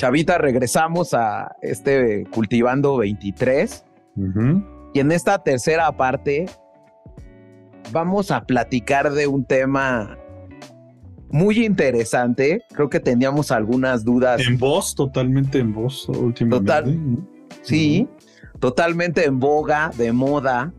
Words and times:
Chavita, 0.00 0.38
regresamos 0.38 1.12
a 1.12 1.54
este 1.60 2.24
Cultivando 2.32 2.96
23. 2.96 3.84
Y 4.94 4.98
en 4.98 5.12
esta 5.12 5.42
tercera 5.42 5.94
parte 5.94 6.46
vamos 7.92 8.30
a 8.30 8.46
platicar 8.46 9.12
de 9.12 9.26
un 9.26 9.44
tema 9.44 10.16
muy 11.28 11.66
interesante. 11.66 12.62
Creo 12.72 12.88
que 12.88 12.98
teníamos 12.98 13.50
algunas 13.50 14.02
dudas. 14.02 14.40
En 14.40 14.56
voz, 14.56 14.94
totalmente 14.94 15.58
en 15.58 15.74
voz 15.74 16.08
últimamente. 16.08 16.72
Total, 16.72 17.18
sí, 17.60 18.08
totalmente 18.58 19.26
en 19.26 19.38
boga, 19.38 19.90
de 19.98 20.12
moda. 20.12 20.72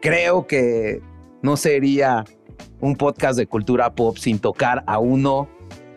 Creo 0.00 0.46
que 0.46 1.02
no 1.42 1.56
sería 1.56 2.22
un 2.80 2.94
podcast 2.94 3.36
de 3.36 3.48
cultura 3.48 3.96
pop 3.96 4.16
sin 4.16 4.38
tocar 4.38 4.84
a 4.86 5.00
uno 5.00 5.48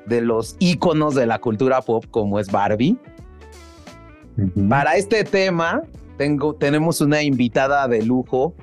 de 0.08 0.22
los 0.22 0.56
íconos 0.60 1.16
de 1.16 1.26
la 1.26 1.40
cultura 1.40 1.82
pop 1.82 2.06
como 2.10 2.40
es 2.40 2.52
Barbie. 2.52 2.98
Para 4.70 4.96
este 4.96 5.24
tema 5.24 5.82
tengo, 6.18 6.56
tenemos 6.56 7.02
una 7.02 7.22
invitada 7.24 7.88
de 7.88 8.04
lujo. 8.04 8.56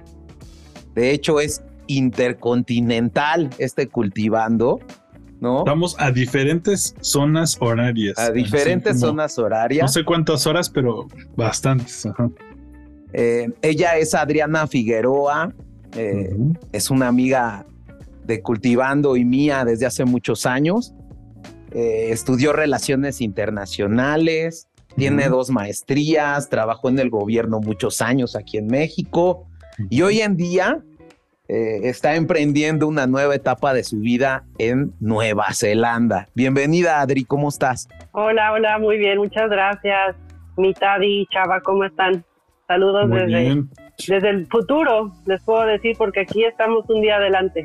De 0.94 1.10
hecho 1.10 1.40
es 1.40 1.62
intercontinental 1.86 3.50
este 3.58 3.88
cultivando. 3.88 4.80
¿no? 5.40 5.64
Vamos 5.64 5.96
a 5.98 6.10
diferentes 6.10 6.94
zonas 7.00 7.56
horarias. 7.60 8.18
A 8.18 8.30
diferentes 8.30 9.00
zonas 9.00 9.38
horarias. 9.38 9.82
No 9.82 9.88
sé 9.88 10.04
cuántas 10.04 10.46
horas, 10.46 10.70
pero 10.70 11.06
bastantes. 11.36 12.08
Eh, 13.12 13.48
ella 13.62 13.96
es 13.96 14.14
Adriana 14.14 14.66
Figueroa, 14.66 15.52
eh, 15.96 16.34
es 16.72 16.90
una 16.90 17.08
amiga 17.08 17.66
de 18.24 18.40
Cultivando 18.40 19.16
y 19.16 19.24
mía 19.24 19.64
desde 19.64 19.86
hace 19.86 20.04
muchos 20.04 20.46
años. 20.46 20.94
Eh, 21.74 22.10
estudió 22.12 22.52
relaciones 22.52 23.20
internacionales, 23.20 24.68
tiene 24.94 25.28
dos 25.28 25.50
maestrías, 25.50 26.48
trabajó 26.48 26.88
en 26.88 27.00
el 27.00 27.10
gobierno 27.10 27.58
muchos 27.58 28.00
años 28.00 28.36
aquí 28.36 28.58
en 28.58 28.68
México 28.68 29.48
y 29.90 30.02
hoy 30.02 30.20
en 30.20 30.36
día 30.36 30.78
eh, 31.48 31.80
está 31.82 32.14
emprendiendo 32.14 32.86
una 32.86 33.08
nueva 33.08 33.34
etapa 33.34 33.74
de 33.74 33.82
su 33.82 33.98
vida 33.98 34.44
en 34.58 34.92
Nueva 35.00 35.52
Zelanda. 35.52 36.28
Bienvenida 36.34 37.00
Adri, 37.00 37.24
¿cómo 37.24 37.48
estás? 37.48 37.88
Hola, 38.12 38.52
hola, 38.52 38.78
muy 38.78 38.96
bien, 38.96 39.18
muchas 39.18 39.50
gracias. 39.50 40.14
Mitadi, 40.56 41.26
Chava, 41.32 41.60
¿cómo 41.60 41.84
están? 41.84 42.24
Saludos 42.68 43.10
desde, 43.10 43.64
desde 44.06 44.30
el 44.30 44.46
futuro, 44.46 45.12
les 45.26 45.42
puedo 45.42 45.66
decir, 45.66 45.96
porque 45.98 46.20
aquí 46.20 46.44
estamos 46.44 46.88
un 46.88 47.02
día 47.02 47.16
adelante. 47.16 47.64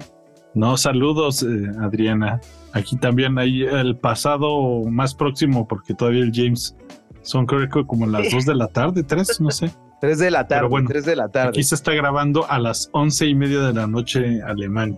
No, 0.54 0.78
saludos, 0.78 1.44
eh, 1.44 1.72
Adriana. 1.80 2.42
Aquí 2.74 2.98
también 2.98 3.38
hay 3.38 3.64
el 3.64 3.96
pasado 3.96 4.84
más 4.86 5.16
próximo, 5.16 5.68
porque 5.68 5.94
todavía 5.94 6.24
el 6.24 6.32
James 6.34 6.76
son 7.22 7.46
creo 7.46 7.68
que 7.70 7.86
como 7.86 8.06
las 8.06 8.32
dos 8.32 8.46
de 8.46 8.56
la 8.56 8.68
tarde, 8.68 9.04
tres, 9.04 9.40
no 9.40 9.52
sé. 9.52 9.72
Tres 10.02 10.20
de 10.20 10.32
la 10.32 10.48
tarde, 10.48 10.68
bueno, 10.68 10.88
tres 10.88 11.06
de 11.06 11.16
la 11.16 11.28
tarde. 11.30 11.50
Aquí 11.50 11.64
se 11.64 11.76
está 11.76 11.94
grabando 11.94 12.50
a 12.50 12.58
las 12.58 12.90
once 12.94 13.28
y 13.28 13.36
media 13.36 13.60
de 13.60 13.74
la 13.74 13.88
noche 13.88 14.42
alemán. 14.42 14.98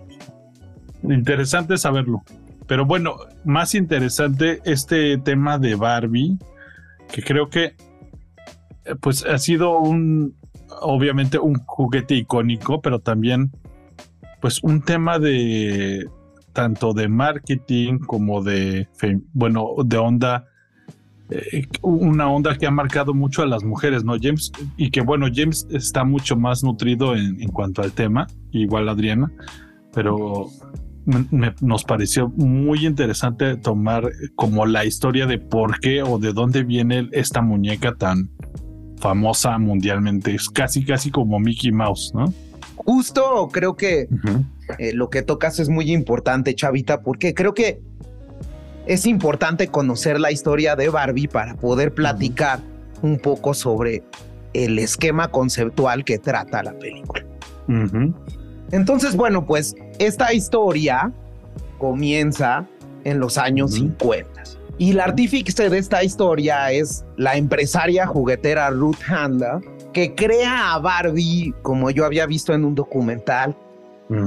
Interesante 1.04 1.78
saberlo. 1.78 2.22
Pero 2.68 2.86
bueno, 2.86 3.18
más 3.44 3.74
interesante 3.74 4.62
este 4.64 5.18
tema 5.18 5.58
de 5.58 5.76
Barbie, 5.76 6.38
que 7.12 7.24
creo 7.24 7.50
que 7.50 7.76
eh, 8.86 8.96
pues 9.00 9.26
ha 9.26 9.38
sido 9.40 9.78
un, 9.80 10.36
obviamente 10.82 11.40
un 11.40 11.56
juguete 11.66 12.16
icónico, 12.16 12.82
pero 12.82 13.00
también 13.00 13.52
pues 14.42 14.62
un 14.64 14.82
tema 14.82 15.20
de 15.20 16.10
tanto 16.54 16.94
de 16.94 17.08
marketing 17.08 18.00
como 18.00 18.44
de, 18.44 18.88
bueno, 19.34 19.70
de 19.86 19.98
onda, 19.98 20.48
eh, 21.30 21.66
una 21.82 22.30
onda 22.30 22.58
que 22.58 22.68
ha 22.68 22.72
marcado 22.72 23.14
mucho 23.14 23.42
a 23.42 23.46
las 23.46 23.64
mujeres, 23.64 24.04
¿no, 24.04 24.16
James? 24.22 24.52
Y 24.78 24.92
que 24.92 25.02
bueno, 25.02 25.28
James 25.34 25.68
está 25.72 26.04
mucho 26.04 26.36
más 26.36 26.64
nutrido 26.64 27.16
en, 27.16 27.48
cuanto 27.50 27.82
al 27.82 27.94
tema, 27.94 28.28
igual 28.52 28.90
Adriana, 28.90 29.32
pero 29.94 30.48
nos 31.62 31.84
pareció 31.84 32.30
muy 32.30 32.86
interesante 32.86 33.56
tomar 33.58 34.12
como 34.36 34.66
la 34.66 34.86
historia 34.86 35.26
de 35.26 35.40
por 35.40 35.80
qué 35.80 36.04
o 36.04 36.20
de 36.20 36.32
dónde 36.32 36.64
viene 36.64 37.10
esta 37.12 37.42
muñeca 37.42 37.96
tan 37.96 38.30
famosa 38.98 39.58
mundialmente. 39.58 40.36
Es 40.36 40.50
casi, 40.50 40.86
casi 40.86 41.10
como 41.10 41.40
Mickey 41.40 41.72
Mouse, 41.72 42.12
¿no? 42.14 42.32
Justo 42.86 43.50
creo 43.52 43.76
que 43.76 44.08
eh, 44.78 44.94
lo 44.94 45.10
que 45.10 45.22
tocas 45.22 45.60
es 45.60 45.70
muy 45.70 45.92
importante, 45.92 46.56
Chavita, 46.56 47.02
porque 47.02 47.34
creo 47.34 47.54
que 47.54 47.82
es 48.86 49.06
importante 49.06 49.68
conocer 49.68 50.20
la 50.20 50.32
historia 50.32 50.76
de 50.76 50.90
Barbie 50.90 51.28
para 51.28 51.56
poder 51.56 51.94
platicar 51.94 52.60
un 53.02 53.20
poco 53.20 53.54
sobre 53.54 54.04
el 54.54 54.80
esquema 54.80 55.30
conceptual 55.30 56.04
que 56.04 56.18
trata 56.18 56.64
la 56.64 56.74
película. 56.74 57.26
Entonces, 58.72 59.16
bueno, 59.16 59.46
pues 59.46 59.76
esta 60.00 60.34
historia 60.34 61.12
comienza 61.78 62.66
en 63.04 63.20
los 63.20 63.38
años 63.38 63.74
50. 63.74 64.44
Y 64.78 64.94
la 64.94 65.06
artífice 65.06 65.70
de 65.70 65.78
esta 65.78 66.04
historia 66.04 66.72
es 66.72 67.06
la 67.18 67.36
empresaria 67.36 68.08
juguetera 68.08 68.70
Ruth 68.72 68.98
Handler, 69.08 69.62
que 69.94 70.16
crea 70.16 70.74
a 70.74 70.80
Barbie, 70.80 71.54
como 71.62 71.90
yo 71.92 72.06
había 72.06 72.26
visto 72.26 72.54
en 72.54 72.66
un 72.66 72.76
documental, 72.76 73.56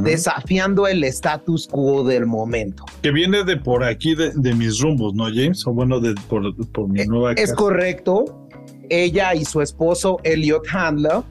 desafiando 0.03 0.87
el 0.87 1.05
status 1.05 1.69
quo 1.69 2.05
del 2.05 2.25
momento. 2.25 2.87
Que 3.03 3.11
viene 3.11 3.45
de 3.45 3.59
por 3.59 3.85
aquí, 3.85 4.15
de, 4.15 4.55
mis 4.55 4.81
rumbos, 4.81 5.13
¿no, 5.15 5.25
James? 5.25 5.67
O 5.67 5.75
bueno, 5.75 6.01
de, 6.01 6.15
por, 6.29 6.43
mi 6.89 7.03
eh, 7.03 7.07
nueva 7.07 7.35
casa. 7.35 7.45
Es 7.45 7.55
correcto. 7.55 8.49
Ella 8.89 9.35
y 9.35 9.45
su 9.45 9.61
esposo, 9.61 10.19
Elliot 10.25 10.65
Handler, 10.73 11.23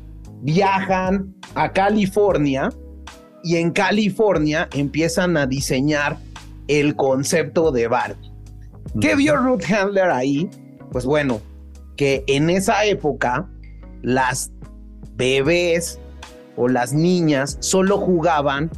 viajan 0.42 1.34
a 1.56 1.72
California 1.72 2.70
y 3.44 3.58
en 3.58 3.72
California 3.72 4.70
empiezan 4.74 5.36
a 5.36 5.48
diseñar 5.48 6.18
el 6.68 6.96
concepto 6.96 7.72
de 7.72 7.88
Barbie. 7.88 8.32
¿Qué 9.02 9.16
vio 9.16 9.36
Ruth 9.36 9.64
Handler 9.72 10.12
ahí? 10.12 10.50
Pues 10.92 11.06
bueno, 11.06 11.42
que 11.96 12.24
en 12.28 12.50
esa 12.50 12.86
época 12.86 13.50
las 14.04 14.52
bebés 15.16 16.00
o 16.56 16.68
las 16.68 16.94
niñas 16.94 17.58
solo 17.62 17.98
jugaban 17.98 18.70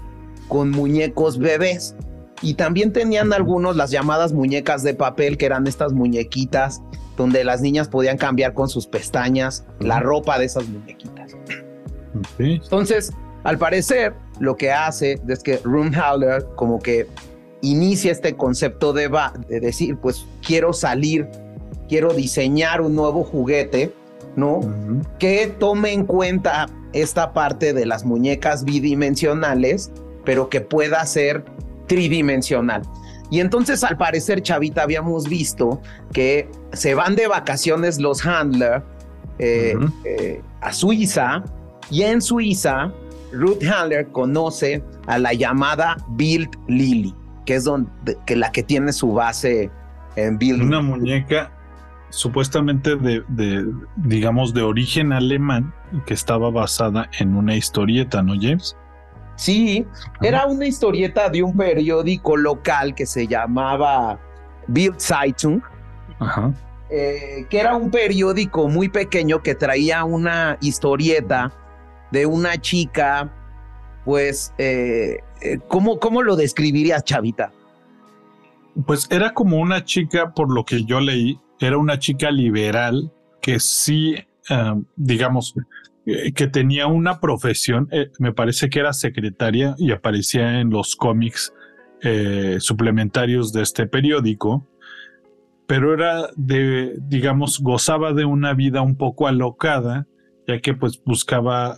con 0.48 0.72
muñecos 0.72 1.38
bebés. 1.38 1.96
Y 2.42 2.54
también 2.54 2.94
tenían 2.94 3.34
algunos 3.34 3.76
las 3.76 3.92
llamadas 3.92 4.32
muñecas 4.32 4.84
de 4.84 4.94
papel 4.94 5.38
que 5.38 5.46
eran 5.48 5.68
estas 5.68 5.92
muñequitas 5.92 6.82
donde 7.18 7.44
las 7.44 7.62
niñas 7.62 7.88
podían 7.88 8.18
cambiar 8.18 8.54
con 8.54 8.70
sus 8.70 8.88
pestañas 8.88 9.66
la 9.80 10.00
ropa 10.00 10.38
de 10.38 10.46
esas 10.46 10.68
muñequitas. 10.68 11.32
Entonces, 12.38 13.12
al 13.44 13.58
parecer, 13.58 14.14
lo 14.40 14.58
que 14.58 14.72
hace 14.72 15.22
es 15.28 15.42
que 15.42 15.60
Howler 15.66 16.46
como 16.56 16.80
que 16.80 17.08
inicia 17.62 18.12
este 18.12 18.36
concepto 18.36 18.94
de, 18.94 19.10
de 19.48 19.60
decir, 19.60 19.98
pues 19.98 20.26
quiero 20.46 20.74
salir, 20.74 21.30
quiero 21.88 22.14
diseñar 22.14 22.82
un 22.82 22.96
nuevo 22.96 23.24
juguete 23.24 23.94
¿no? 24.36 24.62
Que 25.20 25.48
tome 25.48 25.94
en 25.94 26.06
cuenta 26.06 26.68
esta 26.94 27.34
parte 27.34 27.74
de 27.74 27.86
las 27.86 28.06
muñecas 28.06 28.64
bidimensionales, 28.64 29.92
pero 30.24 30.50
que 30.50 30.62
pueda 30.62 31.06
ser 31.06 31.46
tridimensional. 31.88 32.82
Y 33.30 33.40
entonces 33.40 33.84
al 33.84 33.98
parecer, 33.98 34.42
Chavita, 34.42 34.84
habíamos 34.84 35.28
visto 35.28 35.82
que 36.14 36.50
se 36.74 36.96
van 36.96 37.16
de 37.16 37.28
vacaciones 37.28 38.00
los 38.00 38.26
Handler 38.26 38.84
eh, 39.40 39.76
eh, 40.06 40.42
a 40.62 40.72
Suiza 40.72 41.44
y 41.90 42.04
en 42.04 42.22
Suiza 42.22 42.94
Ruth 43.32 43.64
Handler 43.64 44.08
conoce 44.12 44.84
a 45.08 45.18
la 45.18 45.34
llamada 45.34 45.98
Build 46.10 46.50
Lily, 46.68 47.14
que 47.46 47.56
es 47.56 47.66
donde, 47.66 48.18
que 48.26 48.36
la 48.36 48.52
que 48.52 48.64
tiene 48.64 48.94
su 48.94 49.14
base 49.14 49.70
en 50.16 50.38
Build. 50.38 50.62
Una 50.62 50.82
muñeca 50.82 51.52
supuestamente 52.16 52.96
de, 52.96 53.66
digamos, 53.98 54.54
de 54.54 54.62
origen 54.62 55.12
alemán 55.12 55.74
que 56.06 56.14
estaba 56.14 56.50
basada 56.50 57.10
en 57.20 57.36
una 57.36 57.56
historieta, 57.56 58.24
¿no, 58.24 58.36
James? 58.40 58.78
Sí, 59.36 59.86
era 60.22 60.46
una 60.46 60.66
historieta 60.66 61.30
de 61.30 61.44
un 61.44 61.58
periódico 61.58 62.38
local 62.38 62.96
que 62.96 63.06
se 63.06 63.28
llamaba 63.28 64.18
Bild 64.68 64.98
Zeitung, 64.98 65.62
eh, 66.90 67.46
que 67.50 67.60
era 67.60 67.76
un 67.76 67.92
periódico 67.92 68.70
muy 68.70 68.88
pequeño 68.88 69.44
que 69.44 69.54
traía 69.54 70.06
una 70.06 70.58
historieta 70.62 71.52
de 72.12 72.26
una 72.26 72.58
chica, 72.58 73.30
pues, 74.06 74.54
eh, 74.58 75.18
eh, 75.42 75.60
¿cómo, 75.68 76.00
¿cómo 76.00 76.22
lo 76.22 76.38
describirías, 76.38 77.04
Chavita? 77.04 77.52
Pues 78.86 79.06
era 79.12 79.34
como 79.34 79.58
una 79.58 79.84
chica, 79.84 80.34
por 80.34 80.54
lo 80.54 80.64
que 80.64 80.86
yo 80.86 81.02
leí, 81.02 81.42
era 81.60 81.78
una 81.78 82.00
chica 82.00 82.32
liberal 82.32 83.12
que 83.42 83.60
sí, 83.60 84.16
eh, 84.50 84.74
digamos, 84.96 85.54
eh, 86.06 86.34
que 86.34 86.48
tenía 86.48 86.88
una 86.88 87.20
profesión, 87.20 87.88
eh, 87.92 88.10
me 88.20 88.34
parece 88.34 88.70
que 88.70 88.80
era 88.80 88.94
secretaria 88.94 89.76
y 89.78 89.92
aparecía 89.92 90.60
en 90.60 90.70
los 90.70 90.96
cómics 90.96 91.54
suplementarios 92.60 93.52
de 93.52 93.64
este 93.64 93.88
periódico, 93.88 94.68
pero 95.66 95.92
era 95.92 96.30
de, 96.36 96.94
digamos, 97.00 97.60
gozaba 97.60 98.14
de 98.14 98.26
una 98.26 98.54
vida 98.54 98.84
un 98.84 98.96
poco 98.96 99.28
alocada, 99.28 100.06
ya 100.48 100.62
que 100.62 100.76
pues 100.76 101.02
buscaba, 101.04 101.78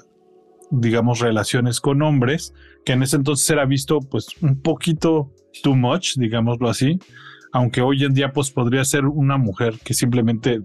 digamos, 0.69 1.21
relaciones 1.21 1.79
con 1.79 2.01
hombres, 2.01 2.53
que 2.83 2.91
en 2.91 3.03
ese 3.03 3.15
entonces 3.15 3.49
era 3.49 3.65
visto 3.65 4.01
pues 4.01 4.27
un 4.41 4.61
poquito 4.61 5.31
too 5.63 5.77
much, 5.77 6.17
digámoslo 6.17 6.67
así, 6.67 6.99
aunque 7.51 7.81
hoy 7.81 8.03
en 8.03 8.13
día 8.13 8.31
pues 8.31 8.51
podría 8.51 8.83
ser 8.85 9.05
una 9.05 9.37
mujer 9.37 9.79
que 9.83 9.93
simplemente 9.93 10.61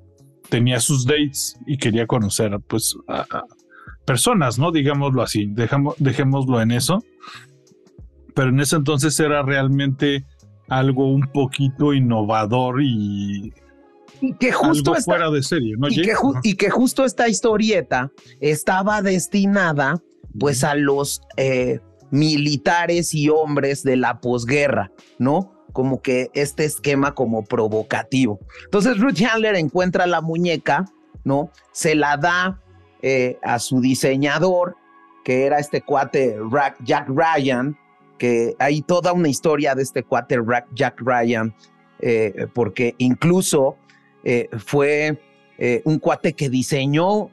tenía 0.49 0.81
sus 0.81 1.07
dates 1.07 1.57
y 1.67 1.79
quería 1.79 2.07
conocer 2.07 2.59
pues 2.67 2.97
a, 3.09 3.45
personas, 4.05 4.59
¿no? 4.59 4.73
Digámoslo 4.73 5.23
así, 5.23 5.49
dejémoslo 5.99 6.61
en 6.61 6.73
eso. 6.73 7.03
Pero 8.35 8.49
en 8.49 8.61
ese 8.61 8.77
entonces 8.77 9.19
era 9.21 9.43
realmente 9.43 10.25
algo 10.69 11.13
un 11.13 11.27
poquito 11.33 11.93
innovador 11.93 12.83
y, 12.83 13.53
que 14.39 14.53
justo 14.53 14.95
fuera 14.95 15.31
de 15.31 15.43
serie, 15.43 15.75
¿no? 15.77 15.89
Y 15.89 16.03
que, 16.03 16.15
y 16.43 16.55
que, 16.55 16.71
justo 16.71 17.05
esta 17.05 17.29
historieta 17.29 18.11
estaba 18.41 19.03
destinada 19.03 20.01
pues 20.39 20.65
a 20.65 20.75
los 20.75 21.21
eh, 21.37 21.81
militares 22.11 23.15
y 23.15 23.29
hombres 23.29 23.83
de 23.83 23.97
la 23.97 24.21
posguerra, 24.21 24.93
¿no? 25.19 25.53
Como 25.73 26.03
que 26.03 26.31
este 26.35 26.65
esquema 26.65 27.15
como 27.15 27.45
provocativo. 27.45 28.41
Entonces 28.65 28.99
Ruth 28.99 29.21
Handler 29.23 29.57
encuentra 29.57 30.07
la 30.07 30.21
muñeca, 30.21 30.85
¿no? 31.25 31.51
Se 31.73 31.95
la 31.95 32.17
da 32.17 32.61
eh, 33.01 33.39
a 33.43 33.59
su 33.59 33.81
diseñador, 33.81 34.77
que 35.25 35.47
era 35.47 35.59
este 35.59 35.83
cuate 35.83 36.37
Jack 36.85 37.09
Ryan, 37.09 37.77
que 38.19 38.55
hay 38.59 38.83
toda 38.83 39.13
una 39.13 39.29
historia 39.29 39.75
de 39.75 39.83
este 39.83 40.05
cuate 40.05 40.39
Jack 40.75 41.01
Ryan, 41.01 41.55
eh, 41.99 42.47
porque 42.55 42.95
incluso 42.99 43.77
eh, 44.25 44.49
fue 44.59 45.19
un 45.85 46.01
cuate 46.01 46.33
que 46.33 46.49
diseñó 46.49 47.31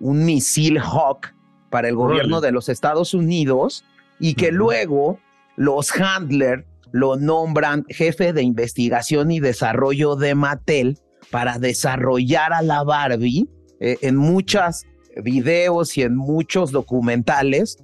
un 0.00 0.24
misil 0.24 0.78
Hawk 0.78 1.34
para 1.68 1.88
el 1.88 1.94
gobierno 1.94 2.40
de 2.40 2.50
los 2.50 2.70
Estados 2.70 3.12
Unidos 3.12 3.84
y 4.18 4.32
que 4.32 4.50
luego 4.50 5.18
los 5.56 5.92
Handler 6.00 6.64
lo 6.96 7.16
nombran 7.16 7.84
jefe 7.88 8.32
de 8.32 8.42
investigación 8.42 9.30
y 9.30 9.40
desarrollo 9.40 10.16
de 10.16 10.34
Mattel 10.34 10.98
para 11.30 11.58
desarrollar 11.58 12.52
a 12.52 12.62
la 12.62 12.82
Barbie 12.82 13.48
en 13.80 14.16
muchas 14.16 14.84
videos 15.22 15.96
y 15.96 16.02
en 16.02 16.16
muchos 16.16 16.72
documentales, 16.72 17.78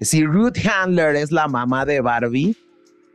si 0.00 0.24
Ruth 0.24 0.58
Handler 0.66 1.16
es 1.16 1.30
la 1.30 1.48
mamá 1.48 1.84
de 1.84 2.00
Barbie, 2.00 2.56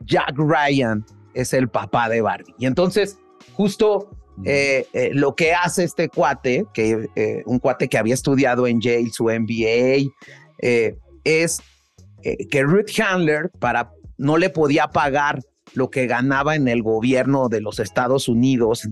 Jack 0.00 0.34
Ryan 0.36 1.04
es 1.34 1.52
el 1.52 1.68
papá 1.68 2.08
de 2.08 2.20
Barbie. 2.20 2.54
Y 2.58 2.66
entonces, 2.66 3.18
justo 3.54 4.10
eh, 4.44 4.86
eh, 4.92 5.10
lo 5.12 5.34
que 5.34 5.52
hace 5.52 5.84
este 5.84 6.08
cuate, 6.08 6.66
que 6.72 7.08
eh, 7.14 7.42
un 7.46 7.58
cuate 7.58 7.88
que 7.88 7.98
había 7.98 8.14
estudiado 8.14 8.66
en 8.66 8.80
Yale, 8.80 9.10
su 9.10 9.24
MBA, 9.24 10.10
es 11.24 11.62
que 12.50 12.62
Ruth 12.62 12.90
Handler 13.00 13.50
para 13.58 13.92
no 14.20 14.36
le 14.36 14.50
podía 14.50 14.88
pagar 14.88 15.40
lo 15.72 15.88
que 15.88 16.06
ganaba 16.06 16.54
en 16.54 16.68
el 16.68 16.82
gobierno 16.82 17.48
de 17.48 17.60
los 17.62 17.78
Estados 17.78 18.28
Unidos 18.28 18.88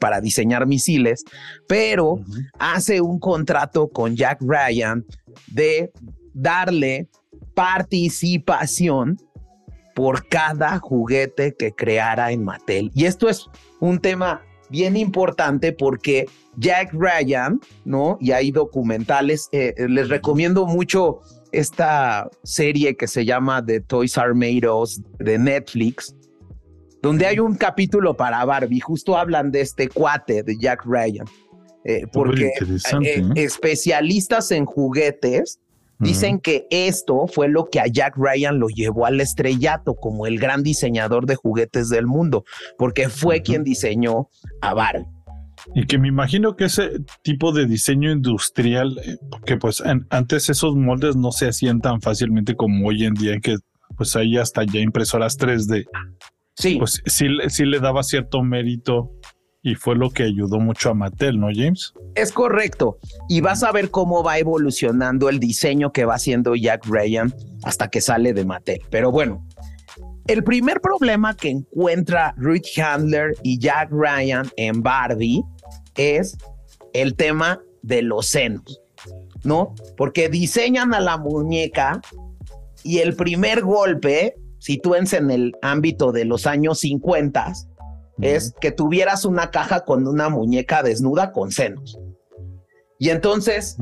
para, 0.00 0.20
diseñar 0.20 0.66
misiles, 0.66 1.24
pero 1.68 2.20
hace 2.58 3.00
un 3.00 3.20
contrato 3.20 3.88
con 3.88 4.16
Jack 4.16 4.38
Ryan 4.40 5.04
de 5.46 5.92
darle 6.32 7.08
participación 7.54 9.18
por 9.94 10.26
cada 10.26 10.80
juguete 10.80 11.54
que 11.56 11.72
creara 11.72 12.32
en 12.32 12.42
Mattel. 12.42 12.90
Y 12.94 13.04
esto 13.04 13.28
es 13.28 13.46
un 13.78 14.00
tema 14.00 14.42
bien 14.68 14.96
importante 14.96 15.72
porque 15.72 16.26
Jack 16.56 16.92
Ryan, 16.92 17.60
¿no? 17.84 18.18
Y 18.20 18.32
hay 18.32 18.50
documentales, 18.50 19.48
eh, 19.52 19.74
les 19.88 20.08
recomiendo 20.08 20.66
mucho 20.66 21.20
esta 21.58 22.28
serie 22.42 22.96
que 22.96 23.06
se 23.06 23.24
llama 23.24 23.64
The 23.64 23.80
Toys 23.80 24.18
Are 24.18 24.34
Made 24.34 24.68
Us 24.68 25.00
de 25.18 25.38
Netflix, 25.38 26.14
donde 27.02 27.26
hay 27.26 27.38
un 27.38 27.54
capítulo 27.54 28.16
para 28.16 28.44
Barbie, 28.44 28.80
justo 28.80 29.16
hablan 29.16 29.50
de 29.50 29.60
este 29.60 29.88
cuate 29.88 30.42
de 30.42 30.56
Jack 30.58 30.84
Ryan, 30.84 31.26
eh, 31.84 32.06
porque 32.12 32.46
eh, 32.46 32.78
¿eh? 33.02 33.22
especialistas 33.36 34.50
en 34.50 34.64
juguetes 34.64 35.60
dicen 35.98 36.38
que 36.40 36.66
esto 36.70 37.26
fue 37.26 37.48
lo 37.48 37.66
que 37.66 37.80
a 37.80 37.86
Jack 37.86 38.14
Ryan 38.16 38.58
lo 38.58 38.68
llevó 38.68 39.06
al 39.06 39.20
estrellato 39.20 39.94
como 39.94 40.26
el 40.26 40.38
gran 40.38 40.62
diseñador 40.62 41.26
de 41.26 41.36
juguetes 41.36 41.88
del 41.88 42.06
mundo, 42.06 42.44
porque 42.78 43.08
fue 43.08 43.42
quien 43.42 43.64
diseñó 43.64 44.28
a 44.60 44.74
Barbie. 44.74 45.13
Y 45.74 45.86
que 45.86 45.98
me 45.98 46.08
imagino 46.08 46.56
que 46.56 46.64
ese 46.64 47.00
tipo 47.22 47.52
de 47.52 47.66
diseño 47.66 48.10
industrial, 48.10 48.98
eh, 49.04 49.16
porque 49.30 49.56
pues 49.56 49.82
antes 50.10 50.50
esos 50.50 50.76
moldes 50.76 51.16
no 51.16 51.32
se 51.32 51.48
hacían 51.48 51.80
tan 51.80 52.00
fácilmente 52.00 52.54
como 52.54 52.88
hoy 52.88 53.04
en 53.04 53.14
día, 53.14 53.40
que 53.40 53.56
pues 53.96 54.14
hay 54.16 54.36
hasta 54.36 54.64
ya 54.64 54.80
impresoras 54.80 55.38
3D. 55.38 55.86
Sí. 56.56 56.76
Pues 56.78 57.02
sí, 57.06 57.26
sí 57.48 57.64
le 57.64 57.80
daba 57.80 58.02
cierto 58.02 58.42
mérito 58.42 59.10
y 59.62 59.74
fue 59.74 59.96
lo 59.96 60.10
que 60.10 60.24
ayudó 60.24 60.60
mucho 60.60 60.90
a 60.90 60.94
Mattel, 60.94 61.40
¿no, 61.40 61.48
James? 61.52 61.94
Es 62.14 62.32
correcto. 62.32 62.98
Y 63.30 63.40
vas 63.40 63.62
a 63.62 63.72
ver 63.72 63.90
cómo 63.90 64.22
va 64.22 64.38
evolucionando 64.38 65.30
el 65.30 65.40
diseño 65.40 65.90
que 65.90 66.04
va 66.04 66.16
haciendo 66.16 66.54
Jack 66.54 66.84
Ryan 66.86 67.34
hasta 67.62 67.88
que 67.88 68.02
sale 68.02 68.34
de 68.34 68.44
Mattel. 68.44 68.80
Pero 68.90 69.10
bueno, 69.10 69.42
el 70.26 70.44
primer 70.44 70.82
problema 70.82 71.34
que 71.34 71.48
encuentra 71.48 72.34
Rich 72.36 72.78
Handler 72.78 73.34
y 73.42 73.58
Jack 73.58 73.88
Ryan 73.90 74.50
en 74.56 74.82
Barbie 74.82 75.42
es 75.96 76.36
el 76.92 77.14
tema 77.14 77.60
de 77.82 78.02
los 78.02 78.26
senos, 78.26 78.80
¿no? 79.42 79.74
Porque 79.96 80.28
diseñan 80.28 80.94
a 80.94 81.00
la 81.00 81.18
muñeca 81.18 82.00
y 82.82 82.98
el 82.98 83.16
primer 83.16 83.62
golpe, 83.62 84.36
sitúense 84.58 85.16
en 85.16 85.30
el 85.30 85.56
ámbito 85.62 86.12
de 86.12 86.24
los 86.24 86.46
años 86.46 86.80
50, 86.80 87.52
es 88.20 88.54
que 88.60 88.70
tuvieras 88.70 89.24
una 89.24 89.50
caja 89.50 89.84
con 89.84 90.06
una 90.06 90.28
muñeca 90.28 90.82
desnuda 90.82 91.32
con 91.32 91.50
senos. 91.50 91.98
Y 92.98 93.10
entonces 93.10 93.76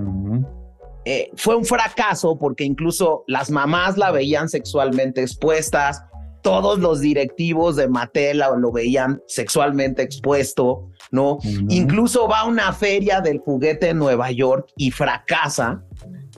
eh, 1.04 1.30
fue 1.36 1.56
un 1.56 1.64
fracaso 1.64 2.38
porque 2.38 2.64
incluso 2.64 3.24
las 3.26 3.50
mamás 3.50 3.98
la 3.98 4.10
veían 4.10 4.48
sexualmente 4.48 5.20
expuestas, 5.20 6.02
todos 6.42 6.80
los 6.80 7.00
directivos 7.00 7.76
de 7.76 7.88
Mattel 7.88 8.42
lo, 8.58 8.72
veían 8.72 9.22
sexualmente 9.26 10.02
expuesto, 10.02 10.90
¿no? 11.10 11.38
Incluso 11.68 12.28
va 12.28 12.40
a 12.40 12.44
una 12.44 12.72
feria 12.72 13.20
del 13.20 13.38
juguete 13.38 13.90
en 13.90 13.98
Nueva 13.98 14.30
York 14.32 14.68
y 14.76 14.90
fracasa. 14.90 15.82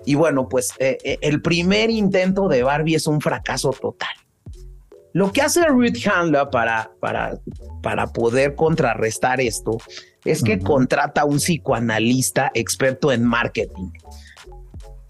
Y 0.05 0.15
bueno, 0.15 0.49
pues 0.49 0.73
eh, 0.79 0.99
eh, 1.03 1.19
el 1.23 1.41
primer 1.41 1.91
intento 1.91 2.49
de 2.49 2.63
Barbie 2.63 2.97
es 2.97 3.07
un 3.07 3.21
fracaso 3.21 3.71
total. 3.71 4.11
Lo 5.15 5.33
que 5.33 5.43
hace 5.43 5.65
Ruth 5.65 6.07
Handler 6.07 6.51
para, 6.51 6.91
para, 7.01 7.39
para 7.83 8.09
poder 8.09 8.55
contrarrestar 8.57 9.41
esto 9.41 9.79
es 10.25 10.43
que 10.43 10.59
contrata 10.59 11.23
a 11.23 11.25
un 11.25 11.37
psicoanalista 11.37 12.51
experto 12.53 13.13
en 13.13 13.25
marketing. 13.25 13.91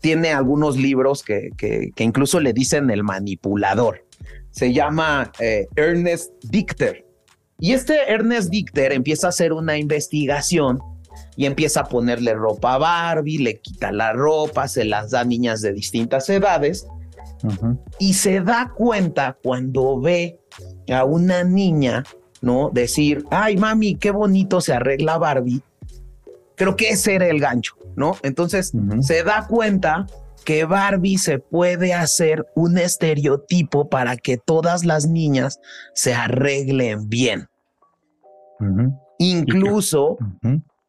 Tiene 0.00 0.33
algunos 0.33 0.76
libros 0.76 1.23
que, 1.23 1.50
que, 1.57 1.90
que 1.97 2.04
incluso 2.04 2.38
le 2.38 2.52
dicen 2.52 2.90
el 2.90 3.02
manipulador 3.02 4.03
se 4.54 4.73
llama 4.73 5.32
eh, 5.40 5.66
Ernest 5.75 6.32
Dichter. 6.44 7.04
Y 7.58 7.73
este 7.73 8.11
Ernest 8.11 8.50
Dichter 8.50 8.92
empieza 8.92 9.26
a 9.26 9.30
hacer 9.30 9.52
una 9.52 9.76
investigación 9.76 10.78
y 11.37 11.46
empieza 11.46 11.80
a 11.80 11.84
ponerle 11.88 12.34
ropa 12.34 12.75
a 12.75 12.78
Barbie, 12.78 13.38
le 13.38 13.61
quita 13.61 13.90
la 13.90 14.12
ropa, 14.12 14.68
se 14.68 14.84
las 14.84 15.11
da 15.11 15.20
a 15.20 15.25
niñas 15.25 15.61
de 15.61 15.73
distintas 15.73 16.28
edades 16.30 16.87
y 17.99 18.14
se 18.14 18.40
da 18.40 18.73
cuenta 18.75 19.37
cuando 19.42 20.00
ve 20.00 20.38
a 20.88 21.04
una 21.04 21.42
niña, 21.42 22.04
¿no? 22.40 22.70
Decir, 22.73 23.25
ay 23.30 23.56
mami, 23.56 23.96
qué 23.96 24.12
bonito 24.12 24.61
se 24.61 24.73
arregla 24.73 25.18
Barbie. 25.18 25.62
Creo 26.54 26.76
que 26.76 26.90
ese 26.90 27.16
era 27.16 27.26
el 27.26 27.40
gancho, 27.40 27.75
¿no? 27.96 28.16
Entonces 28.23 28.73
se 29.00 29.25
da 29.25 29.46
cuenta 29.49 30.06
que 30.45 30.65
Barbie 30.65 31.19
se 31.19 31.39
puede 31.39 31.95
hacer 31.95 32.47
un 32.55 32.79
estereotipo 32.79 33.89
para 33.89 34.17
que 34.17 34.37
todas 34.37 34.85
las 34.85 35.07
niñas 35.07 35.61
se 35.95 36.15
arreglen 36.15 37.09
bien. 37.09 37.49
Incluso 39.19 40.19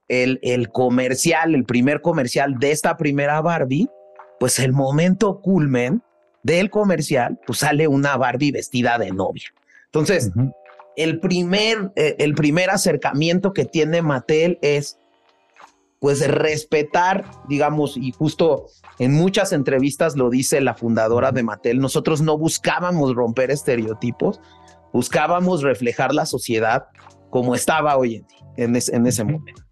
el, 0.07 0.39
el 0.43 0.69
comercial, 0.69 1.55
el 1.55 1.65
primer 1.65 2.01
comercial 2.01 2.59
de 2.59 2.71
esta 2.71 2.97
primera 2.97 3.41
Barbie, 3.41 3.89
pues 4.39 4.59
el 4.59 4.73
momento 4.73 5.41
culmen 5.41 6.03
del 6.43 6.69
comercial, 6.69 7.39
pues 7.45 7.59
sale 7.59 7.87
una 7.87 8.17
Barbie 8.17 8.51
vestida 8.51 8.97
de 8.99 9.11
novia. 9.11 9.47
Entonces, 9.85 10.31
el, 10.95 11.19
primer, 11.19 11.91
eh, 11.95 12.15
el 12.19 12.35
primer 12.35 12.69
acercamiento 12.69 13.53
que 13.53 13.65
tiene 13.65 14.01
Mattel 14.01 14.59
es 14.61 14.99
pues 16.05 16.27
respetar, 16.27 17.25
digamos, 17.49 17.97
y 17.97 18.11
justo 18.11 18.67
en 18.99 19.13
muchas 19.13 19.51
entrevistas 19.53 20.15
lo 20.15 20.29
dice 20.29 20.61
la 20.61 20.75
fundadora 20.75 21.31
de 21.31 21.41
Mattel, 21.41 21.79
nosotros 21.79 22.21
no 22.21 22.37
buscábamos 22.37 23.15
romper 23.15 23.49
estereotipos, 23.49 24.39
buscábamos 24.93 25.63
reflejar 25.63 26.13
la 26.13 26.27
sociedad 26.27 26.89
como 27.31 27.55
estaba 27.55 27.97
hoy 27.97 28.23
en, 28.55 28.75
en, 28.75 29.07
ese 29.07 29.23
momento. 29.23 29.63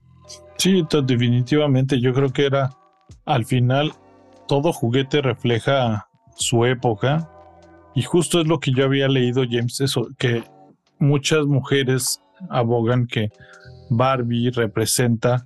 Sí, 0.58 0.84
definitivamente 1.04 2.02
yo 2.02 2.16
creo 2.16 2.34
que 2.34 2.48
era 2.48 2.72
al 3.26 3.46
final 3.46 3.94
todo 4.48 4.74
juguete 4.74 5.22
refleja 5.22 6.10
su 6.36 6.66
época 6.66 7.30
y 7.94 8.02
justo 8.02 8.42
es 8.42 8.48
lo 8.48 8.60
que 8.60 8.72
yo 8.74 8.86
había 8.86 9.08
leído 9.08 9.44
James 9.48 9.80
eso 9.82 10.08
que 10.18 10.44
muchas 10.98 11.46
mujeres 11.46 12.24
abogan 12.50 13.06
que 13.06 13.30
Barbie 13.92 14.50
representa 14.50 15.46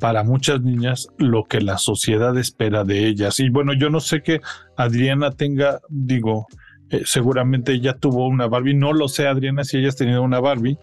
para 0.00 0.24
muchas 0.24 0.60
niñas 0.62 1.08
lo 1.18 1.44
que 1.44 1.60
la 1.60 1.78
sociedad 1.78 2.36
espera 2.36 2.84
de 2.84 3.06
ellas. 3.06 3.40
Y 3.40 3.48
bueno, 3.48 3.72
yo 3.74 3.90
no 3.90 4.00
sé 4.00 4.22
que 4.22 4.40
Adriana 4.76 5.30
tenga, 5.30 5.80
digo, 5.88 6.46
eh, 6.90 7.02
seguramente 7.04 7.72
ella 7.72 7.94
tuvo 7.94 8.26
una 8.26 8.46
Barbie, 8.46 8.74
no 8.74 8.92
lo 8.92 9.08
sé 9.08 9.26
Adriana 9.26 9.64
si 9.64 9.78
ella 9.78 9.88
has 9.88 9.96
tenido 9.96 10.22
una 10.22 10.40
Barbie, 10.40 10.78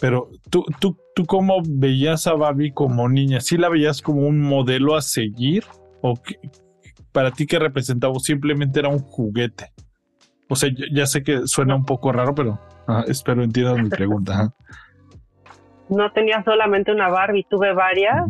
pero 0.00 0.30
tú, 0.50 0.64
tú, 0.78 0.96
tú 1.14 1.24
cómo 1.24 1.62
veías 1.66 2.26
a 2.26 2.34
Barbie 2.34 2.72
como 2.72 3.08
niña, 3.08 3.40
¿sí 3.40 3.56
la 3.56 3.68
veías 3.68 4.02
como 4.02 4.26
un 4.26 4.40
modelo 4.40 4.96
a 4.96 5.02
seguir? 5.02 5.64
¿O 6.02 6.14
para 7.12 7.30
ti 7.30 7.46
qué 7.46 7.58
representaba? 7.58 8.14
simplemente 8.20 8.80
era 8.80 8.88
un 8.88 8.98
juguete? 8.98 9.72
O 10.48 10.56
sea, 10.56 10.70
ya 10.92 11.06
sé 11.06 11.22
que 11.22 11.46
suena 11.46 11.74
un 11.74 11.84
poco 11.84 12.12
raro, 12.12 12.34
pero 12.34 12.60
espero 13.06 13.42
entiendas 13.42 13.82
mi 13.82 13.88
pregunta 13.88 14.54
no 15.94 16.12
tenía 16.12 16.42
solamente 16.44 16.92
una 16.92 17.08
Barbie, 17.08 17.46
tuve 17.48 17.72
varias. 17.72 18.26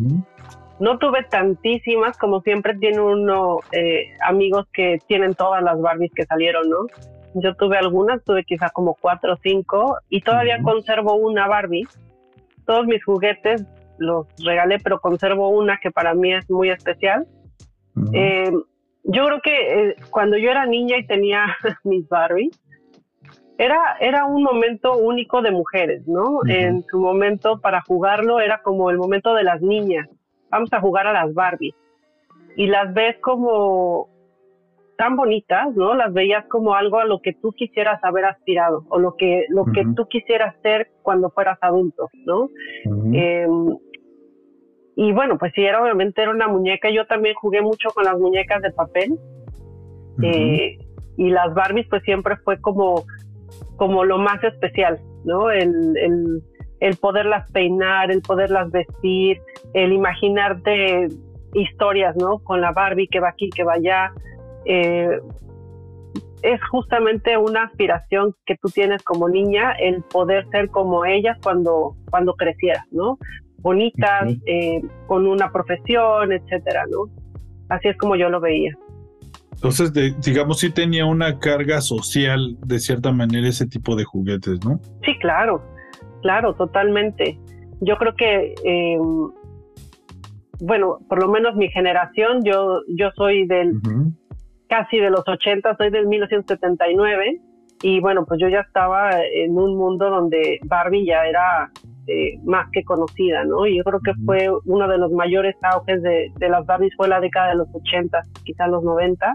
No 0.81 0.99
tuve 0.99 1.23
tantísimas, 1.23 2.19
como 2.19 2.41
siempre 2.41 2.77
tiene 2.77 3.01
uno 3.01 3.61
eh, 3.71 4.09
amigos 4.27 4.67
que 4.73 4.99
tienen 5.07 5.35
todas 5.35 5.63
las 5.63 5.81
Barbies 5.81 6.13
que 6.13 6.27
salieron, 6.27 6.69
¿no? 6.69 6.87
Yo 7.35 7.55
tuve 7.55 7.79
algunas, 7.79 8.23
tuve 8.25 8.45
quizá 8.45 8.71
como 8.71 8.95
cuatro 8.95 9.35
o 9.35 9.39
cinco 9.43 9.99
y 10.09 10.21
todavía 10.21 10.61
conservo 10.63 11.15
una 11.15 11.47
Barbie. 11.47 11.87
Todos 12.67 12.87
mis 12.87 13.05
juguetes 13.05 13.65
los 13.99 14.27
regalé, 14.45 14.79
pero 14.79 15.01
conservo 15.01 15.49
una 15.49 15.79
que 15.79 15.91
para 15.91 16.15
mí 16.15 16.33
es 16.33 16.51
muy 16.51 16.71
especial. 16.71 17.27
Eh, 18.13 18.51
yo 19.05 19.27
creo 19.27 19.41
que 19.43 19.91
eh, 19.91 19.97
cuando 20.11 20.37
yo 20.39 20.51
era 20.51 20.67
niña 20.67 20.99
y 20.99 21.07
tenía 21.07 21.47
mis 21.85 22.09
Barbies, 22.09 22.59
era, 23.59 23.97
era 24.01 24.25
un 24.25 24.43
momento 24.43 24.97
único 24.97 25.41
de 25.43 25.51
mujeres, 25.51 26.07
¿no? 26.07 26.41
En 26.49 26.83
su 26.85 26.99
momento 26.99 27.61
para 27.61 27.83
jugarlo 27.83 28.41
era 28.41 28.63
como 28.63 28.91
el 28.91 28.99
momento 28.99 29.35
de 29.35 29.45
las 29.45 29.61
niñas. 29.61 30.09
Vamos 30.51 30.73
a 30.73 30.81
jugar 30.81 31.07
a 31.07 31.13
las 31.13 31.33
Barbies. 31.35 31.75
Y 32.57 32.67
las 32.67 32.93
ves 32.95 33.17
como 33.21 34.09
tan 34.97 35.17
bonitas, 35.17 35.75
¿no? 35.75 35.95
Las 35.95 36.13
veías 36.13 36.45
como 36.47 36.75
algo 36.75 36.99
a 36.99 37.05
lo 37.05 37.21
que 37.21 37.33
tú 37.33 37.53
quisieras 37.53 38.03
haber 38.03 38.25
aspirado 38.25 38.85
o 38.89 38.99
lo 38.99 39.17
que, 39.17 39.47
lo 39.49 39.65
que 39.67 39.85
tú 39.97 40.07
quisieras 40.07 40.55
ser 40.63 40.91
cuando 41.03 41.31
fueras 41.31 41.59
adulto, 41.61 42.11
¿no? 42.27 42.49
Em, 42.85 43.77
y 44.97 45.13
bueno, 45.13 45.39
pues 45.39 45.53
sí, 45.55 45.65
era 45.65 45.83
obviamente 45.83 46.23
era 46.23 46.31
una 46.31 46.49
muñeca. 46.49 46.91
Yo 46.91 47.07
también 47.07 47.35
jugué 47.35 47.63
mucho 47.63 47.91
con 47.91 48.05
las 48.05 48.19
muñecas 48.19 48.63
de 48.63 48.71
papel. 48.71 49.19
Eh, 50.23 50.79
y 51.17 51.31
las 51.31 51.53
Barbies 51.55 51.87
pues 51.89 52.03
siempre 52.05 52.37
fue 52.39 52.61
como 52.61 53.05
como 53.77 54.05
lo 54.05 54.19
más 54.19 54.43
especial, 54.45 55.01
¿no? 55.25 55.51
El, 55.51 55.97
el, 55.97 56.43
el 56.81 56.97
poderlas 56.97 57.51
peinar, 57.53 58.11
el 58.11 58.23
poderlas 58.23 58.71
vestir, 58.71 59.41
el 59.73 59.93
imaginarte 59.93 61.09
historias, 61.55 62.15
¿no? 62.17 62.39
Con 62.41 62.61
la 62.61 62.73
Barbie 62.73 63.09
que 63.09 63.21
va 63.21 63.31
aquí, 63.31 63.51
que 63.51 63.65
va 63.65 63.75
allá. 63.75 64.13
Eh, 64.65 65.21
es 66.43 66.61
justamente 66.69 67.39
una 67.39 67.65
aspiración 67.65 68.35
que 68.45 68.57
tú 68.57 68.69
tienes 68.69 69.03
como 69.03 69.31
niña, 69.31 69.73
el 69.73 70.03
poder 70.03 70.47
ser 70.51 70.69
como 70.69 71.07
ellas 71.07 71.39
cuando, 71.43 71.97
cuando 72.11 72.35
crecieras, 72.35 72.85
¿no? 72.91 73.19
Bonitas, 73.59 74.31
eh, 74.45 74.83
con 75.07 75.27
una 75.27 75.51
profesión, 75.51 76.33
etcétera, 76.33 76.85
¿no? 76.91 77.11
Así 77.71 77.89
es 77.89 77.97
como 77.97 78.15
yo 78.15 78.29
lo 78.29 78.41
veía. 78.41 78.77
Entonces, 79.55 79.93
digamos, 80.21 80.61
sí 80.61 80.71
tenía 80.71 81.07
una 81.07 81.39
carga 81.39 81.81
social 81.81 82.57
de 82.67 82.79
cierta 82.79 83.13
manera 83.13 83.49
ese 83.49 83.67
tipo 83.67 83.97
de 83.97 84.05
juguetes, 84.05 84.65
¿no? 84.65 84.81
Sí, 85.05 85.17
claro, 85.21 85.63
claro, 86.23 86.55
totalmente. 86.55 87.39
Yo 87.81 87.97
creo 87.97 88.15
que, 88.15 88.55
eh, 88.65 88.99
bueno, 90.61 90.99
por 91.09 91.21
lo 91.21 91.29
menos 91.29 91.57
mi 91.57 91.69
generación, 91.69 92.43
yo, 92.45 92.81
yo 92.89 93.11
soy 93.17 93.47
del 93.47 93.81
casi 94.69 94.99
de 94.99 95.11
los 95.11 95.27
80, 95.27 95.77
soy 95.77 95.91
del 95.91 96.07
1979 96.07 97.41
y 97.83 98.01
bueno, 98.01 98.25
pues 98.25 98.41
yo 98.41 98.49
ya 98.49 98.61
estaba 98.61 99.11
en 99.23 99.57
un 99.57 99.77
mundo 99.77 100.09
donde 100.09 100.59
Barbie 100.65 101.07
ya 101.07 101.27
era 101.27 101.71
eh, 102.07 102.39
más 102.45 102.69
que 102.73 102.85
conocida, 102.85 103.45
¿no? 103.45 103.67
Y 103.67 103.79
yo 103.79 103.85
creo 103.85 104.01
que 104.01 104.13
fue 104.25 104.49
uno 104.67 104.89
de 104.89 104.99
los 104.99 105.11
mayores 105.13 105.55
auges 105.63 106.03
de, 106.03 106.33
de 106.37 106.49
las 106.49 106.67
Barbies 106.67 106.93
fue 106.97 107.09
la 107.09 107.21
década 107.21 107.51
de 107.51 107.57
los 107.57 107.69
80, 107.73 108.21
quizás 108.45 108.69
los 108.69 108.83
90 108.83 109.35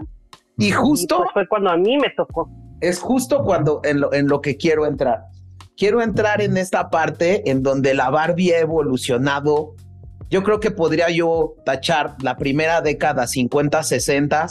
y 0.60 0.70
justo... 0.72 1.18
Pues 1.18 1.30
fue 1.32 1.48
cuando 1.48 1.70
a 1.70 1.76
mí 1.76 1.96
me 1.96 2.10
tocó. 2.10 2.50
Es 2.80 3.00
justo 3.00 3.42
cuando 3.44 3.80
en 3.82 4.00
lo, 4.00 4.12
en 4.12 4.28
lo 4.28 4.40
que 4.40 4.56
quiero 4.56 4.86
entrar. 4.86 5.24
Quiero 5.76 6.02
entrar 6.02 6.42
en 6.42 6.58
esta 6.58 6.90
parte 6.90 7.50
en 7.50 7.62
donde 7.62 7.94
la 7.94 8.10
Barbie 8.10 8.52
ha 8.52 8.60
evolucionado. 8.60 9.74
Yo 10.28 10.42
creo 10.42 10.60
que 10.60 10.70
podría 10.70 11.10
yo 11.10 11.54
tachar 11.64 12.16
la 12.22 12.36
primera 12.36 12.82
década 12.82 13.26
50, 13.26 13.82
60, 13.82 14.46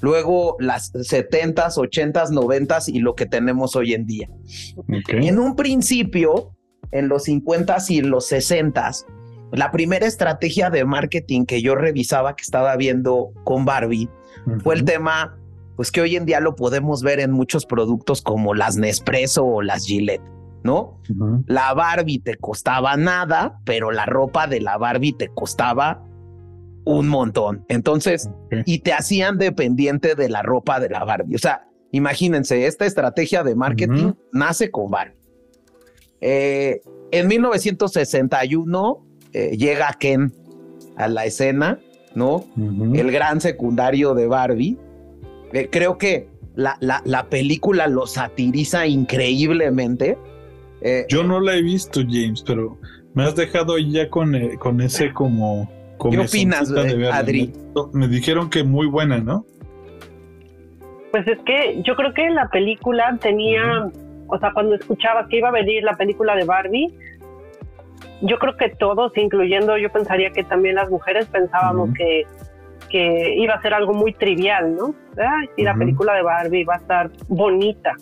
luego 0.00 0.56
las 0.58 0.90
70, 1.00 1.68
80, 1.76 2.24
90 2.30 2.78
y 2.88 2.98
lo 2.98 3.14
que 3.14 3.26
tenemos 3.26 3.76
hoy 3.76 3.94
en 3.94 4.06
día. 4.06 4.28
En 5.06 5.38
un 5.38 5.54
principio, 5.54 6.56
en 6.92 7.08
los 7.08 7.24
50 7.24 7.76
y 7.88 8.00
los 8.02 8.26
60, 8.26 8.90
la 9.52 9.70
primera 9.70 10.06
estrategia 10.06 10.70
de 10.70 10.84
marketing 10.84 11.44
que 11.44 11.62
yo 11.62 11.74
revisaba, 11.74 12.34
que 12.36 12.42
estaba 12.42 12.76
viendo 12.76 13.30
con 13.44 13.64
Barbie, 13.64 14.08
fue 14.62 14.74
el 14.74 14.84
tema 14.84 15.38
pues 15.76 15.90
que 15.90 16.00
hoy 16.00 16.16
en 16.16 16.24
día 16.24 16.40
lo 16.40 16.54
podemos 16.54 17.02
ver 17.02 17.20
en 17.20 17.32
muchos 17.32 17.66
productos 17.66 18.22
como 18.22 18.54
las 18.54 18.76
Nespresso 18.76 19.44
o 19.44 19.62
las 19.62 19.86
Gillette, 19.86 20.22
¿no? 20.62 21.00
La 21.46 21.74
Barbie 21.74 22.20
te 22.20 22.36
costaba 22.36 22.96
nada, 22.96 23.60
pero 23.64 23.90
la 23.90 24.06
ropa 24.06 24.46
de 24.46 24.60
la 24.60 24.78
Barbie 24.78 25.12
te 25.12 25.28
costaba 25.28 26.04
un 26.84 27.08
montón. 27.08 27.64
Entonces, 27.68 28.30
y 28.66 28.80
te 28.80 28.92
hacían 28.92 29.38
dependiente 29.38 30.14
de 30.14 30.28
la 30.28 30.42
ropa 30.42 30.78
de 30.80 30.90
la 30.90 31.04
Barbie. 31.04 31.34
O 31.34 31.38
sea, 31.38 31.66
imagínense, 31.92 32.66
esta 32.66 32.86
estrategia 32.86 33.42
de 33.42 33.54
marketing 33.54 34.12
nace 34.32 34.70
con 34.70 34.90
Barbie. 34.90 35.23
Eh, 36.26 36.80
en 37.10 37.28
1961 37.28 39.06
eh, 39.34 39.56
llega 39.58 39.94
Ken 40.00 40.32
a 40.96 41.08
la 41.08 41.26
escena, 41.26 41.78
¿no? 42.14 42.44
El 42.56 43.12
gran 43.12 43.40
secundario 43.40 44.14
de 44.14 44.26
Barbie 44.26 44.78
eh, 45.54 45.68
creo 45.70 45.98
que 45.98 46.26
la, 46.56 46.76
la, 46.80 47.26
película 47.26 47.86
lo 47.86 48.06
satiriza 48.06 48.86
increíblemente. 48.88 50.18
Eh, 50.80 51.06
Yo 51.08 51.22
no 51.22 51.38
la 51.40 51.54
he 51.54 51.62
visto, 51.62 52.00
James, 52.00 52.42
pero 52.44 52.76
me 53.14 53.22
has 53.22 53.36
dejado 53.36 53.78
ya 53.78 54.10
con, 54.10 54.34
eh, 54.34 54.56
con 54.58 54.80
ese 54.80 55.12
como... 55.12 55.70
¿Qué 56.10 56.18
opinas, 56.18 56.72
Adri? 57.12 57.52
Me, 57.92 58.08
dijeron 58.08 58.50
que 58.50 58.64
muy 58.64 58.88
buena, 58.88 59.18
¿no? 59.18 59.46
Pues 61.12 61.26
es 61.28 61.38
que 61.46 61.80
yo 61.86 61.94
creo 61.94 62.12
que 62.12 62.28
la 62.30 62.48
película 62.48 63.16
tenía, 63.22 63.90
o 64.34 64.38
sea, 64.38 64.52
cuando 64.52 64.74
escuchaba 64.74 65.28
que 65.28 65.38
iba 65.38 65.48
a 65.48 65.52
venir 65.52 65.82
la 65.82 65.94
película 65.94 66.34
de 66.34 66.44
Barbie, 66.44 66.94
yo 68.22 68.38
creo 68.38 68.56
que 68.56 68.70
todos, 68.70 69.16
incluyendo 69.16 69.76
yo 69.76 69.90
pensaría 69.90 70.30
que 70.30 70.44
también 70.44 70.76
las 70.76 70.90
mujeres 70.90 71.26
pensábamos 71.26 71.90
que 71.96 72.24
que 72.94 73.34
iba 73.38 73.54
a 73.54 73.60
ser 73.60 73.74
algo 73.74 73.92
muy 73.92 74.12
trivial, 74.12 74.76
¿no? 74.76 74.94
Ay, 75.16 75.48
sí, 75.56 75.62
la 75.62 75.74
película 75.74 76.14
de 76.14 76.22
Barbie 76.22 76.64
va 76.64 76.74
a 76.74 76.78
estar 76.78 77.10
bonita. 77.26 77.96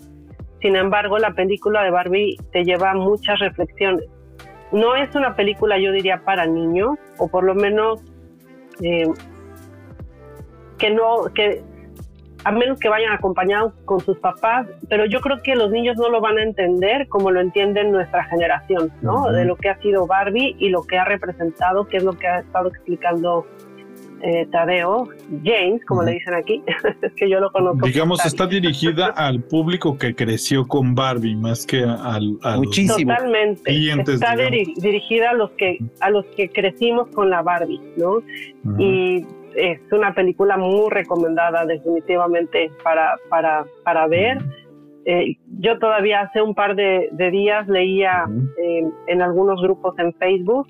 Sin 0.60 0.76
embargo, 0.76 1.18
la 1.18 1.32
película 1.32 1.82
de 1.82 1.90
Barbie 1.90 2.36
te 2.52 2.62
lleva 2.62 2.90
a 2.90 2.94
muchas 2.94 3.38
reflexiones. 3.38 4.04
No 4.70 4.94
es 4.94 5.14
una 5.14 5.34
película, 5.34 5.78
yo 5.78 5.92
diría, 5.92 6.22
para 6.24 6.46
niños, 6.46 6.98
o 7.16 7.26
por 7.28 7.44
lo 7.44 7.54
menos 7.54 8.02
eh, 8.82 9.08
que 10.76 10.90
no, 10.90 11.24
que 11.34 11.62
a 12.44 12.52
menos 12.52 12.78
que 12.78 12.88
vayan 12.88 13.12
acompañados 13.12 13.72
con 13.84 14.00
sus 14.00 14.18
papás, 14.18 14.66
pero 14.88 15.06
yo 15.06 15.20
creo 15.20 15.42
que 15.42 15.54
los 15.54 15.70
niños 15.70 15.96
no 15.96 16.08
lo 16.08 16.20
van 16.20 16.38
a 16.38 16.42
entender 16.42 17.08
como 17.08 17.30
lo 17.30 17.40
entienden 17.40 17.92
nuestra 17.92 18.24
generación, 18.24 18.92
¿no? 19.00 19.30
De 19.30 19.44
lo 19.44 19.56
que 19.56 19.68
ha 19.68 19.78
sido 19.80 20.06
Barbie 20.06 20.56
y 20.58 20.70
lo 20.70 20.82
que 20.82 20.98
ha 20.98 21.04
representado, 21.04 21.86
que 21.86 21.98
es 21.98 22.04
lo 22.04 22.12
que 22.12 22.26
ha 22.26 22.40
estado 22.40 22.68
explicando 22.68 23.46
eh, 24.24 24.46
Tadeo, 24.52 25.08
James, 25.42 25.84
como 25.84 26.04
le 26.04 26.12
dicen 26.12 26.34
aquí, 26.34 26.62
es 27.02 27.12
que 27.16 27.28
yo 27.28 27.40
lo 27.40 27.50
conozco. 27.50 27.86
Digamos, 27.86 28.24
está 28.24 28.46
dirigida 28.46 29.06
al 29.16 29.40
público 29.42 29.98
que 29.98 30.14
creció 30.14 30.66
con 30.66 30.94
Barbie 30.94 31.34
más 31.34 31.66
que 31.66 31.82
al, 31.82 32.38
Muchísimo. 32.56 33.12
Totalmente. 33.12 34.12
está 34.12 34.36
dirigida 34.36 35.30
a 35.30 35.34
los 35.34 35.50
que 35.52 35.78
a 36.00 36.10
los 36.10 36.24
que 36.36 36.48
crecimos 36.48 37.08
con 37.08 37.30
la 37.30 37.42
Barbie, 37.42 37.80
¿no? 37.96 38.22
Y 38.78 39.26
es 39.56 39.80
una 39.92 40.14
película 40.14 40.56
muy 40.56 40.90
recomendada 40.90 41.64
definitivamente 41.66 42.70
para 42.82 43.16
para 43.28 43.64
para 43.84 44.06
ver. 44.06 44.38
eh, 45.04 45.36
yo 45.58 45.78
todavía 45.78 46.22
hace 46.22 46.40
un 46.42 46.54
par 46.54 46.76
de, 46.76 47.10
días 47.32 47.66
leía 47.68 48.26
eh, 48.58 48.88
en 49.06 49.22
algunos 49.22 49.60
grupos 49.60 49.98
en 49.98 50.12
Facebook 50.14 50.68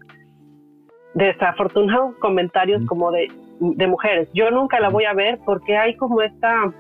desafortunados 1.15 2.17
comentarios 2.17 2.83
como 2.87 3.11
de, 3.11 3.29
de 3.61 3.87
mujeres. 3.87 4.29
Yo 4.33 4.51
nunca 4.51 4.81
la 4.81 4.89
voy 4.89 5.05
a 5.05 5.13
ver 5.13 5.39
porque 5.45 5.77
hay 5.77 5.97
como 5.97 6.23
esta 6.23 6.73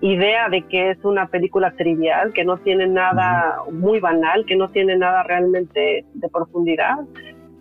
idea 0.00 0.48
de 0.48 0.62
que 0.62 0.90
es 0.90 1.04
una 1.04 1.26
película 1.26 1.72
trivial, 1.72 2.32
que 2.32 2.44
no 2.44 2.58
tiene 2.58 2.86
nada 2.86 3.58
muy 3.72 3.98
banal, 4.00 4.44
que 4.46 4.56
no 4.56 4.68
tiene 4.68 4.96
nada 4.96 5.22
realmente 5.24 6.04
de 6.12 6.28
profundidad. 6.28 6.98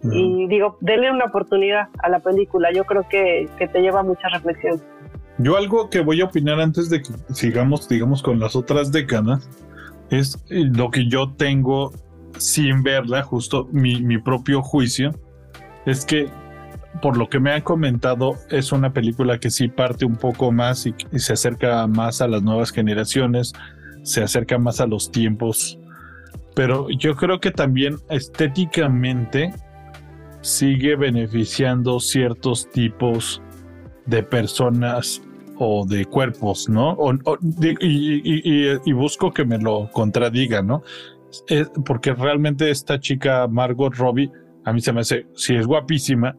Y 0.04 0.48
digo, 0.48 0.78
denle 0.80 1.12
una 1.12 1.26
oportunidad 1.26 1.90
a 2.04 2.10
la 2.10 2.20
película, 2.20 2.72
yo 2.72 2.86
creo 2.86 3.08
que, 3.10 3.50
que 3.58 3.68
te 3.68 3.82
lleva 3.82 4.04
mucha 4.04 4.28
reflexión. 4.30 4.82
Yo 5.40 5.58
algo 5.58 5.90
que 5.90 6.02
voy 6.02 6.22
a 6.22 6.26
opinar 6.26 6.60
antes 6.60 6.90
de 6.90 7.02
que 7.02 7.10
sigamos, 7.34 7.90
digamos, 7.90 8.22
con 8.22 8.40
las 8.40 8.56
otras 8.56 8.92
décadas, 8.92 9.50
es 10.10 10.44
lo 10.50 10.90
que 10.92 11.08
yo 11.08 11.34
tengo 11.34 11.92
sin 12.38 12.84
verla, 12.84 13.24
justo 13.24 13.68
mi, 13.72 14.02
mi 14.02 14.20
propio 14.20 14.62
juicio, 14.62 15.12
es 15.86 16.06
que 16.06 16.30
por 17.02 17.18
lo 17.18 17.30
que 17.30 17.40
me 17.40 17.52
han 17.52 17.62
comentado, 17.62 18.36
es 18.50 18.72
una 18.72 18.94
película 18.94 19.40
que 19.40 19.52
sí 19.52 19.68
parte 19.68 20.06
un 20.06 20.16
poco 20.16 20.52
más 20.52 20.86
y, 20.86 20.96
se 21.20 21.34
acerca 21.34 21.86
más 21.88 22.22
a 22.22 22.28
las 22.28 22.42
nuevas 22.42 22.72
generaciones, 22.72 23.54
se 24.04 24.24
acerca 24.24 24.58
más 24.58 24.80
a 24.82 24.88
los 24.88 25.12
tiempos. 25.12 25.78
Pero 26.56 26.88
yo 26.90 27.16
creo 27.16 27.40
que 27.40 27.52
también 27.52 27.98
estéticamente 28.10 29.54
sigue 30.42 30.96
beneficiando 30.96 32.00
ciertos 32.00 32.70
tipos 32.70 33.42
de 34.06 34.24
personas 34.24 35.22
o 35.60 35.86
de 35.86 36.06
cuerpos, 36.06 36.70
¿no? 36.70 36.98
y, 37.82 38.92
busco 38.94 39.32
que 39.32 39.46
me 39.46 39.58
lo 39.58 39.90
contradiga, 39.92 40.62
¿no? 40.62 40.84
porque 41.86 42.14
realmente 42.14 42.70
esta 42.70 43.00
chica 43.00 43.48
Margot 43.48 43.94
Robbie, 43.96 44.32
a 44.64 44.74
mí 44.74 44.82
se 44.82 44.94
me 44.94 45.02
hace, 45.02 45.28
si 45.36 45.56
es 45.56 45.68
guapísima, 45.68 46.38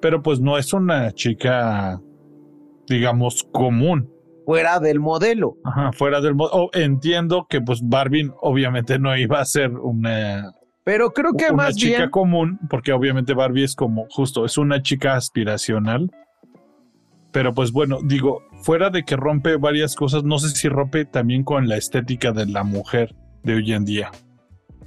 pero 0.00 0.22
pues 0.22 0.40
no 0.40 0.58
es 0.58 0.72
una 0.72 1.12
chica, 1.12 2.00
digamos, 2.86 3.46
común. 3.52 4.10
Fuera 4.44 4.80
del 4.80 4.98
modelo. 5.00 5.56
Ajá, 5.64 5.92
fuera 5.92 6.20
del 6.20 6.34
modelo. 6.34 6.70
entiendo 6.72 7.46
que 7.48 7.60
pues 7.60 7.80
Barbie 7.82 8.30
obviamente 8.40 8.98
no 8.98 9.16
iba 9.16 9.40
a 9.40 9.44
ser 9.44 9.70
una... 9.72 10.52
Pero 10.88 11.12
creo 11.12 11.34
que 11.34 11.52
una 11.52 11.64
más 11.64 11.76
chica 11.76 12.08
común, 12.08 12.58
porque 12.70 12.94
obviamente 12.94 13.34
Barbie 13.34 13.64
es 13.64 13.76
como 13.76 14.06
justo, 14.08 14.46
es 14.46 14.56
una 14.56 14.80
chica 14.80 15.16
aspiracional. 15.16 16.10
Pero 17.30 17.52
pues 17.52 17.72
bueno, 17.72 17.98
digo, 18.02 18.42
fuera 18.62 18.88
de 18.88 19.04
que 19.04 19.14
rompe 19.14 19.56
varias 19.56 19.94
cosas, 19.94 20.24
no 20.24 20.38
sé 20.38 20.48
si 20.48 20.66
rompe 20.66 21.04
también 21.04 21.44
con 21.44 21.68
la 21.68 21.76
estética 21.76 22.32
de 22.32 22.46
la 22.46 22.64
mujer 22.64 23.14
de 23.42 23.56
hoy 23.56 23.74
en 23.74 23.84
día. 23.84 24.10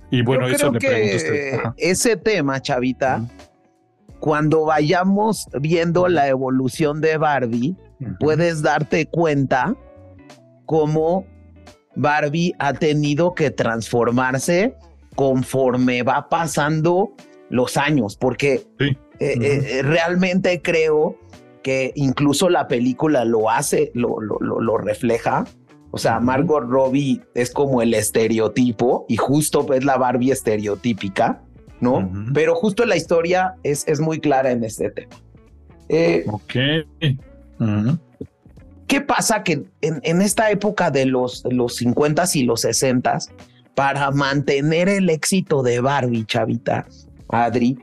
Y 0.10 0.24
bueno, 0.24 0.48
eso 0.48 0.72
le 0.72 0.80
pregunto 0.80 1.14
a 1.14 1.18
usted. 1.18 1.60
Ese 1.78 2.18
tema, 2.18 2.60
Chavita, 2.60 3.24
cuando 4.20 4.66
vayamos 4.66 5.50
viendo 5.62 6.08
la 6.08 6.30
evolución 6.30 7.00
de 7.00 7.18
Barbie, 7.18 7.76
puedes 8.20 8.64
darte 8.64 9.06
cuenta 9.06 9.76
cómo 10.66 11.28
Barbie 11.96 12.56
ha 12.58 12.74
tenido 12.74 13.36
que 13.36 13.52
transformarse 13.52 14.76
conforme 15.22 16.02
va 16.02 16.30
pasando 16.30 17.14
los 17.52 17.78
años, 17.78 18.16
porque 18.16 18.66
eh, 18.80 18.96
eh, 19.20 19.82
realmente 19.84 20.64
creo 20.64 21.16
que 21.62 21.92
incluso 21.96 22.50
la 22.50 22.68
película 22.68 23.24
lo 23.24 23.52
hace, 23.52 23.92
lo, 23.94 24.20
lo, 24.20 24.78
refleja. 24.80 25.46
O 25.92 26.00
sea, 26.00 26.20
Margot 26.20 26.64
Robbie 26.68 27.22
es 27.36 27.52
como 27.52 27.84
el 27.84 27.94
estereotipo 27.94 29.06
y 29.08 29.18
justo 29.18 29.72
es 29.76 29.86
la 29.86 29.98
Barbie 29.98 30.32
estereotípica. 30.32 31.44
¿no? 31.82 32.12
Pero 32.34 32.56
justo 32.56 32.84
la 32.88 32.96
historia 32.96 33.54
es, 33.62 33.88
es 33.88 34.00
muy 34.00 34.20
clara 34.20 34.50
en 34.50 34.64
este 34.64 34.90
tema. 34.90 35.16
Eh, 35.88 36.26
ok. 36.28 36.56
¿Qué 38.88 39.02
pasa 39.02 39.44
que 39.44 39.66
en, 39.82 40.22
esta 40.24 40.50
época 40.50 40.90
de 40.90 41.06
los, 41.06 41.44
los 41.52 41.80
50s 41.80 42.36
y 42.38 42.44
los 42.44 42.66
60s, 42.66 43.30
para 43.76 44.12
mantener 44.12 44.90
el 44.90 45.10
éxito 45.10 45.64
de 45.64 45.80
Barbie, 45.80 46.26
chavita, 46.26 46.86
Adri, 47.30 47.78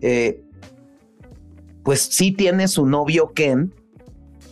eh, 0.00 0.40
pues 1.82 2.00
sí 2.00 2.32
tiene 2.32 2.68
su 2.68 2.86
novio 2.86 3.32
Ken, 3.32 3.74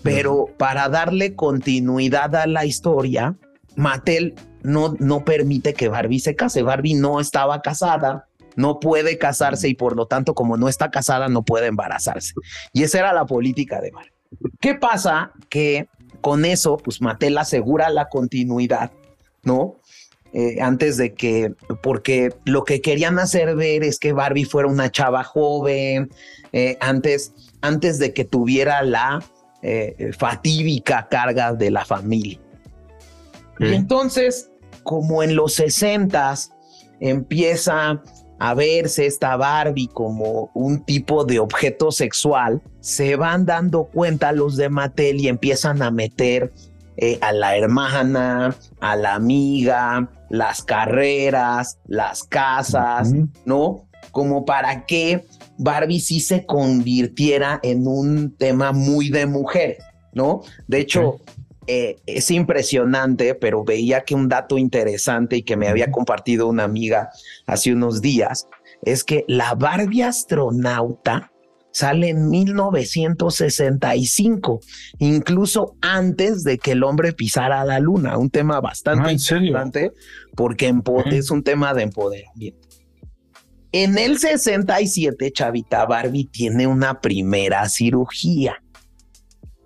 pero 0.02 0.46
para 0.58 0.88
darle 0.88 1.34
continuidad 1.34 2.34
a 2.34 2.46
la 2.46 2.64
historia, 2.64 3.36
Mattel 3.76 4.34
no, 4.62 4.94
no 4.98 5.24
permite 5.24 5.74
que 5.74 5.88
Barbie 5.88 6.20
se 6.20 6.34
case. 6.34 6.62
Barbie 6.62 6.94
no 6.94 7.20
estaba 7.20 7.62
casada, 7.62 8.26
no 8.56 8.80
puede 8.80 9.18
casarse 9.18 9.68
y 9.68 9.74
por 9.74 9.96
lo 9.96 10.06
tanto 10.06 10.34
como 10.34 10.56
no 10.56 10.68
está 10.68 10.90
casada 10.90 11.28
no 11.28 11.42
puede 11.42 11.66
embarazarse. 11.66 12.34
Y 12.72 12.82
esa 12.82 12.98
era 12.98 13.12
la 13.12 13.26
política 13.26 13.80
de 13.80 13.92
Mar. 13.92 14.06
¿Qué 14.60 14.74
pasa? 14.74 15.32
Que 15.48 15.88
con 16.20 16.44
eso, 16.44 16.76
pues 16.76 17.00
Mattel 17.00 17.38
asegura 17.38 17.90
la 17.90 18.08
continuidad, 18.08 18.92
¿no? 19.42 19.76
Eh, 20.32 20.60
antes 20.60 20.96
de 20.96 21.12
que, 21.12 21.54
porque 21.82 22.32
lo 22.44 22.64
que 22.64 22.80
querían 22.80 23.18
hacer 23.18 23.56
ver 23.56 23.82
es 23.82 23.98
que 23.98 24.12
Barbie 24.12 24.44
fuera 24.44 24.68
una 24.68 24.90
chava 24.90 25.24
joven, 25.24 26.10
eh, 26.52 26.76
antes, 26.80 27.32
antes 27.62 27.98
de 27.98 28.12
que 28.12 28.24
tuviera 28.24 28.82
la 28.82 29.24
eh, 29.62 30.12
fatídica 30.16 31.08
carga 31.08 31.52
de 31.52 31.70
la 31.70 31.84
familia. 31.84 32.38
Y 33.58 33.74
entonces, 33.74 34.50
como 34.84 35.22
en 35.22 35.36
los 35.36 35.54
60 35.54 36.34
empieza 37.00 38.02
a 38.38 38.54
verse 38.54 39.04
esta 39.04 39.36
Barbie 39.36 39.88
como 39.88 40.50
un 40.54 40.82
tipo 40.84 41.24
de 41.24 41.40
objeto 41.40 41.92
sexual, 41.92 42.62
se 42.80 43.16
van 43.16 43.44
dando 43.44 43.84
cuenta 43.84 44.32
los 44.32 44.56
de 44.56 44.70
Mattel 44.70 45.20
y 45.20 45.28
empiezan 45.28 45.82
a 45.82 45.90
meter 45.90 46.50
eh, 46.96 47.18
a 47.20 47.32
la 47.32 47.56
hermana, 47.56 48.56
a 48.80 48.96
la 48.96 49.14
amiga, 49.14 50.08
las 50.30 50.62
carreras, 50.62 51.78
las 51.86 52.24
casas, 52.24 53.12
¿no? 53.44 53.86
Como 54.10 54.44
para 54.44 54.86
que 54.86 55.26
Barbie 55.58 56.00
sí 56.00 56.20
se 56.20 56.46
convirtiera 56.46 57.60
en 57.62 57.86
un 57.86 58.34
tema 58.36 58.72
muy 58.72 59.10
de 59.10 59.26
mujer, 59.26 59.78
¿no? 60.14 60.40
De 60.66 60.80
hecho, 60.80 61.20
eh, 61.66 61.96
es 62.06 62.30
impresionante, 62.30 63.34
pero 63.34 63.64
veía 63.64 64.00
que 64.02 64.14
un 64.14 64.28
dato 64.28 64.56
interesante 64.56 65.36
y 65.36 65.42
que 65.42 65.56
me 65.56 65.68
había 65.68 65.90
compartido 65.90 66.46
una 66.46 66.64
amiga 66.64 67.10
hace 67.46 67.72
unos 67.72 68.00
días 68.00 68.48
es 68.82 69.04
que 69.04 69.24
la 69.28 69.54
Barbie 69.54 70.02
astronauta 70.02 71.30
sale 71.72 72.08
en 72.08 72.28
1965, 72.28 74.60
incluso 74.98 75.76
antes 75.80 76.42
de 76.44 76.58
que 76.58 76.72
el 76.72 76.82
hombre 76.82 77.12
pisara 77.12 77.64
la 77.64 77.78
luna, 77.78 78.18
un 78.18 78.28
tema 78.30 78.60
bastante 78.60 79.08
ah, 79.08 79.12
interesante 79.12 79.92
porque 80.34 80.74
es 81.12 81.30
un 81.30 81.42
tema 81.42 81.72
de 81.74 81.82
empoderamiento. 81.82 82.68
En 83.72 83.98
el 83.98 84.18
67, 84.18 85.32
Chavita 85.32 85.86
Barbie 85.86 86.24
tiene 86.24 86.66
una 86.66 87.00
primera 87.00 87.68
cirugía. 87.68 88.60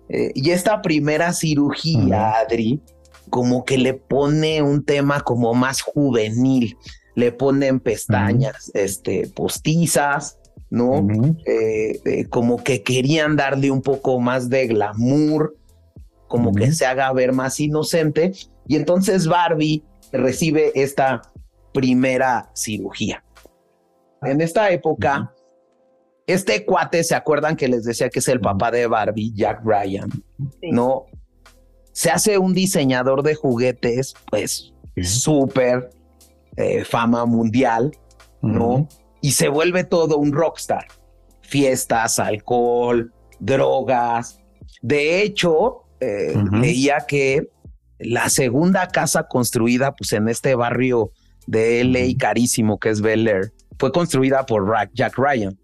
Eh, 0.09 0.31
y 0.35 0.51
esta 0.51 0.83
primera 0.83 1.33
cirugía, 1.33 2.33
Adri, 2.33 2.83
como 3.31 3.65
que 3.65 3.79
le 3.79 3.95
pone 3.95 4.61
un 4.61 4.85
tema 4.85 5.21
como 5.21 5.55
más 5.55 5.81
juvenil, 5.81 6.77
le 7.15 7.31
ponen 7.31 7.79
pestañas 7.79 8.69
este, 8.75 9.27
postizas, 9.27 10.37
¿no? 10.69 11.07
Eh, 11.45 11.99
eh, 12.05 12.25
como 12.29 12.63
que 12.63 12.83
querían 12.83 13.35
darle 13.35 13.71
un 13.71 13.81
poco 13.81 14.19
más 14.19 14.49
de 14.49 14.67
glamour, 14.67 15.55
como 16.27 16.53
que 16.53 16.71
se 16.71 16.85
haga 16.85 17.11
ver 17.13 17.33
más 17.33 17.59
inocente. 17.59 18.33
Y 18.67 18.75
entonces 18.75 19.27
Barbie 19.27 19.83
recibe 20.11 20.71
esta 20.75 21.21
primera 21.73 22.49
cirugía. 22.53 23.23
En 24.21 24.41
esta 24.41 24.71
época, 24.71 25.33
este 26.27 26.65
cuate, 26.65 27.03
¿se 27.03 27.15
acuerdan 27.15 27.55
que 27.55 27.67
les 27.67 27.83
decía 27.83 28.09
que 28.09 28.19
es 28.19 28.27
el 28.27 28.39
papá 28.39 28.71
de 28.71 28.87
Barbie, 28.87 29.33
Jack 29.35 29.61
Ryan? 29.63 30.09
¿No? 30.63 31.05
Se 31.91 32.09
hace 32.09 32.37
un 32.37 32.53
diseñador 32.53 33.21
de 33.23 33.35
juguetes, 33.35 34.15
pues, 34.29 34.73
súper 35.01 35.89
eh, 36.57 36.83
fama 36.83 37.25
mundial, 37.25 37.91
¿no? 38.41 38.87
Y 39.25 39.31
se 39.31 39.47
vuelve 39.49 39.83
todo 39.83 40.19
un 40.19 40.33
rockstar. 40.33 40.85
Fiestas, 41.41 42.19
alcohol, 42.19 43.11
drogas. 43.39 44.39
De 44.83 45.23
hecho, 45.23 45.85
eh, 45.99 46.35
leía 46.51 47.05
que 47.07 47.49
la 47.97 48.29
segunda 48.29 48.87
casa 48.89 49.27
construida, 49.27 49.95
pues, 49.95 50.13
en 50.13 50.29
este 50.29 50.53
barrio 50.53 51.09
de 51.47 51.83
LA 51.83 52.15
carísimo 52.19 52.77
que 52.77 52.89
es 52.89 53.01
Bel 53.01 53.27
Air, 53.27 53.51
fue 53.79 53.91
construida 53.91 54.45
por 54.45 54.71
Jack 54.93 55.17
Ryan. 55.17 55.57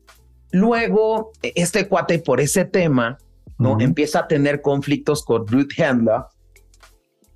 Luego, 0.52 1.32
e, 1.44 1.54
este 1.56 1.88
cuate 1.88 2.18
por 2.18 2.42
ese 2.42 2.66
tema, 2.66 3.20
¿no? 3.60 3.80
Empieza 3.80 4.22
a 4.22 4.28
tener 4.28 4.64
conflictos 4.64 5.24
con 5.24 5.46
Ruth 5.46 5.80
Handler 5.80 6.22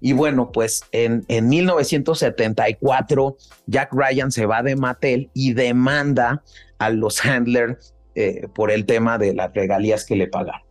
Y 0.06 0.14
bueno, 0.14 0.52
pues 0.52 0.84
en, 0.92 1.26
en 1.30 1.50
1974 1.50 3.38
Jack 3.66 3.90
Ryan 3.92 4.32
se 4.32 4.46
va 4.46 4.62
de 4.62 4.76
Mattel 4.76 5.32
y 5.34 5.54
demanda 5.54 6.44
a 6.78 6.92
los 6.92 7.26
handlers 7.26 7.96
eh, 8.14 8.48
por 8.54 8.70
el 8.70 8.86
tema 8.86 9.18
de 9.18 9.34
las 9.34 9.52
regalías 9.56 10.06
que 10.06 10.16
le 10.16 10.28
pagaron. 10.28 10.62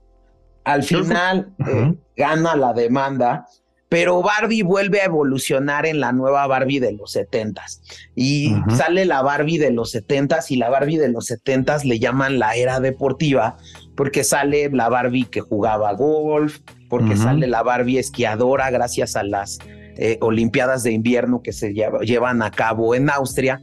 Al 0.62 0.84
final 0.84 1.52
eh, 1.66 1.96
gana 2.16 2.54
la 2.54 2.74
demanda, 2.74 3.48
pero 3.88 4.22
Barbie 4.22 4.62
vuelve 4.62 5.00
a 5.00 5.06
evolucionar 5.06 5.84
en 5.84 5.98
la 5.98 6.12
nueva 6.12 6.46
Barbie 6.46 6.78
de 6.78 6.92
los 6.92 7.10
setentas. 7.10 7.82
Y 8.14 8.54
sale 8.76 9.04
la 9.04 9.20
Barbie 9.22 9.58
de 9.58 9.72
los 9.72 9.90
setentas 9.90 10.52
y 10.52 10.56
la 10.56 10.70
Barbie 10.70 10.98
de 10.98 11.08
los 11.08 11.26
setentas 11.26 11.84
le 11.84 11.98
llaman 11.98 12.38
la 12.38 12.54
era 12.54 12.78
deportiva 12.78 13.56
porque 13.96 14.22
sale 14.22 14.70
la 14.70 14.88
Barbie 14.88 15.24
que 15.24 15.40
jugaba 15.40 15.92
golf, 15.94 16.60
porque 16.96 17.16
sale 17.16 17.48
la 17.48 17.64
Barbie 17.64 17.98
esquiadora 17.98 18.70
gracias 18.70 19.16
a 19.16 19.24
las 19.24 19.58
eh, 19.96 20.16
Olimpiadas 20.20 20.84
de 20.84 20.92
invierno 20.92 21.42
que 21.42 21.52
se 21.52 21.74
llevan 21.74 22.40
a 22.40 22.52
cabo 22.52 22.94
en 22.94 23.10
Austria, 23.10 23.60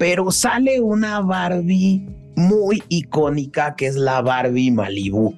pero 0.00 0.32
sale 0.32 0.80
una 0.80 1.20
Barbie 1.20 2.04
muy 2.34 2.82
icónica 2.88 3.76
que 3.76 3.86
es 3.86 3.94
la 3.94 4.20
Barbie 4.20 4.72
Malibu 4.72 5.32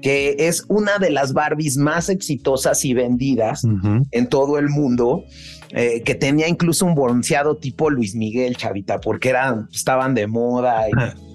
que 0.00 0.36
es 0.38 0.64
una 0.68 0.98
de 0.98 1.10
las 1.10 1.32
Barbies 1.32 1.76
más 1.76 2.08
exitosas 2.08 2.84
y 2.84 2.94
vendidas 2.94 3.64
en 4.12 4.28
todo 4.28 4.56
el 4.56 4.68
mundo, 4.68 5.24
eh, 5.70 6.02
que 6.04 6.14
tenía 6.14 6.46
incluso 6.46 6.86
un 6.86 6.94
bronceado 6.94 7.56
tipo 7.56 7.90
Luis 7.90 8.14
Miguel, 8.14 8.56
chavita, 8.56 9.00
porque 9.00 9.30
eran, 9.30 9.68
estaban 9.72 10.14
de 10.14 10.28
moda. 10.28 10.84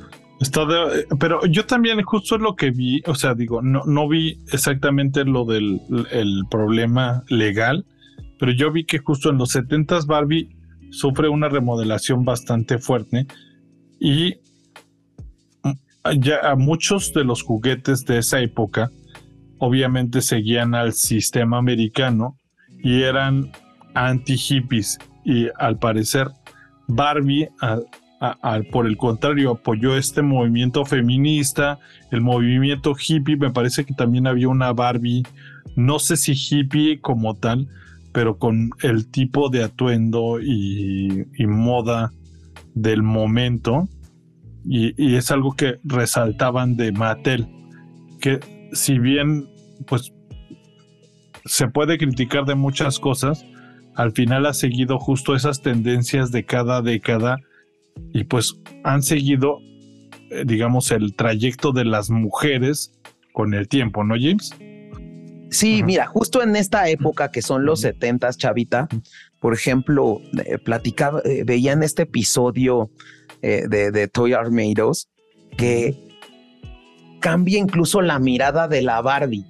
pero 1.20 1.46
yo 1.46 1.66
también 1.66 2.02
justo 2.02 2.38
lo 2.38 2.56
que 2.56 2.72
vi, 2.72 3.02
o 3.06 3.14
sea, 3.14 3.36
digo, 3.36 3.62
no, 3.62 3.84
no 3.86 4.08
vi 4.08 4.40
exactamente 4.52 5.24
lo 5.24 5.46
del 5.46 5.80
el 6.12 6.44
problema 6.50 7.24
legal, 7.30 7.86
pero 8.40 8.52
yo 8.52 8.72
vi 8.72 8.86
que 8.86 8.98
justo 8.98 9.30
en 9.30 9.38
los 9.38 9.56
70s 9.56 10.08
Barbie 10.08 10.50
sufre 10.90 11.30
una 11.30 11.48
remodelación 11.48 12.26
bastante 12.26 12.80
fuerte 12.80 13.28
y 14.00 14.36
ya 16.20 16.40
a 16.50 16.56
muchos 16.56 17.14
de 17.14 17.24
los 17.24 17.44
juguetes 17.44 18.06
de 18.06 18.18
esa 18.18 18.40
época 18.40 18.90
obviamente 19.60 20.22
seguían 20.22 20.74
al 20.74 20.94
sistema 20.94 21.60
americano 21.60 22.36
y 22.84 23.04
eran 23.04 23.52
anti-hippies 23.94 24.98
y 25.24 25.48
al 25.60 25.78
parecer 25.78 26.28
Barbie 26.88 27.48
por 28.72 28.86
el 28.86 28.98
contrario 28.98 29.52
apoyó 29.52 29.98
este 29.98 30.22
movimiento 30.22 30.86
feminista, 30.86 31.80
el 32.12 32.22
movimiento 32.22 32.94
hippie, 32.96 33.38
me 33.38 33.52
parece 33.52 33.84
que 33.84 33.94
también 33.94 34.28
había 34.28 34.48
una 34.48 34.74
Barbie, 34.74 35.24
no 35.76 36.00
sé 36.00 36.18
si 36.18 36.34
hippie 36.34 37.00
como 37.02 37.36
tal, 37.36 37.68
pero 38.12 38.38
con 38.38 38.70
el 38.84 39.10
tipo 39.10 39.50
de 39.50 39.64
atuendo 39.64 40.40
y 40.40 41.26
moda 41.40 42.12
del 42.74 43.04
momento. 43.04 43.88
Y, 44.64 45.16
es 45.16 45.32
algo 45.32 45.54
que 45.54 45.80
resaltaban 45.84 46.76
de 46.78 46.92
Mattel, 46.92 47.48
que 48.20 48.40
si 48.74 49.00
bien 49.00 49.48
pues 49.88 50.14
se 51.46 51.68
puede 51.68 51.98
criticar 51.98 52.46
de 52.46 52.56
muchas 52.56 53.00
cosas, 53.00 53.46
al 53.96 54.12
final 54.12 54.46
ha 54.46 54.54
seguido 54.54 55.00
justo 55.00 55.36
esas 55.36 55.62
tendencias 55.62 56.32
de 56.32 56.46
cada 56.46 56.82
década 56.82 57.38
y 58.14 58.24
pues 58.24 58.56
han 58.84 59.04
seguido, 59.04 59.60
eh, 60.32 60.44
digamos, 60.46 60.92
el 60.92 61.16
trayecto 61.16 61.72
de 61.72 61.86
las 61.86 62.10
mujeres 62.10 63.00
con 63.34 63.54
el 63.54 63.68
tiempo, 63.68 64.04
¿no, 64.04 64.16
James? 64.20 64.54
Sí, 65.52 65.84
mira, 65.84 66.08
justo 66.08 66.42
en 66.42 66.56
esta 66.56 66.88
época 66.90 67.30
que 67.30 67.42
son 67.42 67.66
los 67.66 67.82
setentas, 67.82 68.38
Chavita, 68.38 68.88
por 69.42 69.54
ejemplo, 69.54 70.22
eh, 70.46 70.58
platicaba, 70.58 71.22
eh, 71.26 71.44
veía 71.44 71.74
en 71.74 71.84
este 71.84 72.04
episodio 72.04 72.90
eh, 73.42 73.66
de, 73.68 74.08
Toy 74.08 74.32
Armados 74.32 75.10
que 75.58 75.98
cambia 77.20 77.60
incluso 77.60 78.02
la 78.02 78.18
mirada 78.18 78.70
de 78.70 78.82
la 78.82 79.02
Barbie. 79.02 79.46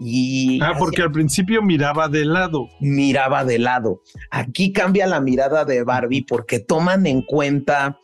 Y 0.00 0.60
ah, 0.62 0.74
porque 0.78 1.02
al 1.02 1.10
principio 1.10 1.62
miraba 1.62 2.08
de 2.08 2.24
lado. 2.24 2.68
Miraba 2.80 3.44
de 3.44 3.58
lado. 3.58 4.02
Aquí 4.30 4.72
cambia 4.72 5.06
la 5.06 5.20
mirada 5.20 5.64
de 5.64 5.82
Barbie 5.82 6.24
porque 6.26 6.60
toman 6.60 7.06
en 7.06 7.22
cuenta 7.22 7.98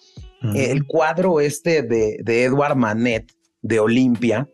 el 0.54 0.85
cuadro 0.85 1.40
este 1.40 1.83
de, 1.83 2.18
de 2.22 2.44
Edward 2.44 2.76
Manet 2.76 3.33
de 3.62 3.80
Olimpia, 3.80 4.46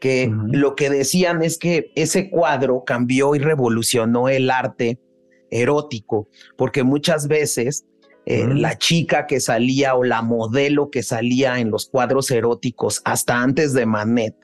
que 0.00 0.30
lo 0.48 0.74
que 0.74 0.88
decían 0.88 1.42
es 1.42 1.58
que 1.58 1.92
ese 1.96 2.30
cuadro 2.30 2.82
cambió 2.84 3.34
y 3.34 3.40
revolucionó 3.40 4.30
el 4.30 4.50
arte 4.50 4.98
erótico, 5.50 6.28
porque 6.56 6.82
muchas 6.82 7.28
veces 7.28 7.84
eh, 8.26 8.46
la 8.54 8.78
chica 8.78 9.26
que 9.26 9.38
salía 9.38 9.94
o 9.94 10.02
la 10.02 10.22
modelo 10.22 10.90
que 10.90 11.02
salía 11.02 11.60
en 11.60 11.70
los 11.70 11.86
cuadros 11.90 12.30
eróticos 12.30 13.02
hasta 13.04 13.42
antes 13.42 13.74
de 13.74 13.84
Manet 13.84 14.34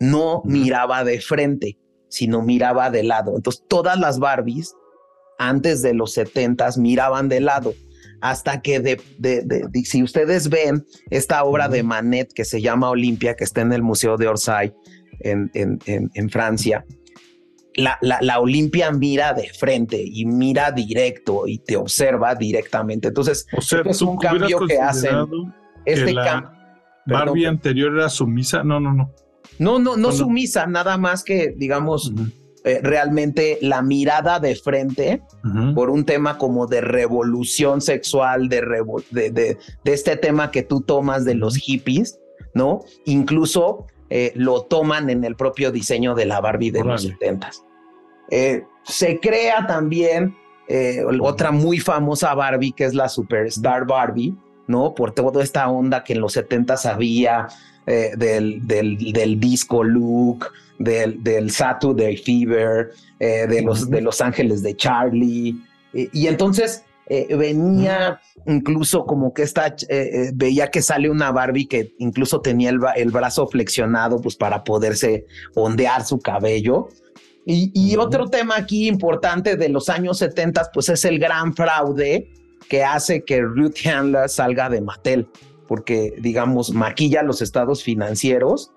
no 0.00 0.42
miraba 0.44 1.04
de 1.04 1.20
frente, 1.20 1.78
sino 2.08 2.42
miraba 2.42 2.90
de 2.90 3.04
lado. 3.04 3.36
Entonces 3.36 3.64
todas 3.68 3.98
las 3.98 4.18
Barbies 4.18 4.74
antes 5.38 5.82
de 5.82 5.94
los 5.94 6.12
setentas 6.12 6.76
miraban 6.76 7.28
de 7.28 7.40
lado 7.40 7.74
hasta 8.20 8.60
que 8.60 8.80
de, 8.80 9.00
si 9.84 10.02
ustedes 10.02 10.48
ven 10.50 10.84
esta 11.08 11.44
obra 11.44 11.68
de 11.68 11.82
Manet 11.82 12.32
que 12.34 12.44
se 12.44 12.60
llama 12.60 12.90
Olimpia, 12.90 13.34
que 13.34 13.44
está 13.44 13.62
en 13.62 13.72
el 13.72 13.82
Museo 13.82 14.16
de 14.16 14.28
Orsay 14.28 14.74
en, 15.20 15.50
en, 15.54 15.78
en 15.86 16.30
Francia, 16.30 16.84
la, 17.74 17.98
la, 18.00 18.40
Olimpia 18.40 18.90
mira 18.90 19.32
de 19.32 19.48
frente 19.48 20.02
y 20.04 20.26
mira 20.26 20.70
directo 20.72 21.46
y 21.46 21.58
te 21.58 21.76
observa 21.76 22.34
directamente. 22.34 23.08
Entonces, 23.08 23.46
es 23.84 24.02
un 24.02 24.16
cambio 24.18 24.66
que 24.66 24.78
hacen. 24.78 25.16
Este 25.84 26.14
cambio. 26.14 26.50
Barbie 27.06 27.46
anterior 27.46 27.94
era 27.94 28.08
sumisa. 28.08 28.62
No, 28.62 28.80
no, 28.80 28.92
no. 28.92 29.14
No, 29.60 29.78
no, 29.78 29.96
no 29.96 30.10
sumisa, 30.10 30.66
nada 30.66 30.96
más 30.96 31.22
que, 31.22 31.54
digamos, 31.56 32.12
eh, 32.64 32.80
realmente 32.82 33.58
la 33.62 33.82
mirada 33.82 34.40
de 34.40 34.56
frente 34.56 35.22
por 35.74 35.90
un 35.90 36.04
tema 36.04 36.36
como 36.38 36.66
de 36.66 36.80
revolución 36.80 37.80
sexual, 37.80 38.48
de, 38.48 38.62
de, 39.10 39.30
de, 39.30 39.58
este 39.84 40.16
tema 40.16 40.50
que 40.50 40.62
tú 40.62 40.80
tomas 40.80 41.24
de 41.24 41.34
los 41.34 41.56
hippies, 41.56 42.18
¿no? 42.54 42.80
Incluso 43.04 43.86
eh, 44.08 44.32
lo 44.34 44.62
toman 44.62 45.08
en 45.08 45.22
el 45.24 45.36
propio 45.36 45.70
diseño 45.70 46.16
de 46.16 46.26
la 46.26 46.40
Barbie 46.40 46.72
de 46.72 46.82
los 46.82 47.02
70 47.02 47.50
eh, 48.30 48.64
se 48.84 49.20
crea 49.20 49.66
también 49.66 50.36
eh, 50.68 51.04
otra 51.20 51.50
muy 51.50 51.78
famosa 51.78 52.34
Barbie, 52.34 52.72
que 52.72 52.84
es 52.84 52.94
la 52.94 53.08
Superstar 53.08 53.86
Barbie, 53.86 54.36
¿no? 54.68 54.94
Por 54.94 55.12
toda 55.12 55.42
esta 55.42 55.68
onda 55.68 56.04
que 56.04 56.12
en 56.12 56.20
los 56.20 56.34
70 56.34 56.76
había 56.84 57.48
del, 57.86 58.66
del, 58.66 59.40
disco 59.40 59.82
look, 59.82 60.52
del, 60.78 61.22
del 61.22 61.50
Saturday 61.50 62.16
Fever, 62.16 62.92
de, 63.18 63.62
los, 63.62 63.90
de 63.90 64.00
Los 64.00 64.20
Ángeles 64.20 64.62
de 64.62 64.76
Charlie. 64.76 65.56
y 65.92 66.26
entonces 66.26 66.84
eh, 67.12 67.34
venía 67.34 68.20
incluso 68.46 69.04
como 69.04 69.34
que 69.34 69.42
esta, 69.42 69.66
eh, 69.66 69.74
eh, 69.88 70.30
veía 70.32 70.70
que 70.70 70.80
sale 70.80 71.10
una 71.10 71.32
Barbie 71.32 71.66
que 71.66 71.92
incluso 71.98 72.40
tenía 72.40 72.70
el, 72.70 73.10
brazo 73.10 73.48
flexionado 73.48 74.20
pues 74.20 74.36
para 74.36 74.62
poderse 74.62 75.26
ondear 75.56 76.06
su 76.06 76.20
cabello. 76.20 76.88
Y, 77.44 77.96
otro 77.96 78.28
tema 78.28 78.54
aquí 78.58 78.86
importante 78.86 79.56
de 79.56 79.68
los 79.70 79.88
años 79.88 80.18
70 80.18 80.70
pues 80.72 80.88
es 80.88 81.04
el 81.04 81.18
gran 81.18 81.52
fraude 81.52 82.30
que 82.68 82.84
hace 82.84 83.24
que 83.24 83.40
Ruth 83.40 83.84
Handler 83.84 84.28
salga 84.28 84.70
de 84.70 84.80
Mattel, 84.80 85.26
porque 85.70 86.16
digamos 86.18 86.74
maquilla 86.74 87.22
los 87.22 87.42
estados 87.42 87.84
financieros, 87.84 88.72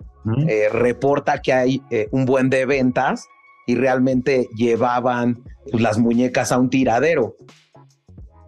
reporta 0.72 1.42
que 1.42 1.52
hay 1.52 1.82
un 2.12 2.26
buen 2.26 2.52
de 2.52 2.68
ventas 2.68 3.26
y 3.66 3.74
realmente 3.74 4.48
llevaban 4.56 5.44
pues, 5.72 5.82
las 5.82 5.98
muñecas 5.98 6.52
a 6.52 6.60
un 6.60 6.70
tiradero. 6.70 7.36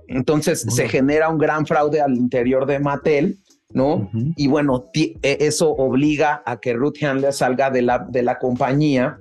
Entonces 0.07 0.63
se 0.69 0.87
genera 0.87 1.27
un 1.29 1.39
gran 1.39 1.65
fraude 1.65 2.01
al 2.01 2.15
interior 2.15 2.67
de 2.67 2.77
Mattel, 2.77 3.39
¿no? 3.71 4.11
Y 4.35 4.45
bueno, 4.45 4.91
e, 4.93 5.15
eso 5.23 5.71
obliga 5.71 6.43
a 6.45 6.59
que 6.59 6.73
Ruth 6.73 7.01
Handler 7.01 7.33
salga 7.33 7.71
de 7.71 7.81
la, 7.81 8.05
de 8.07 8.21
la 8.21 8.37
compañía. 8.37 9.17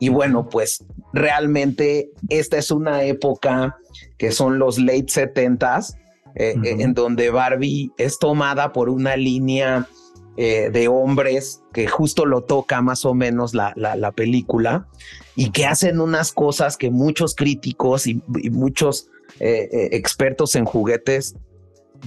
Y 0.00 0.08
bueno, 0.08 0.48
pues 0.48 0.84
realmente 1.12 2.10
esta 2.28 2.58
es 2.58 2.72
una 2.72 3.04
época 3.04 3.76
que 4.18 4.32
son 4.32 4.58
los 4.58 4.78
late 4.78 5.06
70s, 5.06 5.94
eh, 6.34 6.54
eh, 6.64 6.76
en 6.80 6.94
donde 6.94 7.30
Barbie 7.30 7.92
es 7.96 8.18
tomada 8.18 8.72
por 8.72 8.88
una 8.88 9.16
línea 9.16 9.88
eh, 10.36 10.70
de 10.72 10.88
hombres 10.88 11.62
que 11.72 11.86
justo 11.86 12.26
lo 12.26 12.42
toca 12.42 12.82
más 12.82 13.04
o 13.04 13.14
menos 13.14 13.54
la, 13.54 13.72
la, 13.76 14.12
película 14.12 14.88
y 15.36 15.50
que 15.50 15.64
hacen 15.64 16.00
unas 16.00 16.32
cosas 16.32 16.76
que 16.76 16.90
muchos 16.90 17.36
críticos 17.36 18.08
y 18.08 18.20
muchos 18.50 19.08
eh, 19.38 19.90
expertos 19.92 20.56
en 20.56 20.64
juguetes 20.64 21.36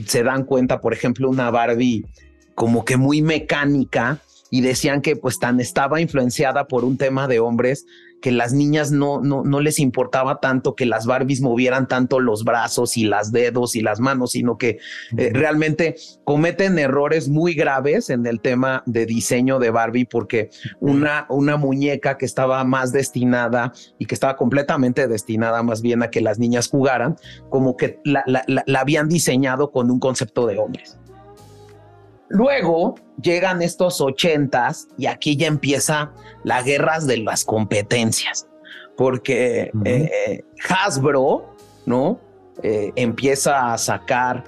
se 0.05 0.23
dan 0.23 0.43
cuenta, 0.43 0.81
por 0.81 0.93
ejemplo, 0.93 1.29
una 1.29 1.49
Barbie 1.51 2.05
como 2.53 2.83
que 2.83 2.97
muy 2.97 3.21
mecánica 3.21 4.19
y 4.49 4.59
decían 4.61 5.01
que 5.01 5.15
pues 5.15 5.39
tan 5.39 5.59
estaba 5.59 6.01
influenciada 6.01 6.67
por 6.67 6.83
un 6.83 6.97
tema 6.97 7.27
de 7.27 7.39
hombres 7.39 7.85
que 8.21 8.31
las 8.31 8.53
niñas 8.53 8.91
no, 8.91 9.21
no, 9.21 9.43
no 9.43 9.59
les 9.59 9.79
importaba 9.79 10.39
tanto 10.39 10.75
que 10.75 10.85
las 10.85 11.05
Barbies 11.05 11.41
movieran 11.41 11.87
tanto 11.87 12.19
los 12.19 12.43
brazos 12.43 12.97
y 12.97 13.03
las 13.03 13.31
dedos 13.31 13.75
y 13.75 13.81
las 13.81 13.99
manos, 13.99 14.31
sino 14.31 14.57
que 14.57 14.79
eh, 15.17 15.31
realmente 15.33 15.95
cometen 16.23 16.79
errores 16.79 17.29
muy 17.29 17.53
graves 17.53 18.09
en 18.09 18.25
el 18.25 18.41
tema 18.41 18.83
de 18.85 19.05
diseño 19.05 19.59
de 19.59 19.69
Barbie, 19.69 20.05
porque 20.05 20.49
una, 20.79 21.25
una 21.29 21.57
muñeca 21.57 22.17
que 22.17 22.25
estaba 22.25 22.63
más 22.63 22.91
destinada 22.91 23.73
y 23.99 24.05
que 24.05 24.15
estaba 24.15 24.35
completamente 24.35 25.07
destinada 25.07 25.63
más 25.63 25.81
bien 25.81 26.03
a 26.03 26.09
que 26.09 26.21
las 26.21 26.39
niñas 26.39 26.69
jugaran, 26.69 27.15
como 27.49 27.77
que 27.77 27.99
la, 28.03 28.23
la 28.25 28.79
habían 28.79 29.07
diseñado 29.07 29.71
con 29.71 29.91
un 29.91 29.99
concepto 29.99 30.47
de 30.47 30.57
hombres. 30.57 30.97
Luego 32.29 32.95
llegan 33.21 33.61
estos 33.61 34.01
ochentas 34.01 34.87
y 34.97 35.05
aquí 35.05 35.37
ya 35.37 35.47
empieza 35.47 36.11
la 36.43 36.61
guerra 36.61 36.99
de 36.99 37.17
las 37.17 37.45
competencias, 37.45 38.47
porque 38.97 39.71
eh, 39.85 40.43
Hasbro, 40.69 41.55
¿no? 41.85 42.19
Eh, 42.63 42.91
empieza 42.95 43.73
a 43.73 43.77
sacar 43.77 44.43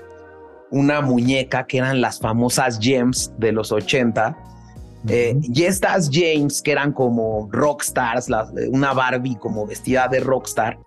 una 0.72 1.02
muñeca 1.02 1.66
que 1.66 1.78
eran 1.78 2.02
las 2.02 2.20
famosas 2.20 2.80
Gems 2.80 3.32
de 3.38 3.52
los 3.52 3.72
80. 3.72 4.38
Eh, 5.08 5.40
y 5.42 5.64
estas 5.64 6.10
James, 6.12 6.62
que 6.62 6.72
eran 6.72 6.92
como 6.92 7.48
rockstars, 7.52 8.28
una 8.72 8.94
Barbie 8.94 9.38
como 9.38 9.66
vestida 9.66 10.08
de 10.08 10.20
rockstar, 10.20 10.80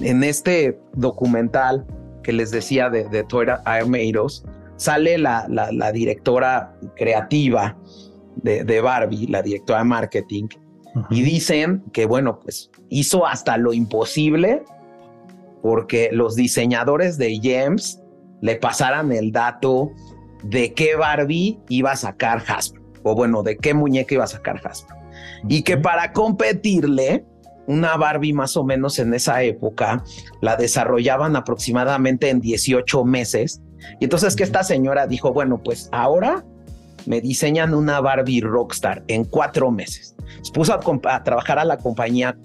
en 0.00 0.22
este 0.22 0.80
documental 0.94 1.86
que 2.22 2.32
les 2.32 2.50
decía 2.50 2.90
de, 2.90 3.08
de 3.08 3.24
Toy 3.24 3.46
sale 4.80 5.18
la, 5.18 5.46
la, 5.46 5.92
directora 5.92 6.74
creativa 6.96 7.76
de, 8.36 8.80
Barbie, 8.80 9.26
la 9.26 9.42
directora 9.42 9.80
de 9.80 9.84
marketing, 9.84 10.48
y 11.10 11.20
dicen 11.20 11.84
que, 11.92 12.06
bueno, 12.06 12.40
pues 12.40 12.70
hizo 12.88 13.26
hasta 13.26 13.58
lo 13.58 13.74
imposible 13.74 14.64
porque 15.62 16.08
los 16.12 16.34
diseñadores 16.34 17.18
de 17.18 17.38
Gems 17.40 18.02
le 18.40 18.56
pasaran 18.56 19.12
el 19.12 19.32
dato 19.32 19.90
de 20.44 20.72
qué 20.72 20.96
Barbie 20.96 21.60
iba 21.68 21.92
a 21.92 21.96
sacar 21.96 22.42
Hasbro, 22.48 22.82
o 23.02 23.14
bueno, 23.14 23.42
de 23.42 23.58
qué 23.58 23.74
muñeca 23.74 24.14
iba 24.14 24.24
a 24.24 24.28
sacar 24.28 24.66
Hasbro. 24.66 24.96
Y 25.46 25.62
que 25.62 25.76
para 25.76 26.14
competirle, 26.14 27.26
una 27.66 27.98
Barbie 27.98 28.32
más 28.32 28.56
o 28.56 28.64
menos 28.64 28.98
en 28.98 29.12
esa 29.12 29.42
época 29.42 30.02
la 30.40 30.56
desarrollaban 30.56 31.36
aproximadamente 31.36 32.30
en 32.30 32.40
18 32.40 33.04
meses 33.04 33.60
y 33.98 34.04
entonces 34.04 34.36
que 34.36 34.42
esta 34.42 34.62
señora 34.62 35.06
dijo, 35.06 35.32
bueno, 35.32 35.60
pues 35.62 35.88
ahora 35.92 36.44
me 37.06 37.20
diseñan 37.20 37.74
una 37.74 38.00
Barbie 38.00 38.40
Rockstar 38.40 39.02
en 39.08 39.24
cuatro 39.24 39.70
meses. 39.70 40.14
Se 40.42 40.52
puso 40.52 40.74
a, 40.74 41.22
trabajar 41.22 41.58
a 41.58 41.64
la 41.64 41.76
compañía 41.76 42.36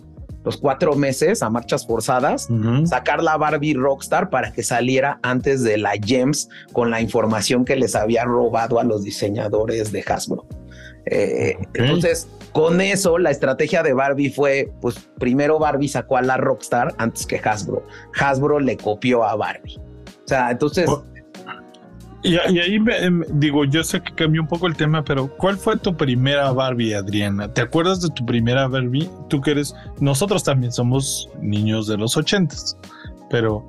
los 0.43 0.57
cuatro 0.57 0.95
meses 0.95 1.41
a 1.41 1.49
marchas 1.49 1.87
forzadas, 1.87 2.47
sacar 2.85 3.23
la 3.23 3.35
Barbie 3.35 3.73
Rockstar 3.73 4.29
para 4.29 4.51
que 4.51 4.61
saliera 4.61 5.19
antes 5.23 5.63
de 5.63 5.77
la 5.77 5.93
Gems 5.93 6.49
con 6.71 6.91
la 6.91 7.01
información 7.01 7.65
que 7.65 7.75
les 7.75 7.95
había 7.95 8.25
robado 8.25 8.79
a 8.79 8.83
los 8.83 9.03
diseñadores 9.03 9.91
de 9.91 10.03
Hasbro. 10.07 10.45
Eh, 11.07 11.57
entonces, 11.73 12.27
con 12.51 12.79
eso, 12.79 13.17
la 13.17 13.31
estrategia 13.31 13.81
de 13.81 13.93
Barbie 13.93 14.29
fue, 14.29 14.71
pues 14.81 14.95
primero 15.19 15.57
Barbie 15.59 15.87
sacó 15.87 16.17
a 16.17 16.21
la 16.21 16.37
Rockstar 16.37 16.93
antes 16.99 17.25
que 17.25 17.41
Hasbro. 17.43 17.85
Hasbro 18.19 18.59
le 18.59 18.77
copió 18.77 19.23
a 19.23 19.35
Barbie. 19.35 19.77
O 19.77 20.27
sea, 20.27 20.51
entonces... 20.51 20.89
Y, 22.25 22.37
ahí 22.37 22.75
em, 22.75 23.23
digo, 23.33 23.65
yo 23.65 23.83
sé 23.83 24.01
que 24.01 24.13
cambió 24.13 24.41
un 24.41 24.47
poco 24.47 24.65
el 24.65 24.75
tema, 24.75 25.03
pero 25.03 25.27
¿cuál 25.37 25.57
fue 25.57 25.77
tu 25.77 25.95
primera 25.95 26.51
Barbie, 26.51 26.95
Adriana? 26.95 27.53
¿Te 27.53 27.61
acuerdas 27.61 28.01
de 28.01 28.09
tu 28.09 28.25
primera 28.25 28.67
Barbie? 28.67 29.07
Tú 29.29 29.41
que 29.41 29.51
eres, 29.51 29.75
nosotros 29.99 30.43
también 30.43 30.71
somos 30.71 31.29
niños 31.39 31.87
de 31.87 31.97
los 31.97 32.17
ochentas, 32.17 32.77
pero 33.29 33.63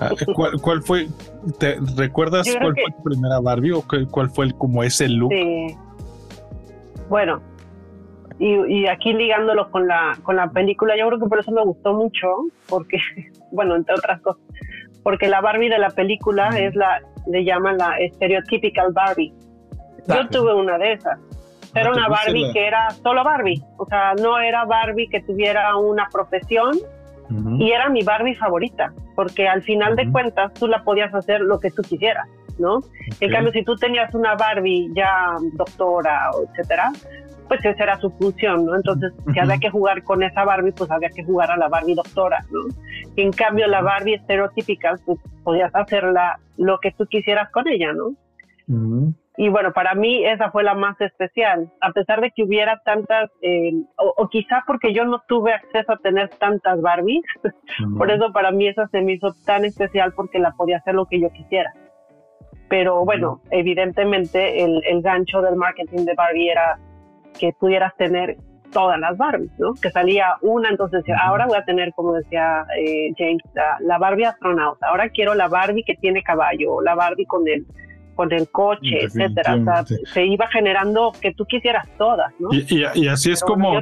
ah, 0.00 0.10
¿cuál, 0.62 0.82
fue? 0.82 1.08
¿Te 1.58 1.78
recuerdas 1.96 2.46
cuál 2.60 2.74
fue 2.74 2.92
tu 2.96 3.02
primera 3.02 3.40
Barbie 3.40 3.72
o 3.72 3.84
cuál 4.10 4.30
fue 4.30 4.46
el, 4.46 4.54
como 4.54 4.84
ese 4.84 5.08
look? 5.08 5.32
Sí. 5.32 5.76
Bueno, 7.08 7.42
y, 8.38 8.86
aquí 8.86 9.14
ligándolo 9.14 9.70
con 9.70 9.88
la, 9.88 10.18
con 10.22 10.36
la 10.36 10.50
película, 10.50 10.94
yo 10.98 11.06
creo 11.08 11.18
que 11.18 11.26
por 11.26 11.38
eso 11.38 11.52
me 11.52 11.64
gustó 11.64 11.94
mucho, 11.94 12.28
porque, 12.68 12.98
bueno, 13.50 13.76
entre 13.76 13.94
otras 13.94 14.20
cosas, 14.20 14.42
porque 15.06 15.28
la 15.28 15.40
Barbie 15.40 15.68
de 15.68 15.78
la 15.78 15.90
película 15.90 16.48
es 16.58 16.74
la, 16.74 17.00
le 17.28 17.44
llaman 17.44 17.78
la 17.78 17.94
stereotypical 18.14 18.92
Barbie. 18.92 19.32
Yo 20.08 20.28
tuve 20.30 20.52
una 20.52 20.78
de 20.78 20.94
esas. 20.94 21.16
Era 21.76 21.92
una 21.92 22.08
Barbie 22.08 22.52
que 22.52 22.66
era 22.66 22.90
solo 22.90 23.22
Barbie, 23.22 23.62
o 23.76 23.86
sea, 23.86 24.14
no 24.20 24.40
era 24.40 24.64
Barbie 24.64 25.06
que 25.06 25.20
tuviera 25.20 25.76
una 25.76 26.08
profesión 26.10 26.72
y 27.56 27.70
era 27.70 27.88
mi 27.88 28.02
Barbie 28.02 28.34
favorita, 28.34 28.92
porque 29.14 29.46
al 29.46 29.62
final 29.62 29.94
de 29.94 30.10
cuentas 30.10 30.52
tú 30.54 30.66
la 30.66 30.82
podías 30.82 31.14
hacer 31.14 31.40
lo 31.40 31.60
que 31.60 31.70
tú 31.70 31.82
quisieras, 31.82 32.26
¿no? 32.58 32.80
En 33.20 33.30
cambio, 33.30 33.52
si 33.52 33.62
tú 33.62 33.76
tenías 33.76 34.12
una 34.12 34.34
Barbie 34.34 34.90
ya 34.92 35.36
doctora, 35.52 36.30
etcétera, 36.50 36.90
pues 37.48 37.64
esa 37.64 37.82
era 37.82 37.96
su 37.98 38.10
función, 38.10 38.66
¿no? 38.66 38.76
Entonces, 38.76 39.12
si 39.32 39.38
había 39.38 39.58
que 39.58 39.70
jugar 39.70 40.02
con 40.02 40.22
esa 40.22 40.44
Barbie, 40.44 40.72
pues 40.72 40.90
había 40.90 41.10
que 41.10 41.24
jugar 41.24 41.50
a 41.50 41.56
la 41.56 41.68
Barbie 41.68 41.94
doctora, 41.94 42.40
¿no? 42.50 42.60
en 43.16 43.32
cambio, 43.32 43.66
la 43.66 43.80
Barbie 43.80 44.14
estereotípica, 44.14 44.94
pues 45.04 45.18
podías 45.42 45.74
hacerla 45.74 46.38
lo 46.56 46.78
que 46.78 46.92
tú 46.92 47.06
quisieras 47.06 47.50
con 47.50 47.66
ella, 47.68 47.92
¿no? 47.92 48.14
Y 49.38 49.48
bueno, 49.48 49.72
para 49.72 49.94
mí 49.94 50.24
esa 50.24 50.50
fue 50.50 50.64
la 50.64 50.74
más 50.74 51.00
especial, 51.00 51.70
a 51.80 51.92
pesar 51.92 52.20
de 52.20 52.30
que 52.30 52.42
hubiera 52.42 52.80
tantas, 52.84 53.30
eh, 53.42 53.72
o, 53.96 54.28
quizá 54.28 54.64
porque 54.66 54.94
yo 54.94 55.04
no 55.04 55.22
tuve 55.28 55.52
acceso 55.52 55.92
a 55.92 55.98
tener 55.98 56.30
tantas 56.30 56.80
Barbies, 56.80 57.22
por 57.98 58.10
eso 58.10 58.32
para 58.32 58.50
mí 58.50 58.66
esa 58.66 58.88
se 58.88 59.02
me 59.02 59.12
hizo 59.12 59.34
tan 59.44 59.64
especial 59.64 60.12
porque 60.14 60.38
la 60.38 60.52
podía 60.52 60.78
hacer 60.78 60.94
lo 60.94 61.06
que 61.06 61.20
yo 61.20 61.30
quisiera. 61.30 61.72
Pero 62.68 63.04
bueno, 63.04 63.40
evidentemente 63.50 64.64
el, 64.64 64.82
el 64.84 65.02
gancho 65.02 65.40
del 65.42 65.54
marketing 65.54 66.04
de 66.04 66.14
Barbie 66.14 66.50
era 66.50 66.78
que 67.38 67.52
pudieras 67.52 67.96
tener 67.96 68.36
todas 68.72 68.98
las 68.98 69.16
Barbies, 69.16 69.50
¿no? 69.58 69.74
Que 69.74 69.90
salía 69.90 70.36
una, 70.42 70.68
entonces 70.68 71.04
ahora 71.22 71.46
voy 71.46 71.56
a 71.56 71.64
tener, 71.64 71.92
como 71.94 72.12
decía 72.12 72.66
eh, 72.78 73.12
James, 73.16 73.42
la, 73.80 73.98
Barbie 73.98 74.26
astronauta, 74.26 74.86
ahora 74.88 75.08
quiero 75.08 75.34
la 75.34 75.48
Barbie 75.48 75.84
que 75.84 75.94
tiene 75.94 76.22
caballo, 76.22 76.80
la 76.82 76.94
Barbie 76.94 77.26
con 77.26 77.46
el 77.48 77.66
con 78.14 78.32
el 78.32 78.48
coche, 78.48 79.04
etcétera. 79.04 79.56
O 79.56 79.64
sea, 79.64 79.84
se 79.84 80.24
iba 80.24 80.46
generando 80.48 81.12
que 81.20 81.34
tú 81.34 81.44
quisieras 81.44 81.86
todas, 81.98 82.32
¿no? 82.38 82.48
Y, 82.50 83.08
así 83.08 83.30
es 83.30 83.42
como 83.42 83.78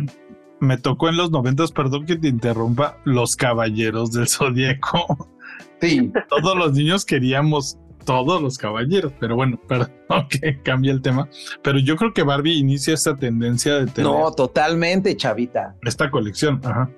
me 0.59 0.77
tocó 0.77 1.09
en 1.09 1.17
los 1.17 1.31
noventas, 1.31 1.71
perdón 1.71 2.07
que 2.07 2.17
te 2.17 2.29
interrumpa, 2.29 2.97
los 3.05 3.37
caballeros 3.37 4.13
del 4.13 4.27
zodiaco. 4.27 5.29
Sí. 5.81 6.11
Todos 6.29 6.57
los 6.57 6.73
niños 6.73 7.05
queríamos 7.05 7.79
todos 8.05 8.41
los 8.43 8.59
caballeros, 8.59 9.13
pero 9.19 9.37
bueno, 9.37 9.59
perdón 9.69 10.29
que 10.29 10.61
cambie 10.63 10.91
el 10.91 11.03
tema. 11.03 11.29
Pero 11.63 11.79
yo 11.79 11.97
creo 11.97 12.13
que 12.13 12.23
Barbie 12.23 12.59
inicia 12.59 12.95
esta 12.95 13.17
tendencia 13.17 13.75
de 13.77 13.87
tener. 13.87 14.11
No, 14.11 14.31
totalmente, 14.33 15.17
chavita. 15.17 15.75
Esta 15.83 16.11
colección, 16.11 16.61
ajá. 16.65 16.91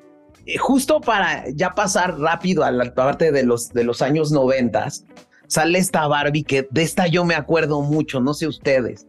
Eh, 0.46 0.58
justo 0.58 1.00
para 1.00 1.44
ya 1.50 1.74
pasar 1.74 2.18
rápido 2.18 2.64
a 2.64 2.70
la 2.70 2.94
parte 2.94 3.32
de 3.32 3.44
los, 3.44 3.72
de 3.72 3.84
los 3.84 4.00
años 4.00 4.30
noventas, 4.30 5.04
sale 5.48 5.78
esta 5.78 6.06
Barbie 6.06 6.44
que 6.44 6.68
de 6.70 6.82
esta 6.82 7.06
yo 7.08 7.24
me 7.24 7.34
acuerdo 7.34 7.82
mucho, 7.82 8.20
no 8.20 8.32
sé 8.32 8.46
ustedes. 8.46 9.06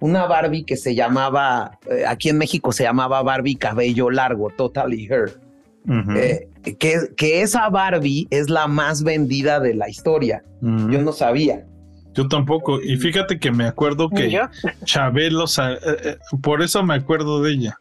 Una 0.00 0.26
Barbie 0.26 0.64
que 0.64 0.76
se 0.76 0.94
llamaba, 0.94 1.78
eh, 1.88 2.04
aquí 2.06 2.30
en 2.30 2.38
México 2.38 2.72
se 2.72 2.84
llamaba 2.84 3.22
Barbie 3.22 3.56
Cabello 3.56 4.10
Largo, 4.10 4.50
Totally 4.50 5.06
Her. 5.06 5.49
Eh, 5.88 6.48
que, 6.78 6.98
que, 7.16 7.42
esa 7.42 7.68
Barbie 7.70 8.28
es 8.30 8.50
la 8.50 8.66
más 8.66 9.02
vendida 9.02 9.60
de 9.60 9.74
la 9.74 9.88
historia. 9.88 10.44
Yo 10.60 11.00
no 11.02 11.12
sabía. 11.12 11.66
Yo 12.14 12.28
tampoco. 12.28 12.80
Y 12.80 12.96
fíjate 12.96 13.38
que 13.38 13.50
me 13.50 13.64
acuerdo 13.64 14.10
que 14.10 14.38
Chabelo, 14.84 15.44
eh, 15.44 15.78
eh, 16.04 16.16
por 16.42 16.62
eso 16.62 16.82
me 16.82 16.94
acuerdo 16.94 17.42
de 17.42 17.52
ella. 17.52 17.78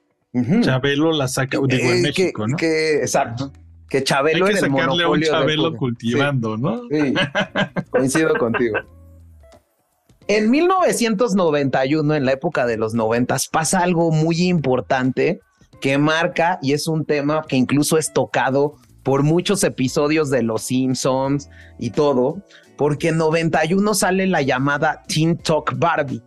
Chabelo 0.61 1.11
la 1.11 1.27
saca, 1.27 1.57
digo, 1.67 1.91
en 1.91 2.01
México, 2.03 2.47
¿no? 2.47 2.55
Que, 2.55 2.97
exacto. 2.97 3.51
Que 3.89 4.03
Chabelo 4.03 4.45
Hay 4.45 4.53
que 4.53 4.59
sacarle 4.59 5.05
un 5.05 5.21
Chabelo 5.21 5.75
cultivando, 5.75 6.57
¿no? 6.57 6.83
Sí, 6.89 7.13
coincido 7.89 8.35
contigo. 8.37 8.77
En 10.27 10.51
1991, 10.51 12.13
en 12.13 12.25
la 12.25 12.33
época 12.33 12.67
de 12.67 12.77
los 12.77 12.93
noventas, 12.93 13.47
pasa 13.47 13.79
algo 13.79 14.11
muy 14.11 14.43
importante 14.43 15.41
que 15.79 15.97
marca 15.97 16.59
y 16.61 16.73
es 16.73 16.87
un 16.87 17.05
tema 17.05 17.43
que 17.47 17.55
incluso 17.55 17.97
es 17.97 18.11
tocado 18.13 18.75
por 19.03 19.23
muchos 19.23 19.63
episodios 19.63 20.29
de 20.29 20.43
Los 20.43 20.63
Simpsons 20.63 21.49
y 21.77 21.89
todo, 21.91 22.43
porque 22.77 23.09
en 23.09 23.17
91 23.17 23.93
sale 23.93 24.27
la 24.27 24.41
llamada 24.41 25.03
Teen 25.07 25.37
Talk 25.37 25.77
Barbie. 25.77 26.21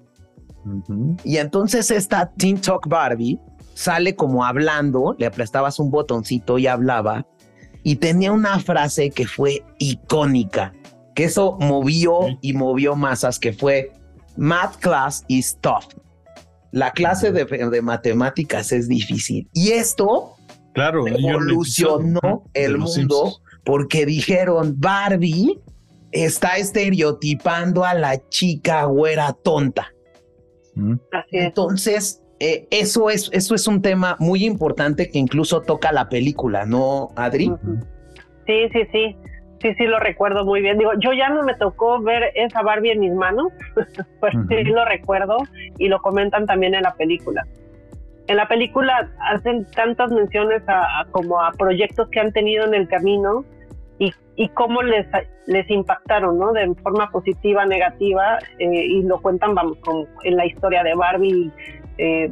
Y 1.24 1.36
entonces 1.36 1.90
esta 1.90 2.32
Teen 2.36 2.60
Talk 2.60 2.88
Barbie 2.88 3.38
sale 3.74 4.14
como 4.14 4.44
hablando, 4.44 5.14
le 5.18 5.30
prestabas 5.30 5.78
un 5.78 5.90
botoncito 5.90 6.58
y 6.58 6.66
hablaba, 6.66 7.26
y 7.82 7.96
tenía 7.96 8.32
una 8.32 8.58
frase 8.60 9.10
que 9.10 9.26
fue 9.26 9.64
icónica, 9.78 10.72
que 11.14 11.24
eso 11.24 11.56
movió 11.60 12.38
y 12.40 12.52
movió 12.52 12.96
masas, 12.96 13.38
que 13.38 13.52
fue 13.52 13.92
Math 14.36 14.76
class 14.76 15.24
is 15.28 15.58
tough 15.60 16.01
la 16.72 16.90
clase 16.90 17.32
de, 17.32 17.82
matemáticas 17.82 18.72
es 18.72 18.88
difícil. 18.88 19.48
Y 19.52 19.70
esto 19.70 20.36
Claro, 20.72 21.06
evolucionó 21.06 22.44
el 22.54 22.78
mundo 22.78 23.40
porque 23.64 24.06
dijeron 24.06 24.74
Barbie 24.78 25.60
está 26.10 26.56
estereotipando 26.56 27.84
a 27.84 27.94
la 27.94 28.28
chica 28.28 28.84
güera 28.84 29.32
tonta. 29.32 29.92
Entonces, 31.30 32.22
eh, 32.40 32.66
eso, 32.70 33.10
es, 33.10 33.30
eso 33.32 33.54
es 33.54 33.68
un 33.68 33.82
tema 33.82 34.16
muy 34.18 34.44
importante 34.44 35.10
que 35.10 35.18
incluso 35.18 35.60
toca 35.60 35.92
la 35.92 36.08
película, 36.08 36.64
¿no, 36.64 37.10
Adri? 37.16 37.52
Sí, 38.46 38.68
sí, 38.72 38.80
sí. 38.90 39.16
Sí, 39.60 39.72
sí, 39.78 39.84
lo 39.84 40.00
recuerdo 40.00 40.44
muy 40.44 40.60
bien. 40.60 40.76
Digo, 40.76 40.90
yo 40.98 41.12
ya 41.12 41.28
no 41.28 41.44
me 41.44 41.54
tocó 41.54 42.02
ver 42.02 42.32
esa 42.34 42.62
Barbie 42.62 42.90
en 42.90 42.98
mis 42.98 43.12
manos, 43.12 43.52
pues 44.20 44.34
sí 44.48 44.64
lo 44.64 44.84
recuerdo 44.84 45.36
y 45.78 45.88
lo 45.88 46.00
comentan 46.00 46.46
también 46.46 46.74
en 46.74 46.82
la 46.82 46.94
película. 46.94 47.46
En 48.28 48.36
la 48.36 48.46
película 48.46 49.10
hacen 49.20 49.66
tantas 49.72 50.10
menciones 50.12 50.62
a, 50.68 51.06
como 51.10 51.42
a 51.42 51.52
proyectos 51.52 52.08
que 52.10 52.20
han 52.20 52.32
tenido 52.32 52.64
en 52.64 52.74
el 52.74 52.88
camino 52.88 53.44
y, 53.98 54.12
y 54.36 54.48
cómo 54.50 54.82
les, 54.82 55.06
les 55.46 55.68
impactaron, 55.70 56.38
¿no? 56.38 56.52
De 56.52 56.72
forma 56.82 57.10
positiva, 57.10 57.66
negativa, 57.66 58.38
eh, 58.58 58.86
y 58.86 59.02
lo 59.02 59.20
cuentan, 59.20 59.54
vamos, 59.54 59.78
como 59.84 60.06
en 60.22 60.36
la 60.36 60.46
historia 60.46 60.82
de 60.82 60.94
Barbie. 60.94 61.50
Eh, 61.98 62.30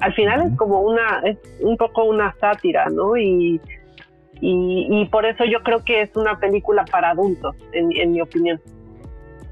al 0.00 0.14
final 0.14 0.50
es 0.50 0.56
como 0.56 0.80
una, 0.80 1.20
es 1.24 1.38
un 1.60 1.76
poco 1.76 2.04
una 2.04 2.34
sátira, 2.40 2.86
¿no? 2.90 3.16
Y, 3.16 3.60
y, 4.40 5.04
por 5.12 5.24
eso 5.24 5.44
yo 5.44 5.62
creo 5.62 5.84
que 5.84 6.02
es 6.02 6.16
una 6.16 6.40
película 6.40 6.84
para 6.90 7.10
adultos, 7.10 7.54
en, 7.72 7.92
en 7.96 8.12
mi 8.12 8.20
opinión. 8.20 8.60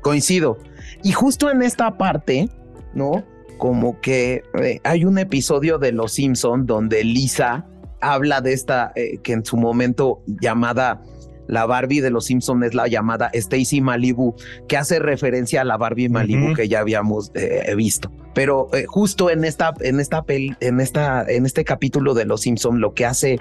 Coincido. 0.00 0.58
Y 1.04 1.12
justo 1.12 1.48
en 1.50 1.62
esta 1.62 1.96
parte, 1.96 2.48
¿no? 2.94 3.24
Como 3.58 4.00
que 4.00 4.42
eh, 4.62 4.80
hay 4.84 5.04
un 5.04 5.18
episodio 5.18 5.78
de 5.78 5.92
Los 5.92 6.12
Simpson 6.12 6.66
donde 6.66 7.04
Lisa 7.04 7.66
habla 8.00 8.40
de 8.40 8.54
esta, 8.54 8.92
que 8.94 9.32
en 9.32 9.44
su 9.44 9.58
momento 9.58 10.22
llamada 10.26 11.02
la 11.50 11.66
Barbie 11.66 12.00
de 12.00 12.10
los 12.10 12.26
Simpsons 12.26 12.64
es 12.64 12.74
la 12.74 12.86
llamada 12.86 13.28
Stacy 13.32 13.80
Malibu, 13.80 14.36
que 14.68 14.76
hace 14.76 15.00
referencia 15.00 15.62
a 15.62 15.64
la 15.64 15.76
Barbie 15.76 16.08
Malibu 16.08 16.54
que 16.54 16.68
ya 16.68 16.78
habíamos 16.78 17.32
eh, 17.34 17.74
visto. 17.74 18.10
Pero 18.34 18.68
eh, 18.72 18.84
justo 18.86 19.30
en 19.30 19.44
esta, 19.44 19.74
en 19.80 19.98
esta 19.98 20.24
en 20.28 20.80
esta, 20.80 21.24
en 21.28 21.46
este 21.46 21.64
capítulo 21.64 22.14
de 22.14 22.24
los 22.24 22.42
Simpsons, 22.42 22.78
lo 22.78 22.94
que 22.94 23.04
hace 23.04 23.40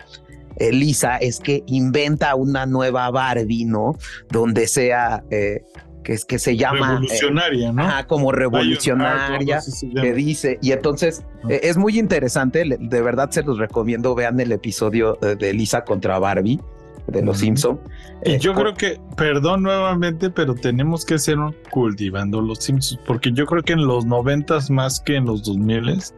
Lisa 0.60 1.18
es 1.18 1.40
que 1.40 1.64
inventa 1.68 2.34
una 2.36 2.66
nueva 2.66 3.10
Barbie, 3.12 3.66
¿no? 3.66 3.96
Donde 4.30 4.68
sea 4.68 5.24
eh, 5.30 5.62
que 6.10 6.16
es 6.16 6.26
que 6.26 6.40
se 6.40 6.58
llama 6.58 6.94
revolucionaria, 6.94 7.72
¿no? 7.72 7.88
como 8.08 8.32
revolucionaria, 8.32 9.60
que 10.02 10.14
dice, 10.14 10.58
y 10.60 10.72
entonces 10.72 11.24
es 11.48 11.78
muy 11.78 12.00
interesante, 12.00 12.64
de 12.80 13.02
verdad 13.04 13.30
se 13.30 13.44
los 13.44 13.60
recomiendo, 13.60 14.16
vean 14.16 14.40
el 14.40 14.52
episodio 14.52 15.20
de 15.22 15.54
Lisa 15.54 15.84
contra 15.84 16.18
Barbie, 16.18 16.60
de 17.06 17.22
los 17.22 17.38
Simpson. 17.38 17.80
Y 18.26 18.40
yo 18.40 18.56
creo 18.56 18.74
que, 18.74 19.00
perdón 19.18 19.62
nuevamente, 19.62 20.32
pero 20.32 20.56
tenemos 20.56 21.06
que 21.06 21.20
ser 21.20 21.38
cultivando 21.70 22.42
los 22.42 22.58
Simpsons, 22.58 23.00
porque 23.06 23.32
yo 23.32 23.46
creo 23.46 23.62
que 23.62 23.74
en 23.74 23.86
los 23.86 24.04
noventas 24.04 24.72
más 24.72 25.00
que 25.00 25.16
en 25.16 25.26
los 25.26 25.44
dos 25.44 25.58
miles 25.58 26.16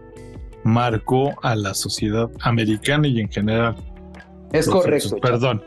marcó 0.64 1.34
a 1.44 1.54
la 1.54 1.74
sociedad 1.74 2.30
americana 2.40 3.10
y 3.10 3.20
en 3.20 3.30
general. 3.30 3.76
Es 4.54 4.70
correcto. 4.70 5.18
Perdón. 5.22 5.62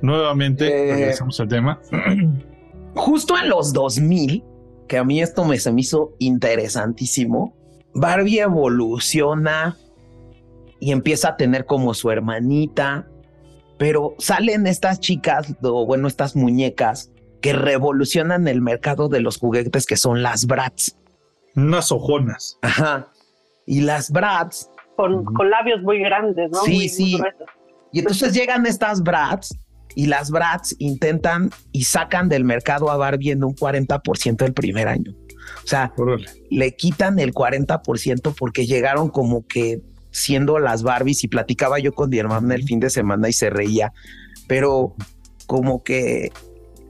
Nuevamente, 0.00 0.68
eh, 0.68 0.94
regresamos 0.94 1.40
al 1.40 1.48
tema. 1.48 1.80
Justo 2.94 3.36
en 3.38 3.48
los 3.48 3.72
2000, 3.72 4.44
que 4.88 4.98
a 4.98 5.04
mí 5.04 5.22
esto 5.22 5.44
me 5.44 5.58
se 5.58 5.72
me 5.72 5.80
hizo 5.80 6.14
interesantísimo, 6.18 7.56
Barbie 7.94 8.40
evoluciona 8.40 9.76
y 10.80 10.92
empieza 10.92 11.30
a 11.30 11.36
tener 11.36 11.66
como 11.66 11.94
su 11.94 12.10
hermanita, 12.10 13.06
pero 13.78 14.14
salen 14.18 14.66
estas 14.66 15.00
chicas, 15.00 15.54
o 15.62 15.86
bueno, 15.86 16.08
estas 16.08 16.36
muñecas 16.36 17.12
que 17.40 17.52
revolucionan 17.52 18.48
el 18.48 18.60
mercado 18.60 19.08
de 19.08 19.20
los 19.20 19.38
juguetes 19.38 19.86
que 19.86 19.96
son 19.96 20.22
las 20.22 20.46
Bratz. 20.46 20.96
Unas 21.56 21.92
ojonas. 21.92 22.58
Ajá. 22.62 23.08
Y 23.66 23.80
las 23.82 24.10
Bratz. 24.10 24.68
Con, 24.96 25.24
labios 25.50 25.82
muy 25.82 26.00
grandes, 26.00 26.50
¿no? 26.50 26.60
Sí, 26.60 26.88
sí. 26.88 27.18
y 27.92 27.98
entonces 27.98 28.34
llegan 28.34 28.66
estas 28.66 29.02
Bratz 29.02 29.50
y 29.94 30.06
las 30.06 30.30
Bratz 30.30 30.74
intentan 30.78 31.50
y 31.72 31.84
sacan 31.84 32.28
del 32.28 32.44
mercado 32.44 32.90
a 32.90 32.96
Barbie 32.96 33.32
en 33.32 33.44
un 33.44 33.54
40% 33.54 34.44
el 34.44 34.52
primer 34.52 34.88
año. 34.88 35.14
O 35.64 35.66
sea, 35.66 35.92
le 36.50 36.74
quitan 36.74 37.18
el 37.18 37.32
40% 37.32 38.34
porque 38.36 38.66
llegaron 38.66 39.08
como 39.08 39.46
que 39.46 39.82
siendo 40.10 40.58
las 40.58 40.82
Barbies 40.82 41.24
y 41.24 41.28
platicaba 41.28 41.78
yo 41.78 41.92
con 41.92 42.10
mi 42.10 42.18
hermana 42.18 42.54
el 42.54 42.64
fin 42.64 42.80
de 42.80 42.90
semana 42.90 43.28
y 43.28 43.32
se 43.32 43.50
reía, 43.50 43.92
pero 44.46 44.94
como 45.46 45.82
que 45.82 46.30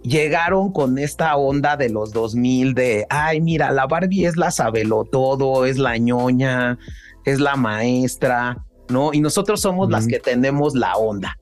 llegaron 0.02 0.72
con 0.72 0.98
esta 0.98 1.36
onda 1.36 1.76
de 1.76 1.88
los 1.88 2.12
2000 2.12 2.74
de, 2.74 3.06
ay, 3.08 3.40
mira, 3.40 3.70
la 3.70 3.86
Barbie 3.86 4.26
es 4.26 4.36
la 4.36 4.50
sabelo 4.50 5.04
todo, 5.04 5.64
es 5.64 5.78
la 5.78 5.96
ñoña, 5.96 6.78
es 7.24 7.40
la 7.40 7.56
maestra, 7.56 8.64
¿no? 8.88 9.12
Y 9.12 9.20
nosotros 9.20 9.60
somos 9.60 9.90
las 9.90 10.06
que 10.06 10.18
tenemos 10.18 10.74
la 10.74 10.94
onda. 10.96 11.38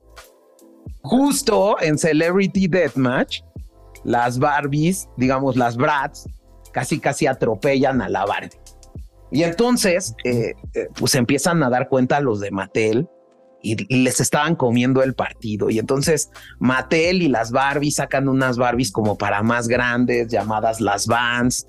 Justo 1.03 1.77
en 1.81 1.97
Celebrity 1.97 2.67
Deathmatch, 2.67 3.41
las 4.03 4.39
Barbies, 4.39 5.09
digamos, 5.17 5.55
las 5.55 5.75
Brats, 5.77 6.27
casi 6.71 6.99
casi 6.99 7.27
atropellan 7.27 8.01
a 8.01 8.09
la 8.09 8.25
Barbie. 8.25 8.57
Y 9.31 9.43
entonces, 9.43 10.13
eh, 10.25 10.53
eh, 10.73 10.87
pues 10.97 11.15
empiezan 11.15 11.63
a 11.63 11.69
dar 11.69 11.87
cuenta 11.87 12.19
los 12.19 12.39
de 12.41 12.51
Mattel 12.51 13.07
y, 13.63 13.75
les 14.03 14.19
estaban 14.19 14.55
comiendo 14.55 15.01
el 15.03 15.13
partido. 15.13 15.69
Y 15.69 15.79
entonces 15.79 16.29
Mattel 16.59 17.21
y 17.21 17.29
las 17.29 17.51
Barbies 17.51 17.95
sacan 17.95 18.27
unas 18.27 18.57
Barbies 18.57 18.91
como 18.91 19.17
para 19.17 19.41
más 19.41 19.67
grandes, 19.67 20.27
llamadas 20.27 20.81
las 20.81 21.07
Vans. 21.07 21.65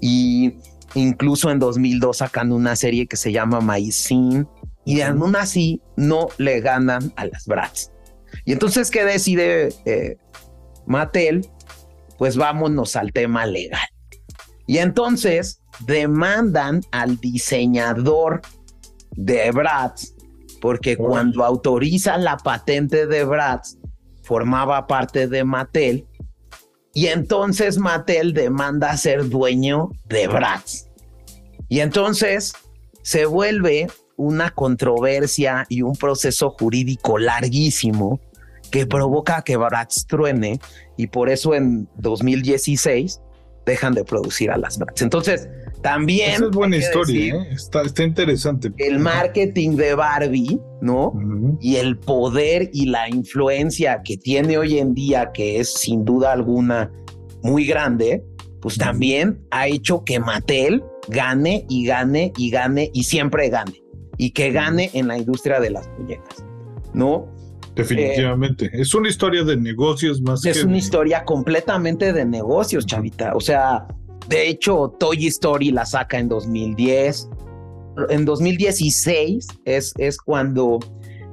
Y 0.00 0.54
incluso 0.94 1.50
en 1.50 1.58
2002 1.58 2.18
sacan 2.18 2.50
una 2.50 2.76
serie 2.76 3.06
que 3.06 3.16
se 3.16 3.30
llama 3.30 3.60
Maicin. 3.60 4.48
Y 4.84 5.02
aún 5.02 5.36
así 5.36 5.80
no 5.96 6.28
le 6.38 6.60
ganan 6.60 7.12
a 7.16 7.26
las 7.26 7.46
Bratz. 7.46 7.91
Y 8.44 8.52
entonces, 8.52 8.90
¿qué 8.90 9.04
decide 9.04 9.68
eh, 9.84 10.16
Mattel? 10.86 11.46
Pues 12.18 12.36
vámonos 12.36 12.96
al 12.96 13.12
tema 13.12 13.46
legal. 13.46 13.88
Y 14.66 14.78
entonces 14.78 15.60
demandan 15.86 16.80
al 16.92 17.18
diseñador 17.18 18.42
de 19.12 19.50
Bratz, 19.50 20.14
porque 20.60 20.96
cuando 20.96 21.44
autoriza 21.44 22.16
la 22.18 22.36
patente 22.36 23.06
de 23.06 23.24
Bratz, 23.24 23.76
formaba 24.22 24.86
parte 24.86 25.26
de 25.26 25.44
Mattel, 25.44 26.06
y 26.94 27.06
entonces 27.06 27.78
Mattel 27.78 28.34
demanda 28.34 28.96
ser 28.96 29.28
dueño 29.28 29.90
de 30.06 30.28
Bratz. 30.28 30.88
Y 31.68 31.80
entonces 31.80 32.52
se 33.02 33.24
vuelve 33.24 33.88
una 34.16 34.50
controversia 34.50 35.66
y 35.68 35.82
un 35.82 35.94
proceso 35.94 36.50
jurídico 36.50 37.18
larguísimo 37.18 38.20
que 38.70 38.86
provoca 38.86 39.42
que 39.42 39.56
Bratz 39.56 40.06
truene 40.06 40.58
y 40.96 41.08
por 41.08 41.28
eso 41.28 41.54
en 41.54 41.88
2016 41.96 43.20
dejan 43.66 43.94
de 43.94 44.04
producir 44.04 44.50
a 44.50 44.56
las 44.56 44.78
Bratz. 44.78 45.02
Entonces, 45.02 45.48
también. 45.82 46.30
Esa 46.30 46.44
es 46.46 46.50
buena 46.50 46.76
historia, 46.76 47.34
¿eh? 47.34 47.48
está, 47.52 47.82
está, 47.82 48.04
interesante. 48.04 48.72
El 48.78 48.98
marketing 49.00 49.76
de 49.76 49.94
Barbie, 49.94 50.60
¿no? 50.80 51.12
Y 51.60 51.76
el 51.76 51.98
poder 51.98 52.70
y 52.72 52.86
la 52.86 53.08
influencia 53.08 54.00
que 54.04 54.16
tiene 54.16 54.56
hoy 54.58 54.78
en 54.78 54.94
día, 54.94 55.32
que 55.32 55.60
es 55.60 55.74
sin 55.74 56.04
duda 56.04 56.32
alguna 56.32 56.90
muy 57.42 57.66
grande, 57.66 58.24
pues 58.60 58.78
también 58.78 59.44
ha 59.50 59.66
hecho 59.66 60.04
que 60.04 60.20
Mattel 60.20 60.82
gane 61.08 61.66
y 61.68 61.84
gane 61.84 62.32
y 62.36 62.50
gane 62.50 62.90
y 62.94 63.04
siempre 63.04 63.48
gane. 63.48 63.81
Y 64.22 64.30
que 64.30 64.52
gane 64.52 64.88
en 64.92 65.08
la 65.08 65.18
industria 65.18 65.58
de 65.58 65.70
las 65.70 65.88
muñecas, 65.98 66.44
¿no? 66.94 67.26
Definitivamente. 67.74 68.70
es 68.72 68.94
una 68.94 69.08
historia 69.08 69.42
de 69.42 69.56
negocios 69.56 70.22
más 70.22 70.44
es 70.44 70.62
una 70.62 70.76
historia 70.76 71.24
completamente 71.24 72.12
de 72.12 72.24
negocios, 72.24 72.86
chavita. 72.86 73.34
O 73.34 73.40
sea, 73.40 73.88
de 74.28 74.48
hecho, 74.48 74.94
Toy 75.00 75.26
Story 75.26 75.72
la 75.72 75.84
saca 75.84 76.20
en 76.20 76.28
2010. 76.28 77.30
En 78.10 78.24
2016 78.24 79.46
es, 79.64 79.92
es 79.98 80.18
cuando 80.18 80.78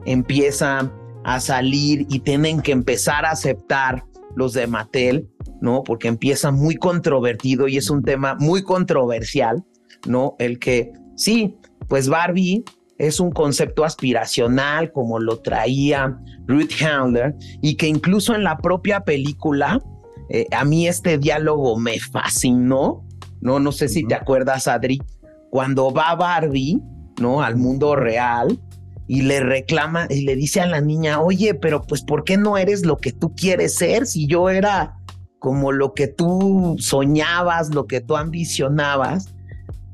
empieza 0.05 0.91
a 1.25 1.39
salir 1.39 2.07
y 2.09 2.21
tienen 2.21 2.59
que 2.61 2.71
empezar 2.71 3.23
a 3.23 3.31
aceptar 3.31 4.03
los 4.35 4.53
de 4.53 4.65
Mattel, 4.65 5.29
¿no? 5.61 5.83
Porque 5.83 6.07
empieza 6.07 6.49
muy 6.49 6.75
controvertido 6.75 7.67
y 7.67 7.77
es 7.77 7.91
un 7.91 8.01
tema 8.01 8.35
muy 8.39 8.63
controversial, 8.63 9.63
¿no? 10.07 10.35
El 10.39 10.57
que, 10.57 10.91
sí, 11.15 11.55
pues 11.87 12.07
Barbie 12.07 12.63
es 12.99 13.19
un 13.19 13.31
concepto 13.31 13.85
aspiracional 13.85 14.91
como 14.91 15.19
lo 15.19 15.39
traía 15.39 16.19
Ruth 16.45 16.73
Handler 16.83 17.33
y 17.61 17.75
que 17.75 17.87
incluso 17.87 18.35
en 18.35 18.43
la 18.43 18.57
propia 18.57 18.99
película 18.99 19.81
eh, 20.29 20.45
a 20.51 20.65
mí 20.65 20.87
este 20.87 21.17
diálogo 21.17 21.77
me 21.77 21.99
fascinó, 21.99 23.03
¿no? 23.41 23.59
No 23.59 23.71
sé 23.71 23.87
si 23.87 24.05
te 24.05 24.13
acuerdas, 24.13 24.67
Adri, 24.67 25.01
cuando 25.49 25.91
va 25.91 26.13
Barbie, 26.15 26.81
¿no? 27.19 27.41
Al 27.41 27.55
mundo 27.55 27.95
real 27.95 28.59
y 29.07 29.21
le 29.21 29.39
reclama 29.39 30.05
y 30.09 30.21
le 30.25 30.35
dice 30.35 30.59
a 30.59 30.67
la 30.67 30.81
niña, 30.81 31.21
oye, 31.21 31.55
pero 31.55 31.81
pues 31.81 32.03
¿por 32.03 32.25
qué 32.25 32.37
no 32.37 32.57
eres 32.57 32.85
lo 32.85 32.97
que 32.97 33.13
tú 33.13 33.33
quieres 33.33 33.75
ser 33.75 34.05
si 34.05 34.27
yo 34.27 34.49
era 34.49 34.97
como 35.39 35.71
lo 35.71 35.93
que 35.93 36.07
tú 36.07 36.75
soñabas, 36.79 37.73
lo 37.73 37.87
que 37.87 38.01
tú 38.01 38.17
ambicionabas? 38.17 39.33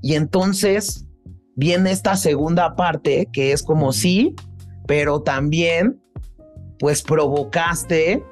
Y 0.02 0.16
entonces 0.16 1.05
viene 1.56 1.92
esta 1.92 2.16
segunda 2.16 2.76
parte 2.76 3.28
que 3.32 3.52
es 3.52 3.64
como 3.64 3.94
sí, 3.94 4.36
pero 4.88 5.22
también 5.22 6.02
pues 6.80 7.02
provocaste 7.02 8.24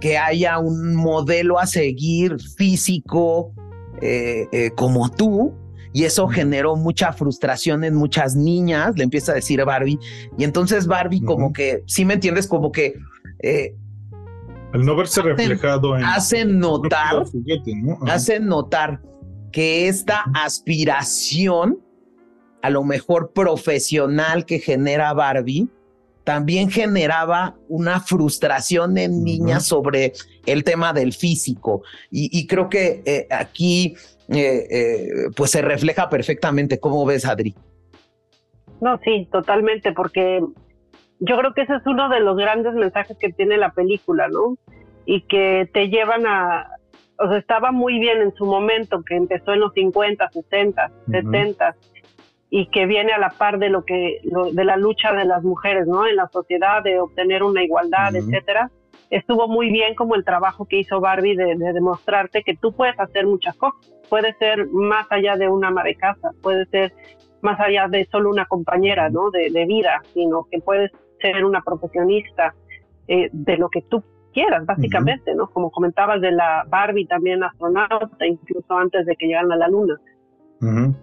que 0.00 0.18
haya 0.18 0.58
un 0.58 0.94
modelo 0.94 1.58
a 1.58 1.66
seguir 1.66 2.36
físico 2.56 3.52
eh, 4.00 4.46
eh, 4.52 4.70
como 4.74 5.10
tú 5.10 5.54
y 5.94 6.04
eso 6.04 6.26
generó 6.26 6.74
mucha 6.74 7.12
frustración 7.12 7.84
en 7.84 7.94
muchas 7.94 8.34
niñas, 8.34 8.94
le 8.96 9.04
empieza 9.04 9.30
a 9.30 9.36
decir 9.36 9.64
Barbie, 9.64 9.98
y 10.36 10.42
entonces 10.42 10.88
Barbie 10.88 11.22
como 11.22 11.52
que, 11.52 11.84
si 11.86 12.04
me 12.04 12.14
entiendes, 12.14 12.48
como 12.48 12.72
que... 12.72 12.94
Eh, 13.38 13.76
el 14.72 14.84
no 14.84 14.96
verse 14.96 15.22
reflejado 15.22 15.96
en... 15.96 16.04
Hacen 16.04 16.58
notar, 16.58 17.24
hacen 18.08 18.46
notar 18.46 19.00
que 19.52 19.86
esta 19.86 20.24
aspiración, 20.34 21.78
a 22.64 22.70
lo 22.70 22.82
mejor 22.82 23.32
profesional 23.34 24.46
que 24.46 24.58
genera 24.58 25.12
Barbie, 25.12 25.68
también 26.24 26.70
generaba 26.70 27.56
una 27.68 28.00
frustración 28.00 28.96
en 28.96 29.22
niñas 29.22 29.66
sobre 29.66 30.14
el 30.46 30.64
tema 30.64 30.94
del 30.94 31.12
físico. 31.12 31.82
Y, 32.10 32.46
creo 32.46 32.70
que 32.70 33.02
eh, 33.04 33.26
aquí 33.30 33.94
eh, 34.30 34.66
eh, 34.70 35.08
pues 35.36 35.50
se 35.50 35.60
refleja 35.60 36.08
perfectamente. 36.08 36.80
¿Cómo 36.80 37.04
ves, 37.04 37.26
Adri? 37.26 37.54
No, 38.80 38.98
sí, 39.04 39.28
totalmente, 39.30 39.92
porque 39.92 40.40
yo 41.20 41.36
creo 41.36 41.52
que 41.52 41.60
ese 41.64 41.74
es 41.76 41.82
uno 41.84 42.08
de 42.08 42.20
los 42.20 42.34
grandes 42.38 42.72
mensajes 42.72 43.18
que 43.18 43.30
tiene 43.30 43.58
la 43.58 43.72
película, 43.72 44.28
¿no? 44.28 44.56
Y 45.04 45.20
que 45.26 45.68
te 45.74 45.90
llevan 45.90 46.26
a, 46.26 46.70
o 47.18 47.28
sea, 47.28 47.36
estaba 47.36 47.72
muy 47.72 47.98
bien 47.98 48.22
en 48.22 48.34
su 48.34 48.46
momento, 48.46 49.02
que 49.06 49.16
empezó 49.16 49.52
en 49.52 49.60
los 49.60 49.74
50, 49.74 50.30
60, 50.30 50.92
70 51.10 51.76
y 52.56 52.66
que 52.66 52.86
viene 52.86 53.12
a 53.12 53.18
la 53.18 53.30
par 53.30 53.58
de 53.58 53.68
lo 53.68 53.84
que 53.84 54.20
de 54.22 54.64
la 54.64 54.76
lucha 54.76 55.12
de 55.12 55.24
las 55.24 55.42
mujeres, 55.42 55.88
¿no? 55.88 56.06
En 56.06 56.14
la 56.14 56.28
sociedad 56.28 56.84
de 56.84 57.00
obtener 57.00 57.42
una 57.42 57.64
igualdad, 57.64 58.14
etcétera 58.14 58.70
estuvo 59.10 59.48
muy 59.48 59.72
bien 59.72 59.96
como 59.96 60.14
el 60.14 60.24
trabajo 60.24 60.64
que 60.64 60.78
hizo 60.78 61.00
Barbie 61.00 61.34
de, 61.34 61.56
demostrarte 61.56 62.44
que 62.44 62.56
tú 62.56 62.72
puedes 62.72 62.98
hacer 63.00 63.26
muchas 63.26 63.56
cosas. 63.56 63.92
Puedes 64.08 64.36
ser 64.38 64.68
más 64.68 65.06
allá 65.10 65.34
de 65.34 65.48
una 65.48 65.68
ama 65.68 65.82
de 65.82 65.96
casa, 65.96 66.30
puedes 66.42 66.68
ser 66.68 66.92
más 67.42 67.58
allá 67.58 67.88
de 67.88 68.06
solo 68.06 68.30
una 68.30 68.46
compañera 68.46 69.10
¿no? 69.10 69.32
de, 69.32 69.64
vida, 69.66 70.00
sino 70.12 70.46
que 70.48 70.60
puedes 70.60 70.92
ser 71.20 71.44
una 71.44 71.60
profesionista 71.60 72.54
eh, 73.08 73.30
de 73.32 73.56
lo 73.56 73.68
que 73.68 73.82
tú 73.82 74.02
quieras, 74.32 74.64
básicamente, 74.64 75.34
¿no? 75.34 75.48
Como 75.48 75.70
comentabas 75.72 76.20
de 76.20 76.30
la 76.30 76.64
Barbie 76.68 77.06
también 77.06 77.42
astronauta, 77.42 78.26
incluso 78.26 78.76
antes 78.76 79.06
de 79.06 79.16
que 79.16 79.26
llegaran 79.26 79.50
a 79.52 79.56
la 79.56 79.68
luna 79.68 79.98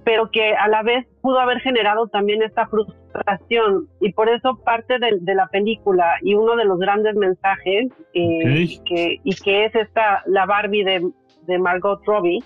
pero 0.03 0.29
que 0.31 0.53
a 0.55 0.67
la 0.67 0.83
vez 0.83 1.07
pudo 1.21 1.39
haber 1.39 1.59
generado 1.59 2.07
también 2.07 2.41
esta 2.41 2.67
frustración. 2.67 3.87
Y 3.99 4.13
por 4.13 4.29
eso 4.29 4.57
parte 4.63 4.97
de, 4.99 5.35
la 5.35 5.47
película 5.47 6.15
y 6.21 6.35
uno 6.35 6.55
de 6.55 6.65
los 6.65 6.79
grandes 6.79 7.15
mensajes 7.15 7.87
eh, 8.13 8.79
que, 8.85 9.19
y 9.23 9.35
que 9.35 9.65
es 9.65 9.75
esta 9.75 10.23
la 10.25 10.45
Barbie 10.45 10.83
de, 10.83 11.09
de 11.47 11.57
Margot 11.57 12.01
Robbie 12.05 12.39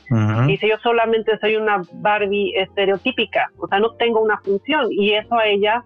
dice 0.48 0.70
yo 0.70 0.78
solamente 0.84 1.38
soy 1.40 1.56
una 1.56 1.82
Barbie 1.96 2.54
estereotípica 2.56 3.52
o 3.58 3.68
sea 3.68 3.80
no 3.80 3.96
tengo 3.96 4.22
una 4.22 4.40
función 4.42 4.88
y 4.92 5.14
eso 5.14 5.36
a 5.36 5.48
ella 5.48 5.84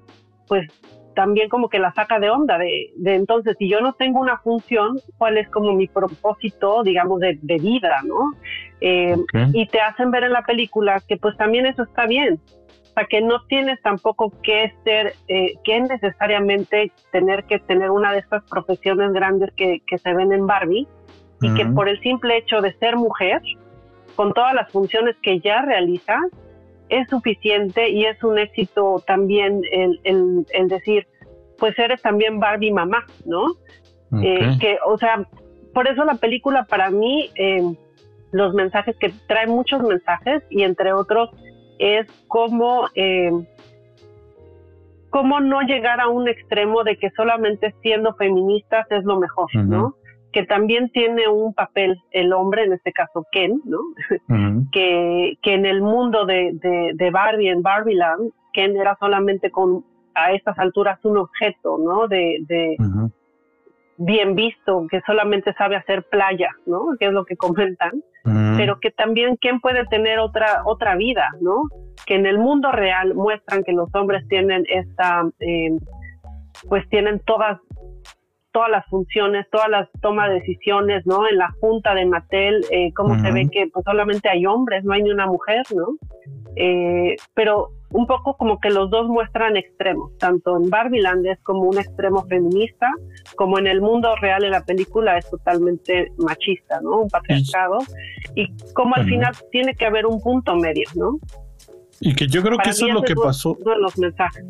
pues 0.48 0.68
también 1.16 1.50
como 1.50 1.68
que 1.68 1.80
la 1.80 1.94
saca 1.94 2.20
de 2.20 2.30
onda 2.30 2.58
de, 2.58 2.92
de, 2.96 3.16
entonces 3.16 3.56
si 3.60 3.68
yo 3.70 3.82
no 3.82 3.92
tengo 3.92 4.22
una 4.22 4.38
función, 4.38 5.00
¿cuál 5.18 5.38
es 5.38 5.50
como 5.50 5.74
mi 5.74 5.88
propósito, 5.88 6.82
digamos, 6.84 7.20
de, 7.20 7.38
de 7.42 7.58
vida, 7.58 7.98
¿no? 8.06 8.32
Eh, 8.82 9.16
y 9.54 9.68
te 9.68 9.82
hacen 9.82 10.10
ver 10.12 10.24
en 10.24 10.32
la 10.32 10.44
película 10.44 11.02
que 11.08 11.18
pues 11.18 11.36
también 11.36 11.66
eso 11.66 11.84
está 11.84 12.06
bien, 12.06 12.40
o 12.90 12.94
sea, 12.94 13.06
que 13.06 13.22
no 13.22 13.44
tienes 13.48 13.82
tampoco 13.82 14.32
que 14.42 14.74
ser, 14.84 15.14
eh, 15.28 15.54
que 15.64 15.82
necesariamente 15.82 16.92
tener 17.12 17.44
que 17.44 17.60
tener 17.60 17.92
una 17.92 18.14
de 18.14 18.20
estas 18.20 18.44
profesiones 18.50 19.12
grandes 19.12 19.52
que, 19.56 19.82
que 19.86 19.98
se 19.98 20.14
ven 20.14 20.32
en 20.32 20.48
Barbie 20.48 20.88
y 21.42 21.54
que 21.54 21.66
por 21.66 21.88
el 21.88 22.00
simple 22.02 22.38
hecho 22.38 22.62
de 22.62 22.74
ser 22.80 22.98
mujer, 22.98 23.42
con 24.16 24.34
todas 24.34 24.54
las 24.54 24.70
funciones 24.72 25.16
que 25.22 25.40
ya 25.40 25.62
realiza, 25.62 26.20
es 26.90 27.08
suficiente 27.10 27.90
y 27.90 28.06
es 28.06 28.22
un 28.24 28.38
éxito 28.38 29.02
también 29.06 29.62
el, 29.72 30.00
el, 30.04 30.68
decir, 30.68 31.08
pues 31.58 31.78
eres 31.80 32.02
también 32.02 32.40
Barbie 32.40 32.72
mamá, 32.72 33.06
¿no? 33.26 33.46
Eh, 34.22 34.58
que, 34.60 34.78
o 34.86 34.98
sea, 34.98 35.24
por 35.74 35.88
eso 35.88 36.04
la 36.04 36.16
película 36.16 36.66
para 36.66 36.90
mí, 36.90 37.30
eh, 37.36 37.64
los 38.32 38.54
mensajes 38.54 38.96
que 38.98 39.12
trae 39.28 39.48
muchos 39.48 39.82
mensajes 39.82 40.44
y 40.50 40.64
entre 40.64 40.94
otros 40.94 41.30
es 41.80 42.08
cómo, 42.28 42.88
eh, 42.96 43.32
cómo 45.10 45.40
no 45.40 45.62
llegar 45.62 46.00
a 46.00 46.10
un 46.10 46.28
extremo 46.28 46.84
de 46.84 46.98
que 46.98 47.10
solamente 47.12 47.74
siendo 47.82 48.14
feministas 48.16 48.86
es 48.92 49.04
lo 49.04 49.20
mejor, 49.20 49.54
¿no? 49.56 49.96
que 50.32 50.46
también 50.46 50.90
tiene 50.90 51.28
un 51.28 51.54
papel 51.54 52.00
el 52.12 52.34
hombre, 52.34 52.64
en 52.64 52.74
este 52.74 52.92
caso 52.92 53.26
Ken, 53.32 53.62
¿no? 53.66 53.80
que, 54.72 55.38
que 55.42 55.54
en 55.54 55.66
el 55.66 55.82
mundo 55.82 56.26
de, 56.26 56.52
de, 56.94 57.12
Barbie, 57.12 57.50
en 57.50 57.62
Barbieland, 57.62 58.32
Ken 58.54 58.76
era 58.78 58.96
solamente 59.00 59.50
con 59.52 59.84
a 60.16 60.34
estas 60.34 60.58
alturas 60.60 61.00
un 61.04 61.18
objeto, 61.18 61.78
¿no? 61.78 62.08
De, 62.08 62.40
de 62.48 62.76
bien 64.00 64.34
visto, 64.34 64.88
que 64.90 65.02
solamente 65.06 65.54
sabe 65.54 65.76
hacer 65.76 66.04
playa, 66.04 66.50
¿no? 66.66 66.96
Que 66.98 67.08
es 67.08 67.12
lo 67.12 67.26
que 67.26 67.36
comentan, 67.36 68.02
pero 68.58 68.80
que 68.80 68.92
también 68.92 69.38
Ken 69.38 69.60
puede 69.60 69.86
tener 69.88 70.20
otra 70.20 70.62
otra 70.66 70.96
vida, 70.96 71.30
¿no? 71.42 71.64
Que 72.06 72.16
en 72.16 72.26
el 72.26 72.38
mundo 72.38 72.72
real 72.72 73.14
muestran 73.14 73.64
que 73.64 73.74
los 73.74 73.94
hombres 73.94 74.26
tienen 74.30 74.64
esta, 74.70 75.24
eh, 75.40 75.78
pues 76.70 76.88
tienen 76.90 77.20
todas 77.20 77.60
todas 78.52 78.70
las 78.70 78.86
funciones, 78.88 79.46
todas 79.52 79.70
las 79.70 79.90
tomas 80.02 80.30
de 80.30 80.36
decisiones, 80.36 81.06
¿no? 81.06 81.28
En 81.28 81.38
la 81.38 81.50
junta 81.60 81.94
de 81.94 82.06
Mattel, 82.06 82.66
eh, 82.72 82.92
cómo 82.94 83.20
se 83.20 83.32
ve 83.32 83.48
que 83.52 83.68
pues, 83.68 83.84
solamente 83.86 84.30
hay 84.30 84.46
hombres, 84.46 84.84
no 84.84 84.94
hay 84.94 85.04
ni 85.04 85.12
una 85.12 85.28
mujer, 85.28 85.64
¿no? 85.76 85.98
Eh, 86.56 87.16
pero 87.34 87.70
un 87.92 88.06
poco 88.06 88.36
como 88.38 88.60
que 88.60 88.70
los 88.70 88.90
dos 88.90 89.08
muestran 89.08 89.58
extremos, 89.58 90.16
tanto 90.18 90.58
en 90.58 90.70
Barbieland 90.70 91.26
es 91.26 91.40
como 91.42 91.64
un 91.64 91.78
extremo 91.78 92.26
feminista, 92.28 92.90
como 93.36 93.58
en 93.58 93.68
el 93.68 93.82
mundo 93.82 94.16
real 94.22 94.44
en 94.44 94.52
la 94.52 94.64
película 94.64 95.18
es 95.18 95.30
totalmente 95.30 96.12
machista, 96.18 96.80
¿no? 96.82 97.02
Un 97.02 97.10
patriarcado, 97.10 97.80
y 98.36 98.48
como 98.74 98.96
al 98.96 99.06
final 99.06 99.34
tiene 99.52 99.74
que 99.74 99.86
haber 99.86 100.06
un 100.06 100.22
punto 100.22 100.56
medio, 100.56 100.88
¿no? 100.96 101.20
Y 102.00 102.16
que 102.16 102.28
yo 102.28 102.42
creo 102.42 102.58
que 102.58 102.70
eso 102.70 102.88
es 102.88 102.94
lo 102.94 103.02
que 103.02 103.16
pasó. 103.16 103.58
los 103.80 103.98
mensajes. 103.98 104.46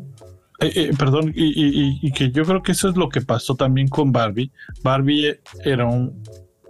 Eh, 0.60 0.72
eh, 0.74 0.90
perdón, 0.98 1.32
y, 1.34 2.12
que 2.12 2.30
yo 2.30 2.44
creo 2.44 2.62
que 2.62 2.72
eso 2.72 2.90
es 2.90 2.96
lo 2.96 3.08
que 3.08 3.22
pasó 3.22 3.54
también 3.54 3.88
con 3.88 4.12
Barbie. 4.12 4.52
Barbie 4.82 5.40
era 5.64 5.86
un, 5.86 6.22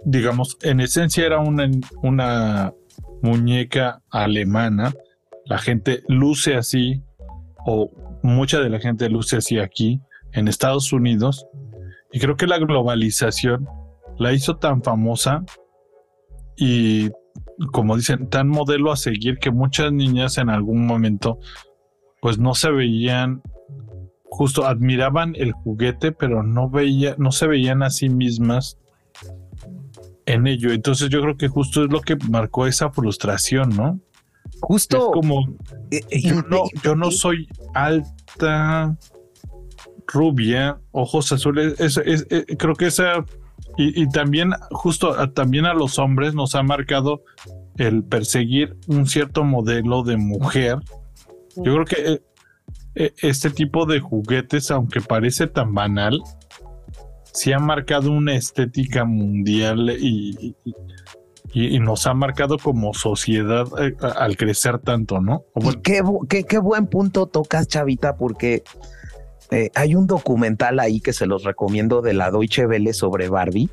digamos, 0.05 0.57
en 0.61 0.79
esencia 0.79 1.25
era 1.25 1.39
una, 1.39 1.69
una 2.01 2.73
muñeca 3.21 4.01
alemana. 4.09 4.93
La 5.45 5.57
gente 5.57 6.03
luce 6.07 6.55
así, 6.55 7.03
o 7.65 7.91
mucha 8.23 8.59
de 8.59 8.69
la 8.69 8.79
gente 8.79 9.09
luce 9.09 9.37
así 9.37 9.59
aquí, 9.59 10.01
en 10.33 10.47
Estados 10.47 10.93
Unidos. 10.93 11.47
Y 12.11 12.19
creo 12.19 12.35
que 12.35 12.47
la 12.47 12.57
globalización 12.57 13.67
la 14.17 14.33
hizo 14.33 14.57
tan 14.57 14.83
famosa 14.83 15.43
y, 16.55 17.09
como 17.71 17.95
dicen, 17.95 18.29
tan 18.29 18.47
modelo 18.47 18.91
a 18.91 18.97
seguir 18.97 19.39
que 19.39 19.51
muchas 19.51 19.91
niñas 19.91 20.37
en 20.37 20.49
algún 20.49 20.85
momento 20.85 21.39
pues 22.21 22.37
no 22.37 22.53
se 22.53 22.69
veían 22.69 23.41
justo 24.31 24.65
admiraban 24.65 25.33
el 25.35 25.51
juguete, 25.51 26.13
pero 26.13 26.41
no 26.41 26.69
veía, 26.69 27.15
no 27.17 27.31
se 27.31 27.47
veían 27.47 27.83
a 27.83 27.89
sí 27.89 28.07
mismas 28.07 28.77
en 30.25 30.47
ello. 30.47 30.71
Entonces 30.71 31.09
yo 31.09 31.21
creo 31.21 31.35
que 31.35 31.49
justo 31.49 31.83
es 31.83 31.91
lo 31.91 31.99
que 31.99 32.15
marcó 32.29 32.65
esa 32.65 32.91
frustración, 32.91 33.75
¿no? 33.75 33.99
Justo. 34.61 34.97
Es 34.97 35.03
como 35.13 35.47
eh, 35.91 36.01
eh, 36.09 36.21
yo 36.21 36.41
no, 36.43 36.63
yo 36.83 36.95
no 36.95 37.11
soy 37.11 37.47
alta, 37.73 38.97
rubia, 40.07 40.79
ojos 40.91 41.31
azules. 41.31 41.75
Eh, 41.79 42.45
creo 42.57 42.75
que 42.75 42.87
esa 42.87 43.25
y, 43.77 44.01
y, 44.01 44.09
también 44.09 44.51
justo 44.71 45.29
también 45.31 45.65
a 45.65 45.73
los 45.73 45.97
hombres 45.97 46.33
nos 46.33 46.55
ha 46.55 46.63
marcado 46.63 47.23
el 47.77 48.03
perseguir 48.03 48.75
un 48.87 49.07
cierto 49.07 49.43
modelo 49.43 50.03
de 50.03 50.17
mujer. 50.17 50.77
Yo 51.55 51.73
creo 51.73 51.85
que 51.85 52.21
e, 52.95 53.13
este 53.21 53.49
tipo 53.49 53.85
de 53.85 53.99
juguetes, 53.99 54.71
aunque 54.71 55.01
parece 55.01 55.47
tan 55.47 55.73
banal, 55.73 56.21
sí 57.33 57.53
ha 57.53 57.59
marcado 57.59 58.11
una 58.11 58.35
estética 58.35 59.05
mundial 59.05 59.89
y, 59.99 60.55
y, 60.65 60.75
nos 61.53 62.07
ha 62.07 62.13
marcado 62.13 62.57
como 62.57 62.93
sociedad 62.93 63.67
eh, 63.79 63.95
al 64.15 64.37
crecer 64.37 64.79
tanto, 64.79 65.19
¿no? 65.19 65.43
qué, 65.83 66.01
qué, 66.45 66.57
buen 66.59 66.87
punto 66.87 67.27
tocas, 67.27 67.67
Chavita, 67.67 68.15
porque 68.15 68.63
Eh, 69.51 69.69
hay 69.75 69.95
un 69.95 70.07
documental 70.07 70.79
ahí 70.79 71.01
que 71.01 71.11
se 71.11 71.25
los 71.25 71.43
recomiendo 71.43 72.01
de 72.01 72.13
la 72.13 72.31
Deutsche 72.31 72.65
Welle 72.65 72.93
sobre 72.93 73.27
Barbie, 73.27 73.69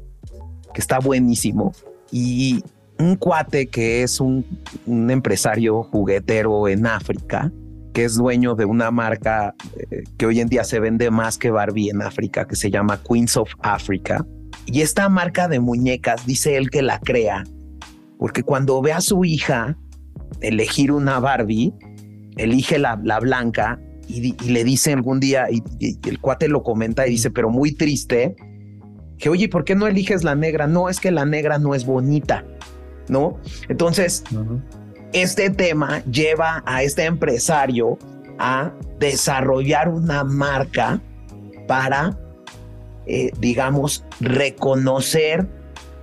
que 0.75 0.81
está 0.81 0.99
buenísimo. 0.99 1.73
Y 2.11 2.65
un 2.99 3.15
cuate 3.15 3.69
que 3.69 4.03
es 4.03 4.21
un, 4.21 4.45
empresario 4.87 5.85
juguetero 5.85 6.67
en 6.67 6.85
África, 6.87 7.53
que 7.95 8.05
es 8.05 8.17
dueño 8.17 8.57
de 8.57 8.65
una 8.65 8.91
marca 8.91 9.55
eh, 9.77 10.03
que 10.17 10.27
hoy 10.27 10.41
en 10.41 10.49
día 10.49 10.65
se 10.65 10.81
vende 10.81 11.13
más 11.13 11.39
que 11.39 11.53
Barbie 11.53 11.91
en 11.91 12.03
África, 12.03 12.45
que 12.47 12.57
se 12.57 12.73
llama 12.73 13.01
Queens 13.09 13.37
of 13.37 13.51
Africa. 13.61 14.27
Y 14.67 14.81
esta 14.81 15.09
marca 15.09 15.47
de 15.47 15.61
muñecas, 15.61 16.27
dice 16.27 16.57
él 16.57 16.71
que 16.71 16.83
la 16.83 16.99
crea, 16.99 17.45
porque 18.19 18.43
cuando 18.43 18.81
ve 18.83 18.93
a 18.93 19.01
su 19.01 19.25
hija 19.25 19.77
elegir 20.41 20.93
una 20.93 21.21
Barbie, 21.21 21.73
elige 22.37 22.79
la, 22.79 23.01
la 23.03 23.21
blanca 23.21 23.81
y, 24.09 24.35
le 24.51 24.65
dice 24.65 24.93
algún 24.93 25.21
día, 25.21 25.47
y, 25.51 25.63
el 26.09 26.19
cuate 26.21 26.49
lo 26.49 26.63
comenta 26.63 27.07
y 27.07 27.11
dice, 27.11 27.31
pero 27.31 27.51
muy 27.51 27.73
triste, 27.73 28.37
que 29.19 29.29
oye, 29.29 29.49
¿por 29.49 29.65
qué 29.65 29.75
no 29.75 29.87
eliges 29.87 30.25
la 30.25 30.35
negra? 30.35 30.67
No, 30.67 30.89
es 30.89 31.01
que 31.01 31.11
la 31.11 31.25
negra 31.25 31.59
no 31.59 31.75
es 31.75 31.85
bonita, 31.85 32.45
¿no? 33.09 33.39
Entonces, 33.69 34.25
este 35.13 35.51
tema 35.51 36.03
lleva 36.05 36.63
a 36.67 36.83
este 36.83 37.05
empresario 37.05 37.99
a 38.39 38.73
desarrollar 38.99 39.89
una 39.89 40.25
marca 40.25 41.01
para, 41.67 42.19
eh, 43.07 43.33
digamos, 43.41 44.05
reconocer 44.21 45.49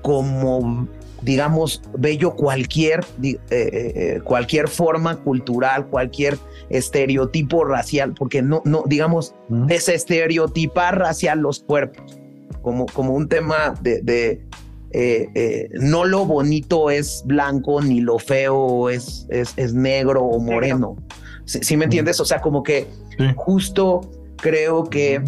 como 0.02 0.88
digamos, 1.26 1.82
bello 1.98 2.36
cualquier, 2.36 3.04
eh, 3.24 3.40
eh, 3.50 4.22
cualquier 4.24 4.68
forma 4.68 5.18
cultural, 5.18 5.88
cualquier 5.88 6.38
estereotipo 6.70 7.66
racial, 7.66 8.14
porque 8.14 8.44
no, 8.44 8.62
no, 8.64 8.84
digamos, 8.86 9.34
desestereotipar 9.50 11.00
racial 11.00 11.40
los 11.40 11.62
cuerpos, 11.62 12.20
como, 12.62 12.86
como 12.86 13.16
un 13.16 13.28
tema 13.28 13.74
de, 13.82 14.46
eh, 14.92 15.70
no 15.74 16.06
lo 16.06 16.26
bonito 16.26 16.92
es 16.92 17.24
blanco, 17.26 17.82
ni 17.82 18.02
lo 18.02 18.20
feo 18.20 18.90
es, 18.90 19.26
es, 19.30 19.74
negro 19.74 20.24
o 20.24 20.40
moreno. 20.40 20.96
¿Sí, 21.46 21.76
me 21.76 21.86
entiendes? 21.86 22.20
O 22.20 22.26
sea, 22.26 22.40
como 22.40 22.62
que 22.62 22.88
justo 23.36 24.02
creo 24.38 24.84
que 24.84 25.24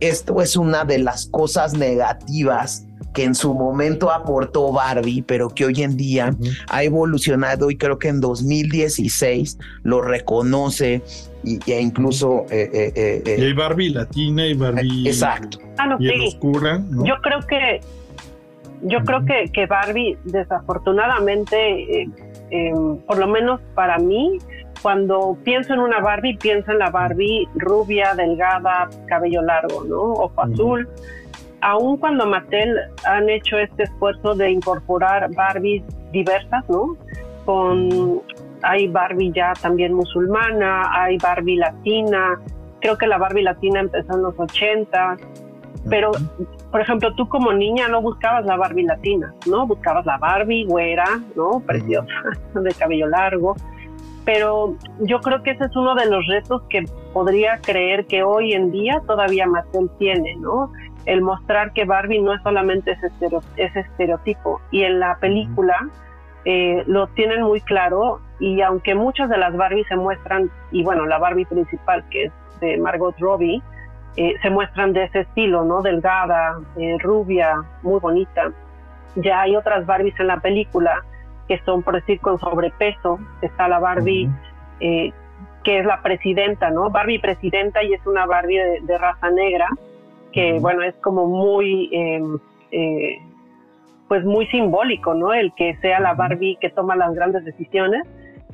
esto 0.00 0.42
es 0.42 0.56
una 0.56 0.84
de 0.84 0.98
las 0.98 1.26
cosas 1.26 1.72
negativas 1.72 2.86
que 3.14 3.24
en 3.24 3.34
su 3.34 3.54
momento 3.54 4.10
aportó 4.10 4.72
Barbie, 4.72 5.22
pero 5.22 5.48
que 5.48 5.66
hoy 5.66 5.82
en 5.82 5.96
día 5.96 6.34
ha 6.68 6.82
evolucionado 6.82 7.70
y 7.70 7.76
creo 7.76 7.98
que 7.98 8.08
en 8.08 8.20
2016 8.20 9.58
lo 9.82 10.00
reconoce 10.00 11.02
y, 11.44 11.58
e 11.70 11.80
incluso... 11.80 12.46
Eh, 12.50 12.70
eh, 12.72 13.22
eh, 13.26 13.36
y 13.38 13.42
hay 13.42 13.52
Barbie 13.52 13.90
latina 13.90 14.46
y 14.46 14.54
Barbie... 14.54 15.08
Exacto. 15.08 15.58
Ah, 15.78 15.98
oscura. 16.26 16.82
Yo 17.04 17.14
creo 17.22 17.40
que... 17.46 17.80
Yo 18.84 18.98
creo 19.04 19.24
que, 19.24 19.48
que 19.52 19.66
Barbie, 19.66 20.18
desafortunadamente, 20.24 22.08
em, 22.50 22.96
por 23.06 23.16
lo 23.16 23.28
menos 23.28 23.60
para 23.76 23.98
mí, 23.98 24.38
cuando 24.82 25.38
pienso 25.44 25.72
en 25.72 25.78
una 25.78 26.00
Barbie, 26.00 26.36
pienso 26.36 26.72
en 26.72 26.80
la 26.80 26.90
Barbie 26.90 27.46
rubia, 27.54 28.14
delgada, 28.16 28.90
cabello 29.06 29.40
largo, 29.42 29.84
¿no? 29.84 30.00
Ojo 30.02 30.42
azul 30.42 30.88
aun 31.62 31.96
cuando 31.96 32.26
Mattel 32.26 32.76
han 33.04 33.28
hecho 33.28 33.58
este 33.58 33.84
esfuerzo 33.84 34.34
de 34.34 34.50
incorporar 34.50 35.32
Barbies 35.34 35.82
diversas, 36.12 36.68
¿no? 36.68 36.96
Con 37.44 38.22
hay 38.62 38.86
Barbie 38.86 39.32
ya 39.32 39.52
también 39.60 39.94
musulmana, 39.94 40.82
hay 40.92 41.18
Barbie 41.18 41.56
latina, 41.56 42.40
creo 42.80 42.96
que 42.96 43.06
la 43.06 43.18
Barbie 43.18 43.42
latina 43.42 43.80
empezó 43.80 44.14
en 44.14 44.22
los 44.22 44.38
80, 44.38 45.16
pero 45.88 46.12
por 46.70 46.80
ejemplo, 46.80 47.14
tú 47.14 47.28
como 47.28 47.52
niña 47.52 47.88
no 47.88 48.00
buscabas 48.00 48.44
la 48.44 48.56
Barbie 48.56 48.84
latina, 48.84 49.34
¿no? 49.46 49.66
Buscabas 49.66 50.06
la 50.06 50.16
Barbie 50.18 50.64
güera, 50.64 51.04
¿no? 51.36 51.60
Preciosa, 51.66 52.12
de 52.54 52.74
cabello 52.74 53.08
largo. 53.08 53.56
Pero 54.24 54.76
yo 55.00 55.20
creo 55.20 55.42
que 55.42 55.50
ese 55.50 55.64
es 55.64 55.74
uno 55.74 55.96
de 55.96 56.06
los 56.06 56.24
retos 56.28 56.62
que 56.70 56.84
podría 57.12 57.58
creer 57.60 58.06
que 58.06 58.22
hoy 58.22 58.52
en 58.52 58.70
día 58.70 59.02
todavía 59.06 59.46
Mattel 59.46 59.90
tiene, 59.98 60.36
¿no? 60.36 60.72
El 61.06 61.22
mostrar 61.22 61.72
que 61.72 61.84
Barbie 61.84 62.20
no 62.20 62.32
es 62.32 62.42
solamente 62.42 62.92
ese, 63.56 63.80
estereotipo. 63.80 64.60
Y 64.70 64.82
en 64.84 65.00
la 65.00 65.16
película 65.16 65.76
eh, 66.44 66.82
lo 66.86 67.06
tienen 67.08 67.42
muy 67.42 67.60
claro 67.60 68.20
y 68.38 68.60
aunque 68.62 68.94
muchas 68.94 69.28
de 69.28 69.38
las 69.38 69.56
Barbie 69.56 69.84
se 69.84 69.96
muestran, 69.96 70.50
y 70.70 70.82
bueno, 70.82 71.06
la 71.06 71.18
Barbie 71.18 71.46
principal 71.46 72.04
que 72.10 72.24
es 72.24 72.32
de 72.60 72.76
Margot 72.78 73.14
Robbie, 73.18 73.62
eh, 74.16 74.34
se 74.42 74.50
muestran 74.50 74.92
de 74.92 75.04
ese 75.04 75.20
estilo, 75.20 75.64
¿no? 75.64 75.80
Delgada, 75.82 76.58
eh, 76.76 76.96
rubia, 77.00 77.62
muy 77.82 77.98
bonita. 77.98 78.52
Ya 79.16 79.42
hay 79.42 79.56
otras 79.56 79.86
Barbies 79.86 80.18
en 80.20 80.26
la 80.26 80.40
película 80.40 81.02
que 81.48 81.58
son, 81.64 81.82
por 81.82 81.94
decir, 81.94 82.20
con 82.20 82.38
sobrepeso. 82.38 83.18
Está 83.40 83.68
la 83.68 83.78
Barbie 83.78 84.28
que 85.64 85.78
es 85.78 85.86
la 85.86 86.02
presidenta, 86.02 86.70
¿no? 86.70 86.90
Barbie 86.90 87.20
presidenta 87.20 87.84
y 87.84 87.92
es 87.94 88.04
una 88.04 88.26
Barbie 88.26 88.80
de 88.82 88.98
raza 88.98 89.30
negra 89.30 89.68
que 90.32 90.58
bueno, 90.60 90.82
es 90.82 90.94
como 90.96 91.26
muy, 91.26 91.88
em, 91.92 92.38
eh, 92.70 93.18
pues 94.08 94.24
muy 94.24 94.46
simbólico, 94.48 95.14
¿no? 95.14 95.32
El 95.32 95.52
que 95.54 95.76
sea 95.76 96.00
la 96.00 96.14
Barbie 96.14 96.58
que 96.60 96.70
toma 96.70 96.96
las 96.96 97.14
grandes 97.14 97.44
decisiones, 97.44 98.06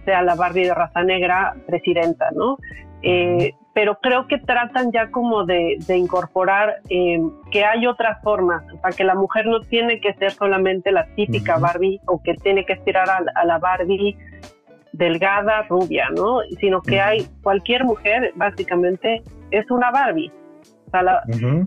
sea 0.05 0.23
la 0.23 0.35
Barbie 0.35 0.65
de 0.65 0.75
raza 0.75 1.03
negra 1.03 1.55
presidenta, 1.67 2.31
¿no? 2.33 2.59
Eh, 3.03 3.55
pero 3.79 4.01
creo 4.01 4.27
que 4.27 4.39
tratan 4.39 4.91
ya 4.91 5.11
como 5.13 5.45
de, 5.45 5.79
incorporar 5.89 6.81
em, 6.89 7.31
que 7.53 7.65
hay 7.65 7.87
otras 7.87 8.21
formas, 8.25 8.65
o 8.75 8.81
sea, 8.81 8.91
que 8.91 9.05
la 9.05 9.15
mujer 9.15 9.47
no 9.47 9.61
tiene 9.61 10.01
que 10.01 10.15
ser 10.15 10.33
solamente 10.33 10.91
la 10.91 11.07
típica 11.15 11.59
Barbie 11.59 12.01
o 12.07 12.21
que 12.21 12.35
tiene 12.35 12.65
que 12.65 12.73
aspirar 12.73 13.09
a, 13.09 13.45
la 13.45 13.59
Barbie 13.59 14.17
delgada, 14.93 15.63
rubia, 15.69 16.09
¿no? 16.11 16.41
Sino 16.59 16.83
que 16.83 17.01
hay 17.01 17.29
cualquier 17.43 17.85
mujer, 17.85 18.33
básicamente, 18.35 19.23
es 19.53 19.71
una 19.71 19.93
Barbie. 19.93 20.33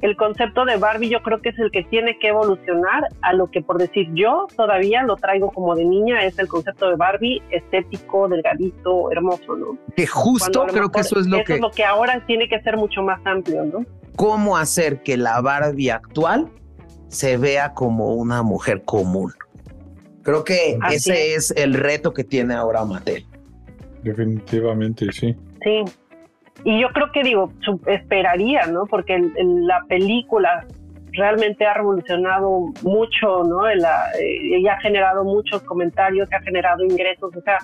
El 0.02 0.16
concepto 0.18 0.66
de 0.66 0.78
Barbie 0.78 1.10
yo 1.10 1.22
creo 1.22 1.42
que 1.42 1.50
es 1.50 1.60
el 1.60 1.72
que 1.72 1.84
tiene 1.84 2.18
que 2.20 2.30
evolucionar 2.30 3.08
a 3.22 3.34
lo 3.34 3.50
que 3.50 3.62
por 3.62 3.78
decir 3.78 4.10
yo 4.14 4.48
todavía 4.56 5.04
lo 5.04 5.16
traigo 5.16 5.52
como 5.52 5.76
de 5.76 5.86
niña, 5.86 6.24
es 6.26 6.38
el 6.40 6.48
concepto 6.48 6.90
de 6.90 6.96
Barbie 6.96 7.42
estético, 7.52 8.28
delgadito, 8.28 9.12
hermoso, 9.12 9.56
¿no? 9.56 9.78
Que 9.96 10.08
justo 10.08 10.66
creo 10.68 10.90
que 10.90 11.02
eso 11.02 11.20
es 11.20 11.28
lo 11.28 11.44
que... 11.44 11.56
es 11.56 11.62
lo 11.62 11.72
que 11.72 11.84
ahora 11.84 12.24
tiene 12.26 12.48
que 12.48 12.62
ser 12.62 12.78
mucho 12.78 13.02
más 13.02 13.20
amplio, 13.26 13.64
¿no? 13.66 13.86
¿Cómo 14.16 14.58
hacer 14.58 15.02
que 15.04 15.18
la 15.18 15.42
Barbie 15.42 15.92
actual 15.92 16.50
se 17.08 17.38
vea 17.38 17.74
como 17.74 18.16
una 18.16 18.44
mujer 18.44 18.84
común? 18.84 19.34
Creo 20.24 20.44
que 20.44 20.78
ese 20.92 21.34
es. 21.34 21.52
es 21.52 21.58
el 21.58 21.74
reto 21.74 22.14
que 22.14 22.24
tiene 22.24 22.54
ahora 22.54 22.86
Mattel. 22.86 23.26
Definitivamente, 24.04 25.12
sí. 25.12 25.36
Sí, 25.64 25.84
y 26.64 26.80
yo 26.80 26.90
creo 26.90 27.12
que 27.12 27.24
digo, 27.24 27.52
esperaría, 27.88 28.66
¿no? 28.68 28.86
Porque 28.86 29.16
en, 29.16 29.68
la 29.68 29.82
película 29.88 30.66
realmente 31.14 31.66
ha 31.66 31.74
revolucionado 31.74 32.72
mucho, 32.84 33.44
¿no? 33.44 33.66
La, 33.76 34.12
eh, 34.20 34.60
y 34.60 34.68
ha 34.68 34.80
generado 34.80 35.24
muchos 35.24 35.62
comentarios, 35.64 36.32
ha 36.32 36.42
generado 36.42 36.84
ingresos, 36.84 37.36
o 37.36 37.42
sea, 37.42 37.58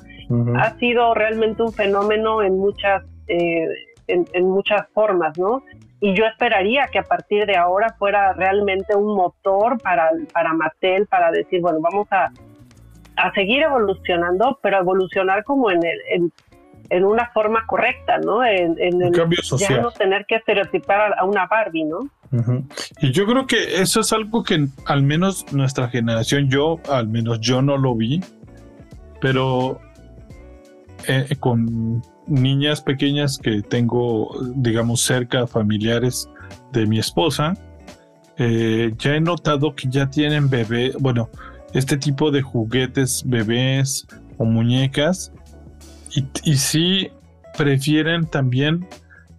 ha 0.58 0.78
sido 0.80 1.14
realmente 1.14 1.64
un 1.64 1.72
fenómeno 1.72 2.42
en 2.42 2.58
muchas, 2.58 3.04
eh, 3.28 3.68
en, 4.08 4.46
muchas 4.50 4.88
formas, 4.94 5.38
¿no? 5.38 5.64
Y 6.00 6.14
yo 6.14 6.26
esperaría 6.26 6.88
que 6.92 7.00
a 7.00 7.04
partir 7.04 7.46
de 7.46 7.56
ahora 7.56 7.96
fuera 7.98 8.34
realmente 8.34 8.96
un 8.96 9.16
motor 9.16 9.82
para, 9.82 10.10
para 10.34 10.54
Mattel, 10.54 11.08
para 11.08 11.32
decir, 11.32 11.62
bueno, 11.62 11.80
vamos 11.82 12.08
a, 12.12 12.32
a 13.18 13.32
seguir 13.34 13.64
evolucionando, 13.64 14.60
pero 14.62 14.80
evolucionar 14.80 15.44
como 15.44 15.72
en 15.72 15.84
el, 15.84 16.00
en, 16.12 16.32
en 16.90 17.06
una 17.06 17.30
forma 17.32 17.66
correcta, 17.66 18.18
¿no? 18.18 18.46
En, 18.46 18.78
el 18.80 19.12
cambio 19.12 19.42
social. 19.42 19.78
Ya 19.78 19.82
no 19.82 19.92
tener 19.92 20.26
que 20.26 20.36
estereotipar 20.36 21.14
a 21.18 21.24
una 21.26 21.48
Barbie, 21.48 21.86
¿no? 21.86 22.10
Y 23.02 23.12
yo 23.12 23.26
creo 23.26 23.48
que 23.48 23.82
eso 23.82 24.02
es 24.02 24.12
algo 24.12 24.44
que 24.44 24.68
al 24.86 25.04
menos 25.04 25.52
nuestra 25.54 25.88
generación, 25.90 26.50
yo, 26.50 26.80
al 26.90 27.08
menos 27.08 27.40
yo 27.40 27.62
no 27.62 27.78
lo 27.78 27.96
vi, 27.96 28.22
pero 29.22 29.80
eh, 31.08 31.36
con 31.40 32.02
niñas 32.28 32.82
pequeñas 32.82 33.38
que 33.38 33.62
tengo, 33.62 34.30
digamos, 34.56 35.02
cerca, 35.02 35.48
familiares 35.48 36.30
de 36.74 36.86
mi 36.86 37.00
esposa, 37.00 37.54
eh, 38.38 38.94
ya 38.98 39.16
he 39.16 39.22
notado 39.22 39.74
que 39.74 39.88
ya 39.90 40.10
tienen 40.10 40.50
bebé, 40.50 40.92
bueno, 41.00 41.30
este 41.74 41.98
tipo 41.98 42.30
de 42.30 42.42
juguetes, 42.42 43.24
bebés 43.26 44.06
o 44.38 44.46
muñecas 44.46 45.32
y, 46.44 46.56
si 46.56 47.10
prefieren 47.58 48.26
también, 48.26 48.88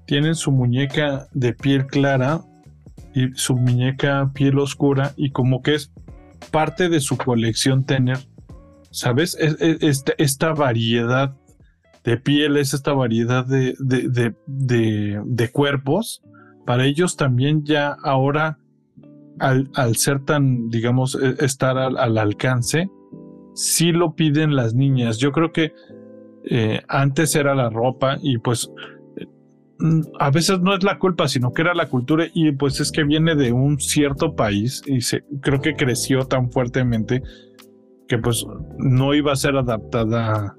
tienen 0.07 0.35
su 0.35 0.51
muñeca 0.53 1.29
de 1.33 1.53
piel 1.53 1.87
clara 1.87 2.41
y 3.15 3.33
su 3.35 3.57
muñeca 3.57 4.31
piel 4.35 4.59
oscura 4.59 5.13
y 5.17 5.31
como 5.31 5.63
que 5.63 5.75
es 5.75 5.93
parte 6.51 6.89
de 6.89 7.01
su 7.01 7.17
colección 7.17 7.85
tener, 7.85 8.19
¿sabes? 8.91 9.37
esta, 9.39 10.13
esta, 10.19 10.53
variedad 10.53 11.35
de 12.05 12.17
pieles, 12.17 12.75
esta 12.75 12.93
variedad 12.93 13.45
de, 13.45 13.75
de, 13.79 14.35
de, 14.47 15.51
cuerpos 15.51 16.23
para 16.69 16.85
ellos 16.85 17.17
también 17.17 17.65
ya 17.65 17.97
ahora, 18.03 18.59
al, 19.39 19.71
al 19.75 19.97
ser 19.97 20.25
tan, 20.25 20.69
digamos, 20.69 21.15
e, 21.15 21.43
estar 21.43 21.79
al, 21.79 21.97
al, 21.97 22.19
alcance, 22.19 22.91
sí 23.55 23.91
lo 23.91 24.15
piden 24.15 24.55
las 24.55 24.75
niñas. 24.75 25.17
Yo 25.17 25.33
creo 25.33 25.51
que 25.51 25.73
eh, 26.51 26.81
antes 26.89 27.35
era 27.35 27.55
la 27.55 27.69
ropa 27.69 28.17
y 28.23 28.39
pues 28.39 28.71
mm, 29.79 30.01
a 30.19 30.31
veces 30.31 30.61
no 30.61 30.75
es 30.75 30.83
la 30.83 30.99
culpa, 30.99 31.29
sino 31.29 31.53
que 31.53 31.61
era 31.63 31.75
la 31.75 31.89
cultura 31.89 32.27
y 32.33 32.53
pues 32.53 32.81
es 32.81 32.91
que 32.91 33.05
viene 33.05 33.35
de 33.35 33.53
un 33.53 33.79
cierto 33.79 34.35
país 34.35 34.83
y 34.87 35.03
se, 35.03 35.25
creo 35.43 35.61
que 35.61 35.75
creció 35.75 36.25
tan 36.25 36.51
fuertemente 36.51 37.23
que 38.09 38.17
pues 38.17 38.47
no 38.79 39.15
iba 39.15 39.33
a 39.33 39.37
ser 39.37 39.57
adaptada. 39.57 40.57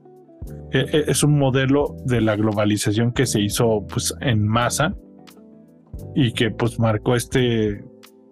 E, 0.71 0.79
e, 0.79 1.03
es 1.07 1.23
un 1.23 1.37
modelo 1.39 1.95
de 2.05 2.21
la 2.21 2.35
globalización 2.35 3.11
que 3.11 3.25
se 3.25 3.41
hizo 3.41 3.85
pues 3.87 4.13
en 4.21 4.47
masa 4.47 4.95
y 6.15 6.33
que 6.33 6.51
pues 6.51 6.79
marcó 6.79 7.15
este 7.15 7.83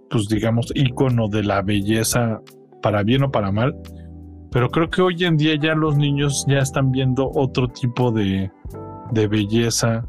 pues 0.10 0.28
digamos 0.28 0.72
icono 0.76 1.28
de 1.28 1.44
la 1.44 1.64
belleza 1.64 2.40
para 2.84 3.02
bien 3.02 3.24
o 3.24 3.32
para 3.32 3.52
mal. 3.52 3.76
Pero 4.52 4.70
creo 4.70 4.90
que 4.90 5.02
hoy 5.02 5.24
en 5.24 5.38
día 5.38 5.56
ya 5.56 5.76
los 5.76 5.98
niños 5.98 6.46
ya 6.48 6.60
están 6.60 6.92
viendo 6.92 7.30
otro 7.34 7.68
tipo 7.68 8.12
de, 8.12 8.52
de 9.12 9.28
belleza, 9.28 10.04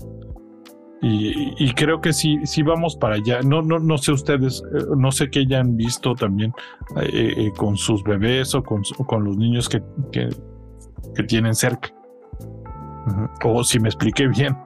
y, 1.01 1.73
creo 1.75 2.01
que 2.01 2.13
sí, 2.13 2.45
sí 2.45 2.63
vamos 2.63 2.97
para 2.97 3.17
allá. 3.17 3.41
No, 3.43 3.63
no, 3.63 3.79
no 3.79 3.99
sé 3.99 4.13
ustedes, 4.13 4.63
eh, 4.75 4.85
no 4.97 5.13
sé 5.13 5.31
qué 5.31 5.41
hayan 5.41 5.77
visto 5.77 6.15
también 6.15 6.53
eh, 7.01 7.35
eh, 7.37 7.53
con 7.57 7.77
sus 7.77 8.03
bebés 8.03 8.55
o 8.55 8.63
con, 8.65 8.83
con 9.07 9.25
los 9.25 9.37
niños 9.37 9.69
que, 9.69 9.81
que, 10.11 10.29
tienen 11.25 11.55
cerca. 11.55 11.91
O 13.45 13.63
si 13.63 13.79
me 13.79 13.89
expliqué 13.89 14.27
bien. 14.27 14.57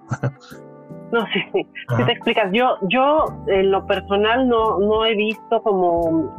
no, 1.12 1.20
sí, 1.32 1.40
sí. 1.52 1.66
Si 1.96 2.04
te 2.04 2.12
explicas, 2.12 2.50
yo, 2.52 2.76
yo 2.88 3.26
en 3.48 3.70
lo 3.70 3.86
personal 3.86 4.48
no, 4.48 4.78
no 4.78 5.04
he 5.04 5.14
visto 5.14 5.62
como, 5.62 6.34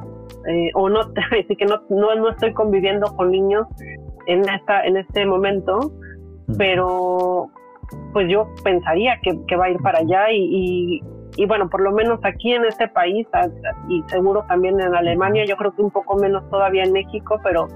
o 0.73 0.89
no, 0.89 0.99
así 1.31 1.55
que 1.55 1.65
no, 1.65 1.81
no, 1.89 2.15
no 2.15 2.29
estoy 2.29 2.53
conviviendo 2.53 3.15
con 3.15 3.31
niños 3.31 3.67
en 4.27 4.47
esta, 4.47 4.83
en 4.85 4.97
este 4.97 5.25
momento, 5.25 5.91
pero 6.57 7.49
pues 8.11 8.27
yo 8.29 8.47
pensaría 8.63 9.19
que, 9.21 9.55
va 9.55 9.65
a 9.65 9.69
ir 9.69 9.77
para 9.79 9.99
allá 9.99 10.31
y, 10.31 11.01
y, 11.35 11.45
bueno, 11.45 11.69
por 11.69 11.81
lo 11.81 11.91
menos 11.91 12.19
aquí 12.23 12.53
en 12.53 12.65
este 12.65 12.87
país 12.87 13.27
y 13.89 14.03
seguro 14.07 14.43
también 14.47 14.79
en 14.79 14.95
Alemania, 14.95 15.45
yo 15.45 15.57
creo 15.57 15.75
que 15.75 15.81
un 15.81 15.91
poco 15.91 16.15
menos 16.17 16.47
todavía 16.49 16.83
en 16.83 16.93
México, 16.93 17.39
pero 17.43 17.67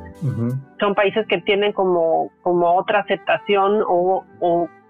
son 0.80 0.96
países 0.96 1.28
que 1.28 1.42
tienen 1.42 1.74
como, 1.74 2.32
como 2.44 2.76
otra 2.76 3.00
aceptación 3.00 3.84
o, 3.88 4.24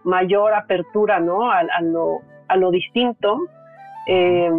mayor 0.03 0.53
apertura 0.53 1.19
¿no? 1.19 1.51
a, 1.51 1.63
lo, 1.81 2.19
a 2.47 2.55
lo 2.55 2.71
distinto. 2.71 3.39
Eh, 4.07 4.49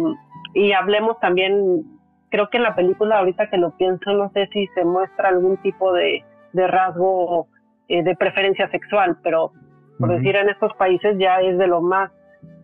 y 0.53 0.73
hablemos 0.73 1.19
también, 1.19 1.83
creo 2.29 2.49
que 2.49 2.57
en 2.57 2.63
la 2.63 2.75
película 2.75 3.19
ahorita 3.19 3.49
que 3.49 3.57
lo 3.57 3.75
pienso, 3.77 4.11
no 4.13 4.31
sé 4.31 4.47
si 4.53 4.67
se 4.75 4.83
muestra 4.85 5.29
algún 5.29 5.57
tipo 5.57 5.93
de, 5.93 6.23
de 6.53 6.67
rasgo 6.67 7.47
eh, 7.87 8.03
de 8.03 8.15
preferencia 8.15 8.69
sexual, 8.69 9.17
pero 9.23 9.51
por 9.99 10.09
decir, 10.15 10.35
en 10.37 10.49
estos 10.49 10.73
países 10.75 11.17
ya 11.19 11.41
es 11.41 11.57
de 11.57 11.67
lo 11.67 11.81
más 11.81 12.09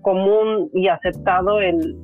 común 0.02 0.70
y 0.74 0.88
aceptado 0.88 1.60
el 1.60 1.98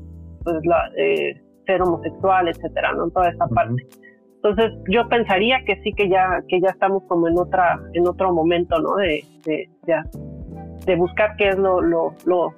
pues, 0.43 0.57
la, 0.66 0.89
eh, 0.97 1.41
ser 1.66 1.82
homosexual, 1.82 2.49
etcétera, 2.49 2.91
¿no? 2.93 3.09
Toda 3.12 3.30
esa 3.30 3.47
parte. 3.47 3.88
Entonces, 4.36 4.74
yo 4.89 5.07
pensaría 5.07 5.64
que 5.66 5.80
sí 5.84 5.93
que 5.93 6.09
ya 6.09 6.41
que 6.49 6.59
ya 6.59 6.70
estamos 6.70 7.03
como 7.07 7.30
en 7.30 7.38
otra 7.38 7.80
en 7.93 8.07
otro 8.07 8.34
momento, 8.34 8.78
¿no? 8.80 8.95
De, 8.97 9.24
de, 9.45 9.70
de 10.86 10.95
buscar 10.95 11.36
qué 11.38 11.49
es 11.49 11.57
lo 11.57 11.80
lo, 11.80 12.14
lo 12.26 12.53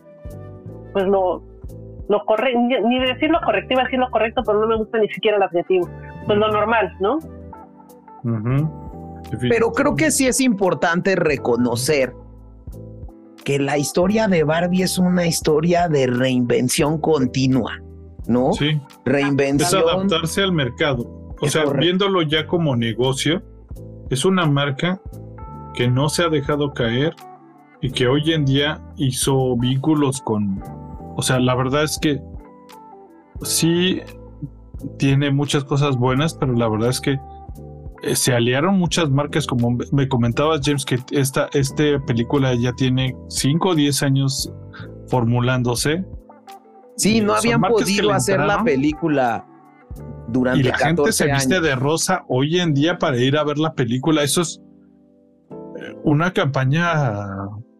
pues 0.93 1.05
lo 1.05 1.43
lo 2.09 2.25
correcto, 2.25 2.59
ni, 2.59 2.99
decir 2.99 3.29
lo 3.29 3.37
a 3.37 3.51
decir 3.51 3.99
lo 3.99 4.09
correcto, 4.11 4.41
pero 4.45 4.59
no 4.59 4.67
me 4.67 4.77
gusta 4.77 4.97
ni 4.97 5.07
siquiera 5.09 5.37
el 5.37 5.43
adjetivo. 5.43 5.89
Pues 6.25 6.37
lo 6.37 6.51
normal, 6.51 6.93
¿no? 6.99 7.19
Pero 9.41 9.71
creo 9.71 9.95
que 9.95 10.11
sí 10.11 10.27
es 10.27 10.41
importante 10.41 11.15
reconocer 11.15 12.13
que 13.43 13.59
la 13.59 13.77
historia 13.77 14.27
de 14.27 14.43
Barbie 14.43 14.83
es 14.83 14.97
una 14.97 15.25
historia 15.25 15.87
de 15.87 16.07
reinvención 16.07 16.99
continua, 16.99 17.81
¿no? 18.27 18.53
Sí. 18.53 18.79
Reinvención. 19.05 19.81
Es 19.81 19.87
adaptarse 19.87 20.41
al 20.41 20.53
mercado. 20.53 21.35
O 21.41 21.47
sea, 21.47 21.65
viéndolo 21.65 22.21
ya 22.21 22.47
como 22.47 22.75
negocio, 22.75 23.41
es 24.09 24.23
una 24.23 24.45
marca 24.45 25.01
que 25.73 25.89
no 25.89 26.07
se 26.07 26.23
ha 26.23 26.29
dejado 26.29 26.73
caer 26.73 27.13
y 27.81 27.91
que 27.91 28.07
hoy 28.07 28.31
en 28.31 28.45
día 28.45 28.81
hizo 28.95 29.57
vínculos 29.57 30.21
con... 30.21 30.63
O 31.15 31.21
sea, 31.21 31.39
la 31.39 31.55
verdad 31.55 31.83
es 31.83 31.97
que 31.99 32.21
sí 33.41 34.01
tiene 34.97 35.31
muchas 35.31 35.63
cosas 35.63 35.97
buenas, 35.97 36.33
pero 36.33 36.53
la 36.53 36.67
verdad 36.67 36.89
es 36.89 37.01
que 37.01 37.19
eh, 38.03 38.15
se 38.15 38.33
aliaron 38.33 38.77
muchas 38.77 39.09
marcas, 39.09 39.47
como 39.47 39.77
me 39.91 40.07
comentabas, 40.07 40.61
James, 40.63 40.85
que 40.85 40.99
esta, 41.11 41.49
esta 41.53 41.83
película 42.05 42.53
ya 42.53 42.73
tiene 42.73 43.15
5 43.29 43.69
o 43.69 43.75
10 43.75 44.03
años 44.03 44.53
formulándose. 45.07 46.03
Sí, 46.97 47.21
no 47.21 47.33
habían 47.33 47.61
podido 47.61 48.11
hacer 48.11 48.39
la 48.39 48.63
película 48.63 49.45
durante 50.27 50.59
Y 50.59 50.63
la 50.63 50.77
gente 50.77 51.11
se 51.11 51.31
viste 51.31 51.61
de 51.61 51.75
rosa 51.75 52.23
hoy 52.27 52.59
en 52.59 52.73
día 52.73 52.97
para 52.97 53.17
ir 53.17 53.37
a 53.37 53.43
ver 53.43 53.57
la 53.57 53.73
película. 53.73 54.23
Eso 54.23 54.41
es 54.41 54.61
eh, 55.51 55.95
una 56.03 56.31
campaña 56.31 57.23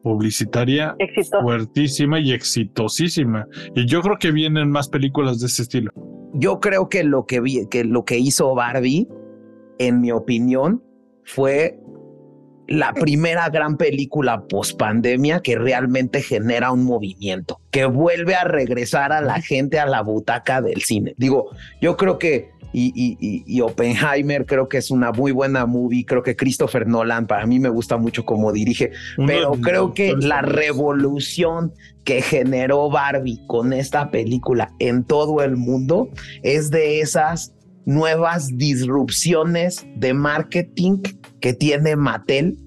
publicitaria 0.03 0.95
fuertísima 1.41 2.19
y 2.19 2.33
exitosísima. 2.33 3.47
Y 3.73 3.87
yo 3.87 4.01
creo 4.01 4.17
que 4.19 4.31
vienen 4.31 4.69
más 4.69 4.89
películas 4.89 5.39
de 5.39 5.47
ese 5.47 5.63
estilo. 5.63 5.91
Yo 6.33 6.59
creo 6.59 6.89
que 6.89 7.03
lo 7.03 7.25
que, 7.25 7.39
vi, 7.39 7.67
que, 7.69 7.83
lo 7.83 8.05
que 8.05 8.19
hizo 8.19 8.53
Barbie 8.53 9.07
en 9.79 10.01
mi 10.01 10.11
opinión, 10.11 10.83
fue 11.25 11.79
la 12.73 12.91
primera 12.93 13.49
gran 13.49 13.77
película 13.77 14.47
post 14.47 14.79
pandemia 14.79 15.41
que 15.41 15.55
realmente 15.55 16.21
genera 16.21 16.71
un 16.71 16.83
movimiento, 16.83 17.61
que 17.69 17.85
vuelve 17.85 18.33
a 18.33 18.45
regresar 18.45 19.11
a 19.11 19.21
la 19.21 19.41
gente 19.41 19.79
a 19.79 19.85
la 19.85 20.01
butaca 20.01 20.59
del 20.59 20.81
cine. 20.81 21.13
Digo, 21.17 21.51
yo 21.81 21.95
creo 21.97 22.17
que, 22.17 22.49
y, 22.73 23.61
Oppenheimer 23.61 24.47
creo 24.47 24.67
que 24.67 24.79
es 24.79 24.89
una 24.89 25.11
muy 25.11 25.31
buena 25.31 25.67
movie, 25.67 26.03
creo 26.03 26.23
que 26.23 26.35
Christopher 26.35 26.87
Nolan 26.87 27.27
para 27.27 27.45
mí 27.45 27.59
me 27.59 27.69
gusta 27.69 27.97
mucho 27.97 28.25
cómo 28.25 28.51
dirige, 28.51 28.91
pero 29.27 29.51
creo 29.51 29.93
que 29.93 30.15
la 30.15 30.41
revolución 30.41 31.73
que 32.03 32.23
generó 32.23 32.89
Barbie 32.89 33.39
con 33.45 33.71
esta 33.71 34.09
película 34.09 34.71
en 34.79 35.03
todo 35.03 35.43
el 35.43 35.57
mundo 35.57 36.09
es 36.41 36.71
de 36.71 37.01
esas 37.01 37.53
nuevas 37.85 38.57
disrupciones 38.57 39.85
de 39.95 40.13
marketing 40.13 40.99
que 41.39 41.53
tiene 41.53 41.95
Mattel 41.95 42.57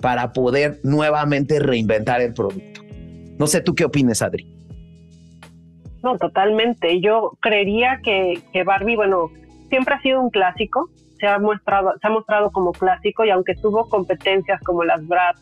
para 0.00 0.32
poder 0.32 0.80
nuevamente 0.82 1.58
reinventar 1.58 2.20
el 2.20 2.34
producto. 2.34 2.82
No 3.38 3.46
sé 3.46 3.60
tú 3.60 3.74
qué 3.74 3.84
opinas, 3.84 4.22
Adri. 4.22 4.46
No, 6.02 6.16
totalmente. 6.16 7.00
Yo 7.00 7.32
creería 7.40 8.00
que, 8.02 8.40
que 8.52 8.64
Barbie, 8.64 8.96
bueno, 8.96 9.30
siempre 9.68 9.94
ha 9.94 10.00
sido 10.02 10.20
un 10.20 10.30
clásico, 10.30 10.90
se 11.18 11.26
ha 11.26 11.38
mostrado, 11.38 11.92
se 12.00 12.06
ha 12.06 12.10
mostrado 12.10 12.50
como 12.50 12.72
clásico 12.72 13.24
y 13.24 13.30
aunque 13.30 13.54
tuvo 13.54 13.88
competencias 13.88 14.60
como 14.62 14.84
las 14.84 15.06
Bratz, 15.06 15.40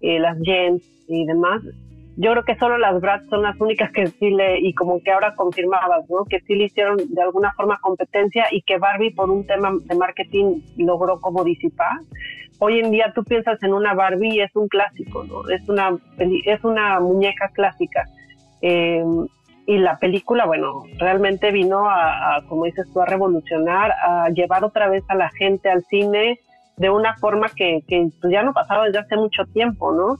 eh, 0.00 0.18
las 0.18 0.38
Jens 0.42 0.82
y 1.08 1.26
demás, 1.26 1.62
yo 2.20 2.32
creo 2.32 2.44
que 2.44 2.56
solo 2.56 2.76
las 2.76 3.00
Bratz 3.00 3.30
son 3.30 3.42
las 3.42 3.58
únicas 3.58 3.90
que 3.92 4.06
sí 4.08 4.28
le, 4.28 4.60
y 4.60 4.74
como 4.74 5.02
que 5.02 5.10
ahora 5.10 5.34
confirmabas, 5.34 6.08
¿no? 6.10 6.26
Que 6.26 6.40
sí 6.40 6.54
le 6.54 6.64
hicieron 6.64 6.98
de 6.98 7.22
alguna 7.22 7.50
forma 7.52 7.78
competencia 7.80 8.44
y 8.50 8.60
que 8.60 8.76
Barbie 8.76 9.14
por 9.14 9.30
un 9.30 9.46
tema 9.46 9.72
de 9.84 9.94
marketing 9.94 10.60
logró 10.76 11.18
como 11.18 11.44
disipar. 11.44 11.96
Hoy 12.58 12.80
en 12.80 12.90
día 12.90 13.12
tú 13.14 13.24
piensas 13.24 13.62
en 13.62 13.72
una 13.72 13.94
Barbie 13.94 14.34
y 14.34 14.40
es 14.40 14.54
un 14.54 14.68
clásico, 14.68 15.24
¿no? 15.24 15.48
Es 15.48 15.66
una, 15.66 15.96
es 16.18 16.62
una 16.62 17.00
muñeca 17.00 17.48
clásica. 17.54 18.04
Eh, 18.60 19.02
y 19.66 19.78
la 19.78 19.96
película, 19.96 20.44
bueno, 20.44 20.82
realmente 20.98 21.50
vino 21.52 21.88
a, 21.88 22.44
como 22.50 22.66
dices 22.66 22.86
tú, 22.92 23.00
a 23.00 23.06
revolucionar, 23.06 23.92
a 23.92 24.28
llevar 24.28 24.62
otra 24.62 24.90
vez 24.90 25.04
a 25.08 25.14
la 25.14 25.30
gente 25.30 25.70
al 25.70 25.82
cine 25.84 26.38
de 26.76 26.90
una 26.90 27.16
forma 27.16 27.48
que, 27.48 27.80
que 27.88 28.08
pues 28.20 28.30
ya 28.30 28.42
no 28.42 28.52
pasaba 28.52 28.84
desde 28.84 28.98
hace 28.98 29.16
mucho 29.16 29.46
tiempo, 29.54 29.92
¿no? 29.92 30.18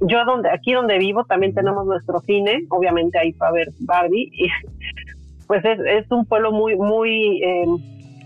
Yo 0.00 0.24
donde 0.24 0.50
aquí 0.50 0.72
donde 0.72 0.98
vivo 0.98 1.24
también 1.24 1.54
tenemos 1.54 1.86
nuestro 1.86 2.20
cine, 2.20 2.64
obviamente 2.70 3.18
ahí 3.18 3.32
para 3.32 3.52
ver 3.52 3.68
Barbie 3.80 4.30
y 4.32 4.48
pues 5.46 5.64
es, 5.64 5.78
es 5.80 6.10
un 6.10 6.24
pueblo 6.24 6.52
muy 6.52 6.76
muy 6.76 7.42
eh, 7.42 7.66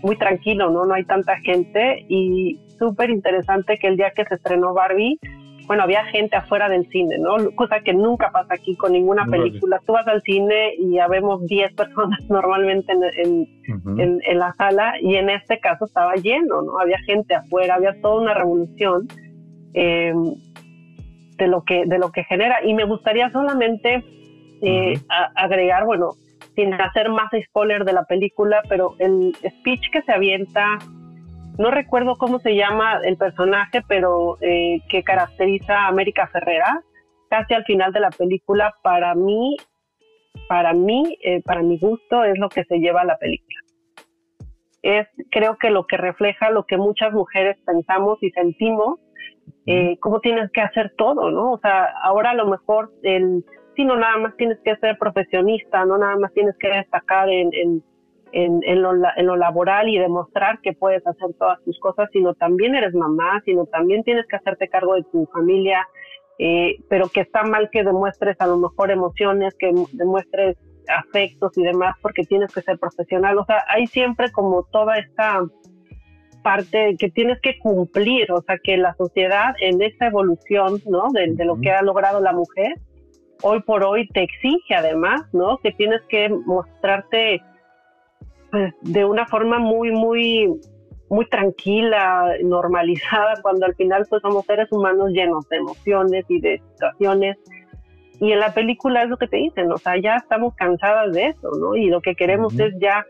muy 0.01 0.15
tranquilo, 0.17 0.69
¿no? 0.69 0.85
No 0.85 0.93
hay 0.93 1.03
tanta 1.03 1.37
gente 1.37 2.05
y 2.07 2.59
súper 2.77 3.09
interesante 3.09 3.77
que 3.77 3.87
el 3.87 3.97
día 3.97 4.11
que 4.11 4.25
se 4.25 4.35
estrenó 4.35 4.73
Barbie, 4.73 5.19
bueno, 5.67 5.83
había 5.83 6.03
gente 6.05 6.35
afuera 6.35 6.67
del 6.67 6.87
cine, 6.87 7.17
¿no? 7.19 7.51
Cosa 7.51 7.81
que 7.81 7.93
nunca 7.93 8.31
pasa 8.31 8.55
aquí 8.55 8.75
con 8.75 8.93
ninguna 8.93 9.25
película. 9.25 9.79
Tú 9.85 9.93
vas 9.93 10.07
al 10.07 10.23
cine 10.23 10.73
y 10.79 10.95
ya 10.95 11.07
vemos 11.07 11.45
10 11.45 11.75
personas 11.75 12.19
normalmente 12.29 12.91
en, 12.91 13.47
en, 13.99 14.19
en, 14.25 14.39
la 14.39 14.53
sala 14.53 14.93
y 14.99 15.15
en 15.15 15.29
este 15.29 15.59
caso 15.59 15.85
estaba 15.85 16.15
lleno, 16.15 16.63
¿no? 16.63 16.79
Había 16.79 16.97
gente 16.99 17.35
afuera, 17.35 17.75
había 17.75 17.93
toda 18.01 18.21
una 18.21 18.33
revolución. 18.33 19.07
Eh, 19.75 20.11
de 21.39 21.47
lo 21.47 21.63
que, 21.63 21.85
de 21.85 21.97
lo 21.97 22.11
que 22.11 22.23
genera. 22.25 22.63
Y 22.63 22.73
me 22.73 22.83
gustaría 22.83 23.31
solamente 23.31 24.03
eh, 24.61 24.93
agregar, 25.35 25.85
bueno, 25.85 26.11
sin 26.55 26.73
hacer 26.73 27.09
más 27.09 27.29
spoiler 27.47 27.85
de 27.85 27.93
la 27.93 28.03
película, 28.03 28.61
pero 28.67 28.95
el 28.99 29.35
speech 29.35 29.89
que 29.91 30.01
se 30.01 30.11
avienta, 30.11 30.77
no 31.57 31.71
recuerdo 31.71 32.17
cómo 32.17 32.39
se 32.39 32.55
llama 32.55 32.99
el 33.03 33.17
personaje, 33.17 33.81
pero 33.87 34.37
eh, 34.41 34.81
que 34.89 35.03
caracteriza 35.03 35.79
a 35.79 35.87
América 35.87 36.27
Ferrera, 36.27 36.81
casi 37.29 37.53
al 37.53 37.63
final 37.63 37.93
de 37.93 38.01
la 38.01 38.09
película, 38.09 38.75
para 38.83 39.15
mí, 39.15 39.55
para 40.47 40.73
mí, 40.73 41.17
eh, 41.23 41.41
para 41.43 41.61
mi 41.61 41.79
gusto, 41.79 42.23
es 42.23 42.37
lo 42.37 42.49
que 42.49 42.65
se 42.65 42.79
lleva 42.79 43.01
a 43.01 43.05
la 43.05 43.17
película. 43.17 43.59
Es, 44.81 45.07
creo 45.29 45.57
que 45.57 45.69
lo 45.69 45.85
que 45.85 45.97
refleja 45.97 46.51
lo 46.51 46.65
que 46.65 46.77
muchas 46.77 47.13
mujeres 47.13 47.57
pensamos 47.65 48.17
y 48.21 48.31
sentimos, 48.31 48.99
eh, 49.65 49.97
cómo 49.99 50.19
tienes 50.19 50.51
que 50.51 50.61
hacer 50.61 50.93
todo, 50.97 51.31
¿no? 51.31 51.53
O 51.53 51.59
sea, 51.59 51.85
ahora 52.03 52.31
a 52.31 52.35
lo 52.35 52.47
mejor 52.47 52.91
el, 53.03 53.43
si 53.75 53.85
no 53.85 53.95
nada 53.97 54.17
más 54.17 54.35
tienes 54.35 54.59
que 54.63 54.75
ser 54.77 54.97
profesionista, 54.97 55.85
no 55.85 55.97
nada 55.97 56.17
más 56.17 56.33
tienes 56.33 56.55
que 56.57 56.69
destacar 56.69 57.29
en, 57.29 57.49
en, 57.53 57.83
en, 58.31 58.59
en, 58.63 58.81
lo, 58.81 58.91
en 58.93 59.25
lo 59.25 59.35
laboral 59.35 59.89
y 59.89 59.97
demostrar 59.97 60.59
que 60.61 60.73
puedes 60.73 61.05
hacer 61.05 61.29
todas 61.39 61.63
tus 61.63 61.79
cosas, 61.79 62.09
sino 62.11 62.33
también 62.33 62.75
eres 62.75 62.93
mamá, 62.93 63.41
sino 63.45 63.65
también 63.65 64.03
tienes 64.03 64.27
que 64.27 64.35
hacerte 64.35 64.67
cargo 64.67 64.95
de 64.95 65.03
tu 65.11 65.25
familia, 65.27 65.87
eh, 66.39 66.77
pero 66.89 67.09
que 67.09 67.21
está 67.21 67.43
mal 67.43 67.69
que 67.71 67.83
demuestres 67.83 68.35
a 68.39 68.47
lo 68.47 68.57
mejor 68.57 68.91
emociones, 68.91 69.55
que 69.57 69.71
demuestres 69.93 70.57
afectos 70.87 71.57
y 71.57 71.63
demás, 71.63 71.95
porque 72.01 72.23
tienes 72.23 72.53
que 72.53 72.61
ser 72.61 72.79
profesional. 72.79 73.37
O 73.37 73.45
sea, 73.45 73.63
hay 73.67 73.87
siempre 73.87 74.31
como 74.31 74.63
toda 74.71 74.97
esta 74.97 75.41
parte 76.41 76.95
que 76.97 77.09
tienes 77.09 77.39
que 77.41 77.57
cumplir, 77.59 78.31
o 78.31 78.41
sea, 78.41 78.57
que 78.63 78.77
la 78.77 78.93
sociedad 78.95 79.53
en 79.61 79.81
esta 79.81 80.07
evolución, 80.07 80.81
¿no? 80.87 81.09
De, 81.11 81.27
de 81.33 81.45
lo 81.45 81.59
que 81.59 81.71
ha 81.71 81.81
logrado 81.81 82.19
la 82.19 82.33
mujer, 82.33 82.75
hoy 83.41 83.61
por 83.61 83.83
hoy 83.83 84.07
te 84.09 84.23
exige 84.23 84.75
además, 84.75 85.21
¿no? 85.33 85.57
Que 85.59 85.71
tienes 85.71 86.01
que 86.09 86.29
mostrarte 86.29 87.41
pues, 88.51 88.73
de 88.81 89.05
una 89.05 89.25
forma 89.27 89.59
muy, 89.59 89.91
muy 89.91 90.59
muy 91.09 91.27
tranquila, 91.27 92.35
normalizada, 92.43 93.41
cuando 93.41 93.65
al 93.65 93.75
final 93.75 94.05
pues 94.09 94.21
somos 94.21 94.45
seres 94.45 94.71
humanos 94.71 95.09
llenos 95.11 95.47
de 95.49 95.57
emociones 95.57 96.25
y 96.29 96.39
de 96.39 96.61
situaciones. 96.71 97.37
Y 98.19 98.31
en 98.31 98.39
la 98.39 98.53
película 98.53 99.03
es 99.03 99.09
lo 99.09 99.17
que 99.17 99.27
te 99.27 99.37
dicen, 99.37 99.71
o 99.71 99.77
sea, 99.77 99.99
ya 99.99 100.17
estamos 100.17 100.53
cansadas 100.55 101.13
de 101.13 101.27
eso, 101.27 101.49
¿no? 101.59 101.75
Y 101.75 101.87
lo 101.87 102.01
que 102.01 102.15
queremos 102.15 102.57
es 102.59 102.73
ya 102.79 103.05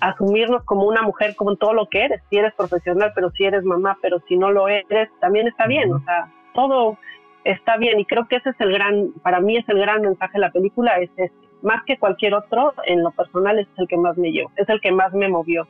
asumirnos 0.00 0.64
como 0.64 0.84
una 0.84 1.02
mujer, 1.02 1.34
como 1.36 1.56
todo 1.56 1.72
lo 1.72 1.88
que 1.88 2.04
eres, 2.04 2.22
si 2.30 2.36
eres 2.36 2.54
profesional, 2.54 3.12
pero 3.14 3.30
si 3.32 3.44
eres 3.44 3.64
mamá, 3.64 3.98
pero 4.00 4.22
si 4.28 4.36
no 4.36 4.50
lo 4.50 4.68
eres, 4.68 5.08
también 5.20 5.48
está 5.48 5.66
bien, 5.66 5.92
o 5.92 6.02
sea, 6.04 6.30
todo 6.54 6.98
está 7.44 7.76
bien 7.76 7.98
y 7.98 8.04
creo 8.04 8.28
que 8.28 8.36
ese 8.36 8.50
es 8.50 8.60
el 8.60 8.72
gran, 8.72 9.12
para 9.22 9.40
mí 9.40 9.56
es 9.56 9.68
el 9.68 9.78
gran 9.78 10.02
mensaje 10.02 10.34
de 10.34 10.40
la 10.40 10.50
película, 10.50 10.98
es 10.98 11.10
este, 11.16 11.32
más 11.62 11.82
que 11.84 11.98
cualquier 11.98 12.34
otro, 12.34 12.74
en 12.86 13.02
lo 13.02 13.10
personal 13.10 13.58
es 13.58 13.68
el 13.76 13.88
que 13.88 13.96
más 13.96 14.16
me 14.16 14.32
llevó, 14.32 14.50
es 14.56 14.68
el 14.68 14.80
que 14.80 14.92
más 14.92 15.12
me 15.12 15.28
movió 15.28 15.66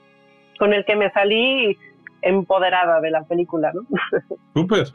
con 0.58 0.74
el 0.74 0.84
que 0.84 0.94
me 0.94 1.10
salí 1.12 1.76
empoderada 2.22 3.00
de 3.00 3.10
la 3.10 3.24
película, 3.24 3.72
¿no? 3.72 3.80
Súper. 4.54 4.88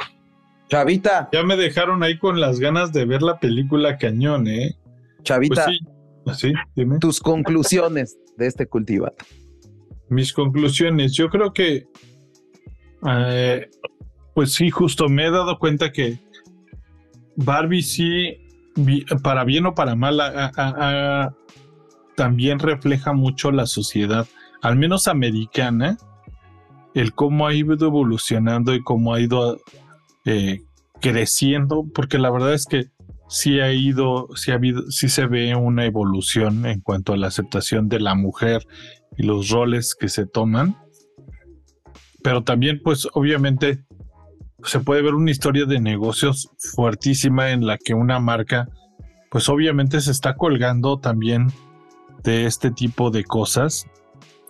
Chavita. 0.67 1.29
Ya 1.31 1.43
me 1.43 1.55
dejaron 1.55 2.03
ahí 2.03 2.17
con 2.17 2.39
las 2.39 2.59
ganas 2.59 2.93
de 2.93 3.05
ver 3.05 3.21
la 3.21 3.39
película 3.39 3.97
cañón, 3.97 4.47
¿eh? 4.47 4.75
Chavita. 5.23 5.65
Pues 6.23 6.37
sí, 6.37 6.53
dime. 6.75 6.99
Tus 6.99 7.19
conclusiones 7.19 8.17
de 8.37 8.47
este 8.47 8.67
cultivato. 8.67 9.25
Mis 10.09 10.33
conclusiones, 10.33 11.13
yo 11.13 11.29
creo 11.29 11.53
que, 11.53 11.87
eh, 13.07 13.69
pues 14.33 14.53
sí, 14.53 14.69
justo 14.69 15.09
me 15.09 15.25
he 15.25 15.31
dado 15.31 15.57
cuenta 15.57 15.91
que 15.91 16.19
Barbie 17.35 17.81
sí, 17.81 18.37
para 19.23 19.43
bien 19.43 19.65
o 19.65 19.73
para 19.73 19.95
mal, 19.95 20.19
también 22.15 22.59
refleja 22.59 23.13
mucho 23.13 23.51
la 23.51 23.65
sociedad 23.65 24.27
al 24.65 24.77
menos 24.77 25.07
americana, 25.07 25.95
el 26.95 27.13
cómo 27.13 27.45
ha 27.45 27.53
ido 27.53 27.75
evolucionando 27.85 28.73
y 28.73 28.81
cómo 28.81 29.13
ha 29.13 29.19
ido 29.19 29.59
eh, 30.25 30.63
creciendo, 30.99 31.85
porque 31.93 32.17
la 32.17 32.31
verdad 32.31 32.55
es 32.55 32.65
que 32.65 32.85
sí 33.27 33.59
ha 33.59 33.71
ido, 33.71 34.27
sí 34.35 34.51
ha 34.51 34.55
habido, 34.55 34.89
sí 34.91 35.09
se 35.09 35.25
ve 35.25 35.55
una 35.55 35.85
evolución 35.85 36.65
en 36.65 36.81
cuanto 36.81 37.13
a 37.13 37.17
la 37.17 37.27
aceptación 37.27 37.89
de 37.89 37.99
la 37.99 38.15
mujer 38.15 38.65
y 39.17 39.23
los 39.23 39.49
roles 39.49 39.95
que 39.95 40.09
se 40.09 40.25
toman. 40.25 40.77
Pero 42.23 42.43
también, 42.43 42.81
pues, 42.83 43.07
obviamente, 43.13 43.85
se 44.63 44.79
puede 44.79 45.01
ver 45.01 45.13
una 45.13 45.31
historia 45.31 45.65
de 45.65 45.79
negocios 45.79 46.49
fuertísima 46.57 47.51
en 47.51 47.65
la 47.65 47.77
que 47.77 47.93
una 47.93 48.19
marca, 48.19 48.67
pues, 49.29 49.49
obviamente 49.49 50.01
se 50.01 50.11
está 50.11 50.35
colgando 50.35 50.99
también 50.99 51.47
de 52.23 52.45
este 52.45 52.71
tipo 52.71 53.11
de 53.11 53.23
cosas 53.23 53.85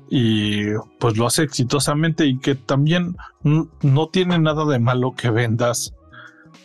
y 0.09 0.65
pues 0.99 1.17
lo 1.17 1.25
hace 1.25 1.43
exitosamente 1.43 2.25
y 2.25 2.37
que 2.37 2.55
también 2.55 3.15
no 3.43 4.09
tiene 4.09 4.39
nada 4.39 4.65
de 4.65 4.79
malo 4.79 5.13
que 5.13 5.29
vendas 5.31 5.93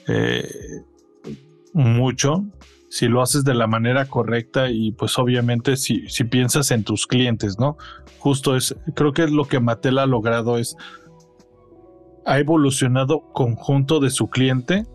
eh, 0.08 0.46
mucho 1.72 2.44
si 2.90 3.06
lo 3.06 3.22
haces 3.22 3.44
de 3.44 3.54
la 3.54 3.68
manera 3.68 4.06
correcta 4.06 4.68
y 4.68 4.90
pues 4.92 5.16
obviamente 5.18 5.76
si, 5.76 6.08
si 6.08 6.24
piensas 6.24 6.72
en 6.72 6.82
tus 6.82 7.06
clientes, 7.06 7.56
¿no? 7.58 7.78
Justo 8.18 8.56
es, 8.56 8.76
creo 8.94 9.12
que 9.12 9.28
lo 9.28 9.46
que 9.46 9.60
Mattel 9.60 9.98
ha 9.98 10.06
logrado 10.06 10.58
es, 10.58 10.76
ha 12.26 12.38
evolucionado 12.40 13.32
conjunto 13.32 14.00
de 14.00 14.10
su 14.10 14.28
cliente 14.28 14.86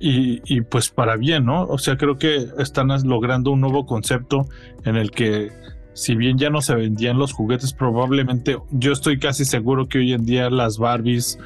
y, 0.00 0.40
y, 0.44 0.60
pues 0.60 0.90
para 0.90 1.16
bien, 1.16 1.46
¿no? 1.46 1.64
O 1.64 1.78
sea, 1.78 1.96
creo 1.96 2.16
que 2.16 2.46
están 2.58 2.88
logrando 3.08 3.50
un 3.50 3.60
nuevo 3.60 3.84
concepto 3.84 4.46
en 4.84 4.94
el 4.94 5.10
que 5.10 5.50
si 5.94 6.14
bien 6.14 6.38
ya 6.38 6.48
no 6.48 6.60
se 6.60 6.76
vendían 6.76 7.18
los 7.18 7.32
juguetes, 7.32 7.72
probablemente 7.72 8.56
yo 8.70 8.92
estoy 8.92 9.18
casi 9.18 9.44
seguro 9.44 9.88
que 9.88 9.98
hoy 9.98 10.12
en 10.12 10.24
día 10.24 10.48
las 10.48 10.78
Barbies 10.78 11.40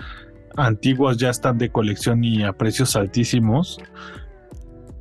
antiguas 0.57 1.17
ya 1.17 1.31
están 1.31 1.59
de 1.59 1.71
colección 1.71 2.25
y 2.25 2.43
a 2.43 2.53
precios 2.53 2.97
altísimos. 2.97 3.79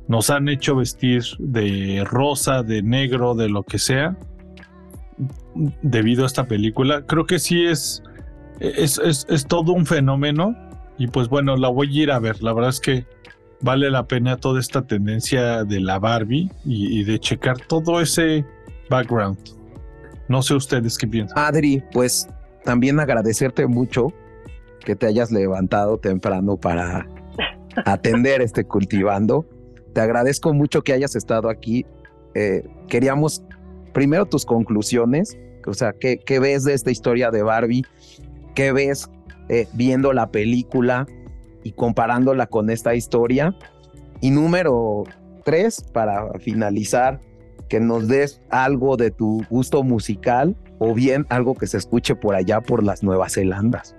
Nos 0.08 0.30
han 0.30 0.48
hecho 0.48 0.76
vestir 0.76 1.22
de 1.38 2.04
rosa, 2.04 2.62
de 2.62 2.82
negro, 2.82 3.34
de 3.34 3.48
lo 3.48 3.62
que 3.62 3.78
sea, 3.78 4.16
debido 5.82 6.24
a 6.24 6.26
esta 6.26 6.44
película. 6.44 7.02
Creo 7.06 7.26
que 7.26 7.38
sí 7.38 7.64
es, 7.64 8.02
es, 8.60 8.98
es, 8.98 9.46
todo 9.46 9.72
un 9.72 9.86
fenómeno 9.86 10.56
y 10.98 11.06
pues 11.06 11.28
bueno, 11.28 11.56
la 11.56 11.68
voy 11.68 11.98
a 11.98 12.02
ir 12.02 12.10
a 12.10 12.18
ver. 12.18 12.42
La 12.42 12.52
verdad 12.52 12.70
es 12.70 12.80
que 12.80 13.06
vale 13.60 13.90
la 13.90 14.06
pena 14.06 14.36
toda 14.36 14.60
esta 14.60 14.82
tendencia 14.86 15.64
de 15.64 15.80
la 15.80 15.98
Barbie 15.98 16.50
y 16.64 17.04
de 17.04 17.18
checar 17.18 17.58
todo 17.58 18.00
ese 18.00 18.44
background. 18.90 19.38
No 20.28 20.42
sé 20.42 20.54
ustedes 20.54 20.98
qué 20.98 21.06
piensan. 21.06 21.38
Adri, 21.38 21.82
pues 21.92 22.28
también 22.64 23.00
agradecerte 23.00 23.66
mucho 23.66 24.12
que 24.84 24.96
te 24.96 25.06
hayas 25.06 25.30
levantado 25.30 25.98
temprano 25.98 26.56
para 26.56 27.06
atender 27.84 28.42
este 28.42 28.64
cultivando. 28.64 29.46
Te 29.92 30.00
agradezco 30.00 30.52
mucho 30.52 30.82
que 30.82 30.92
hayas 30.92 31.16
estado 31.16 31.48
aquí. 31.48 31.86
Eh, 32.34 32.64
queríamos 32.88 33.42
primero 33.92 34.26
tus 34.26 34.46
conclusiones, 34.46 35.36
o 35.66 35.74
sea, 35.74 35.92
¿qué, 35.92 36.18
¿qué, 36.18 36.38
ves 36.38 36.64
de 36.64 36.74
esta 36.74 36.90
historia 36.90 37.30
de 37.30 37.42
Barbie? 37.42 37.84
¿Qué 38.54 38.72
ves 38.72 39.10
eh, 39.48 39.68
viendo 39.74 40.12
la 40.12 40.30
película 40.30 41.06
y 41.62 41.72
comparándola 41.72 42.46
con 42.46 42.70
esta 42.70 42.94
historia? 42.94 43.54
Y 44.20 44.30
número 44.30 45.04
tres, 45.44 45.82
para 45.92 46.32
finalizar, 46.40 47.20
que 47.68 47.80
nos 47.80 48.08
des 48.08 48.40
algo 48.50 48.96
de 48.96 49.10
tu 49.10 49.42
gusto 49.50 49.82
musical 49.82 50.56
o 50.78 50.94
bien 50.94 51.26
algo 51.28 51.54
que 51.54 51.66
se 51.66 51.78
escuche 51.78 52.14
por 52.14 52.34
allá 52.34 52.60
por 52.60 52.82
las 52.82 53.02
Nuevas 53.02 53.34
Zelandas. 53.34 53.96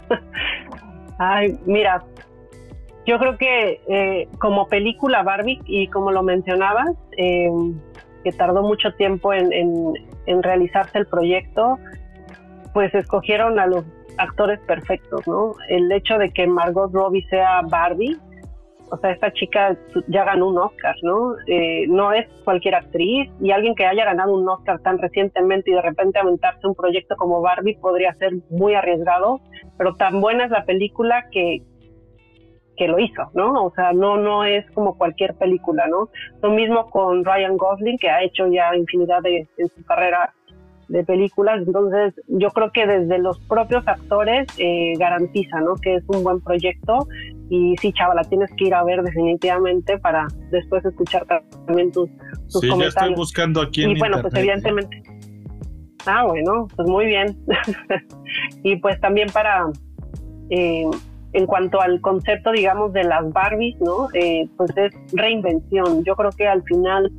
Ay, 1.18 1.58
mira, 1.66 2.04
yo 3.06 3.18
creo 3.18 3.36
que 3.36 3.80
eh, 3.88 4.28
como 4.38 4.68
película 4.68 5.22
Barbie 5.22 5.60
y 5.66 5.88
como 5.88 6.12
lo 6.12 6.22
mencionabas, 6.22 6.90
em, 7.16 7.78
que 8.24 8.32
tardó 8.32 8.62
mucho 8.62 8.92
tiempo 8.94 9.32
en, 9.32 9.52
en, 10.26 10.42
realizarse 10.42 10.98
el 10.98 11.06
proyecto, 11.06 11.78
pues 12.72 12.94
escogieron 12.94 13.58
a 13.58 13.66
los 13.66 13.84
actores 14.18 14.60
perfectos, 14.60 15.26
¿no? 15.26 15.54
El 15.68 15.90
hecho 15.90 16.18
de 16.18 16.30
que 16.30 16.46
Margot 16.46 16.92
Robbie 16.92 17.26
sea 17.28 17.62
Barbie 17.62 18.16
o 18.92 18.98
sea, 18.98 19.10
esta 19.10 19.32
chica 19.32 19.74
ya 20.06 20.24
ganó 20.24 20.48
un 20.48 20.58
Oscar, 20.58 20.94
¿no? 21.02 21.34
Eh, 21.46 21.86
no 21.88 22.12
es 22.12 22.28
cualquier 22.44 22.74
actriz 22.74 23.30
y 23.40 23.50
alguien 23.50 23.74
que 23.74 23.86
haya 23.86 24.04
ganado 24.04 24.34
un 24.34 24.46
Oscar 24.46 24.80
tan 24.80 24.98
recientemente 24.98 25.70
y 25.70 25.74
de 25.74 25.80
repente 25.80 26.18
aventarse 26.18 26.66
un 26.66 26.74
proyecto 26.74 27.16
como 27.16 27.40
Barbie 27.40 27.78
podría 27.80 28.12
ser 28.16 28.32
muy 28.50 28.74
arriesgado, 28.74 29.40
pero 29.78 29.94
tan 29.94 30.20
buena 30.20 30.44
es 30.44 30.50
la 30.50 30.66
película 30.66 31.24
que, 31.30 31.62
que 32.76 32.86
lo 32.86 32.98
hizo, 32.98 33.30
¿no? 33.32 33.64
O 33.64 33.70
sea, 33.70 33.94
no, 33.94 34.18
no 34.18 34.44
es 34.44 34.70
como 34.72 34.98
cualquier 34.98 35.36
película, 35.36 35.86
¿no? 35.86 36.10
Lo 36.42 36.50
mismo 36.50 36.90
con 36.90 37.24
Ryan 37.24 37.56
Gosling, 37.56 37.96
que 37.96 38.10
ha 38.10 38.22
hecho 38.22 38.46
ya 38.48 38.76
infinidad 38.76 39.22
de, 39.22 39.48
en 39.56 39.68
su 39.68 39.82
carrera 39.86 40.34
de 40.88 41.02
películas, 41.04 41.62
entonces 41.66 42.12
yo 42.28 42.50
creo 42.50 42.70
que 42.70 42.86
desde 42.86 43.18
los 43.18 43.38
propios 43.40 43.88
actores 43.88 44.46
eh, 44.58 44.92
garantiza, 44.98 45.60
¿no? 45.60 45.76
Que 45.76 45.94
es 45.94 46.04
un 46.08 46.22
buen 46.22 46.42
proyecto 46.42 47.06
Y 47.50 47.76
sí, 47.80 47.92
chava, 47.92 48.14
la 48.14 48.24
tienes 48.24 48.50
que 48.56 48.66
ir 48.66 48.74
a 48.74 48.82
ver 48.84 49.02
definitivamente 49.02 49.98
para 49.98 50.26
después 50.50 50.84
escuchar 50.84 51.26
también 51.66 51.92
tus, 51.92 52.08
tus 52.50 52.60
sí, 52.62 52.68
comentarios. 52.68 52.94
ya 52.94 53.00
estoy 53.00 53.14
buscando 53.14 53.60
aquí 53.60 53.84
en 53.84 53.90
Y 53.90 53.98
bueno, 53.98 54.20
pues 54.22 54.34
internet. 54.34 54.64
evidentemente. 54.64 55.02
Ah, 56.06 56.24
bueno, 56.26 56.66
pues 56.74 56.88
muy 56.88 57.06
bien. 57.06 57.36
y 58.62 58.76
pues 58.76 59.00
también 59.00 59.28
para, 59.32 59.66
eh, 60.50 60.86
en 61.32 61.46
cuanto 61.46 61.80
al 61.80 62.00
concepto, 62.00 62.52
digamos, 62.52 62.92
de 62.92 63.04
las 63.04 63.30
Barbies, 63.32 63.80
¿no? 63.80 64.08
Eh, 64.14 64.48
pues 64.56 64.70
es 64.76 64.92
reinvención. 65.12 66.04
Yo 66.04 66.14
creo 66.16 66.30
que 66.30 66.46
al 66.46 66.62
final 66.64 67.12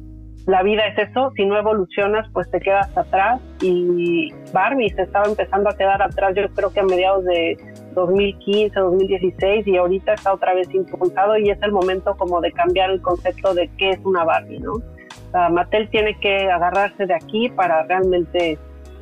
la 0.45 0.61
vida 0.61 0.85
es 0.87 1.09
eso, 1.09 1.31
si 1.35 1.45
no 1.45 1.57
evolucionas, 1.57 2.27
pues 2.33 2.51
te 2.51 2.59
quedas 2.59 2.95
atrás. 2.97 3.39
Y 3.61 4.33
Barbie 4.51 4.89
se 4.89 5.03
estaba 5.03 5.25
empezando 5.25 5.69
a 5.69 5.77
quedar 5.77 6.01
atrás, 6.01 6.35
yo 6.35 6.43
creo 6.53 6.71
que 6.73 6.81
a 6.81 6.83
mediados 6.83 7.23
de 7.23 7.57
2015, 7.93 8.77
2016, 8.77 9.67
y 9.67 9.77
ahorita 9.77 10.13
está 10.13 10.33
otra 10.33 10.53
vez 10.53 10.73
impulsado 10.73 11.37
y 11.37 11.49
es 11.49 11.61
el 11.61 11.71
momento 11.71 12.15
como 12.17 12.41
de 12.41 12.51
cambiar 12.51 12.89
el 12.89 13.01
concepto 13.01 13.53
de 13.53 13.69
qué 13.77 13.91
es 13.91 13.99
una 14.03 14.25
Barbie, 14.25 14.59
¿no? 14.59 14.73
O 14.73 15.31
sea, 15.31 15.49
Mattel 15.49 15.89
tiene 15.89 16.19
que 16.19 16.51
agarrarse 16.51 17.05
de 17.05 17.13
aquí 17.13 17.49
para 17.49 17.83
realmente 17.83 18.57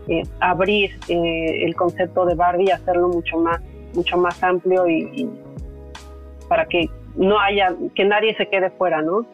eh, 0.08 0.24
abrir 0.40 0.92
eh, 1.08 1.66
el 1.66 1.76
concepto 1.76 2.26
de 2.26 2.36
Barbie 2.36 2.66
y 2.68 2.72
hacerlo 2.72 3.08
mucho 3.08 3.38
más, 3.40 3.60
mucho 3.96 4.16
más 4.18 4.44
amplio 4.44 4.88
y, 4.88 5.10
y 5.14 5.30
para 6.48 6.66
que 6.66 6.88
no 7.16 7.40
haya, 7.40 7.74
que 7.96 8.06
nadie 8.06 8.36
se 8.36 8.48
quede 8.48 8.70
fuera, 8.72 9.02
¿no? 9.02 9.26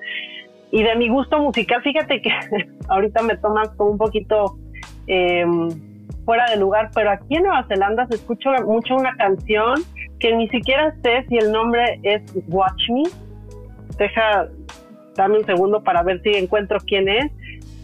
Y 0.72 0.84
de 0.84 0.96
mi 0.96 1.10
gusto 1.10 1.40
musical, 1.40 1.82
fíjate 1.82 2.22
que 2.22 2.30
ahorita 2.90 3.22
me 3.24 3.38
tomas 3.38 3.70
como 3.70 3.92
un 3.92 3.98
poquito 3.98 4.58
eh, 5.08 5.46
fuera 6.26 6.50
de 6.50 6.58
lugar, 6.58 6.92
pero 6.94 7.10
aquí 7.10 7.36
en 7.36 7.44
Nueva 7.44 7.66
Zelanda 7.68 8.06
se 8.08 8.16
escucha 8.16 8.52
mucho 8.66 8.96
una 8.96 9.16
canción 9.16 9.82
que 10.20 10.36
ni 10.36 10.50
siquiera 10.50 10.94
sé 11.02 11.26
si 11.30 11.38
el 11.38 11.52
nombre 11.52 12.00
es 12.04 12.22
Watch 12.50 12.90
Me. 12.90 13.04
Deja, 13.98 14.48
dame 15.16 15.40
un 15.40 15.46
segundo 15.46 15.82
para 15.84 16.04
ver 16.04 16.22
si 16.24 16.32
encuentro 16.32 16.80
quién 16.86 17.08
es. 17.08 17.32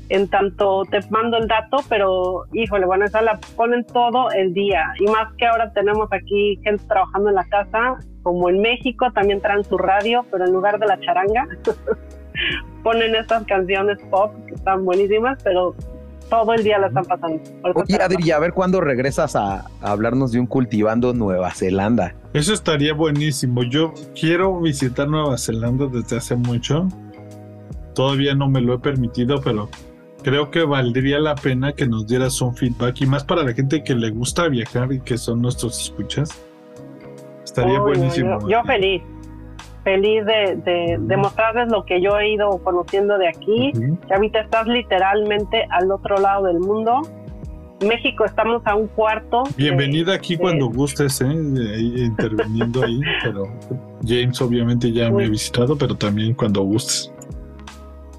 En 0.09 0.27
tanto 0.27 0.83
te 0.91 0.99
mando 1.09 1.37
el 1.37 1.47
dato, 1.47 1.77
pero 1.87 2.43
híjole, 2.51 2.85
bueno, 2.85 3.05
esa 3.05 3.21
la 3.21 3.39
ponen 3.55 3.85
todo 3.85 4.29
el 4.31 4.53
día. 4.53 4.93
Y 4.99 5.05
más 5.05 5.33
que 5.37 5.45
ahora 5.45 5.71
tenemos 5.71 6.11
aquí 6.11 6.59
gente 6.63 6.83
trabajando 6.85 7.29
en 7.29 7.35
la 7.35 7.45
casa, 7.45 7.97
como 8.21 8.49
en 8.49 8.59
México 8.59 9.09
también 9.13 9.39
traen 9.39 9.63
su 9.63 9.77
radio, 9.77 10.25
pero 10.29 10.45
en 10.45 10.51
lugar 10.51 10.79
de 10.79 10.87
la 10.87 10.99
charanga, 10.99 11.47
ponen 12.83 13.15
estas 13.15 13.43
canciones 13.45 13.97
pop 14.09 14.33
que 14.47 14.55
están 14.55 14.85
buenísimas, 14.85 15.37
pero 15.43 15.75
todo 16.29 16.53
el 16.53 16.63
día 16.63 16.79
la 16.79 16.87
están 16.87 17.05
pasando. 17.05 17.41
Oye, 17.75 18.01
Adri, 18.01 18.31
a 18.31 18.39
ver 18.39 18.53
cuándo 18.53 18.81
regresas 18.81 19.35
a, 19.35 19.65
a 19.81 19.91
hablarnos 19.91 20.31
de 20.31 20.39
un 20.39 20.47
cultivando 20.47 21.13
Nueva 21.13 21.51
Zelanda. 21.51 22.15
Eso 22.33 22.53
estaría 22.53 22.93
buenísimo. 22.93 23.63
Yo 23.63 23.93
quiero 24.19 24.59
visitar 24.59 25.07
Nueva 25.07 25.37
Zelanda 25.37 25.87
desde 25.87 26.17
hace 26.17 26.35
mucho. 26.35 26.87
Todavía 27.93 28.33
no 28.33 28.49
me 28.49 28.61
lo 28.61 28.73
he 28.73 28.79
permitido, 28.79 29.39
pero 29.41 29.69
creo 30.23 30.49
que 30.49 30.63
valdría 30.63 31.19
la 31.19 31.35
pena 31.35 31.73
que 31.73 31.85
nos 31.85 32.07
dieras 32.07 32.41
un 32.41 32.55
feedback 32.55 33.01
y 33.01 33.05
más 33.05 33.23
para 33.23 33.43
la 33.43 33.53
gente 33.53 33.83
que 33.83 33.93
le 33.93 34.09
gusta 34.09 34.47
viajar 34.47 34.91
y 34.91 34.99
que 35.01 35.17
son 35.17 35.41
nuestros 35.41 35.79
escuchas. 35.79 36.29
Estaría 37.43 37.79
Uy, 37.79 37.91
buenísimo. 37.91 38.39
Yo, 38.41 38.49
yo 38.49 38.63
feliz, 38.63 39.03
feliz 39.83 40.25
de, 40.25 40.55
de, 40.63 40.97
de 40.99 41.17
mostrarles 41.17 41.69
lo 41.71 41.85
que 41.85 42.01
yo 42.01 42.17
he 42.17 42.29
ido 42.33 42.57
conociendo 42.63 43.17
de 43.17 43.27
aquí. 43.27 43.71
Que 44.07 44.13
ahorita 44.13 44.39
estás 44.41 44.67
literalmente 44.67 45.65
al 45.69 45.91
otro 45.91 46.17
lado 46.17 46.45
del 46.45 46.59
mundo. 46.59 47.01
México 47.85 48.23
estamos 48.23 48.61
a 48.65 48.75
un 48.75 48.87
cuarto. 48.87 49.43
de- 49.43 49.51
Bienvenida 49.57 50.13
aquí 50.13 50.35
de- 50.35 50.41
cuando 50.41 50.67
gustes, 50.67 51.19
¿eh? 51.21 51.25
Interviniendo 51.27 52.83
ahí, 52.83 53.01
pero 53.23 53.43
James 54.07 54.41
obviamente 54.41 54.91
ya 54.91 55.09
me 55.11 55.25
ha 55.25 55.29
visitado, 55.29 55.77
pero 55.77 55.95
también 55.95 56.33
cuando 56.33 56.61
gustes. 56.63 57.13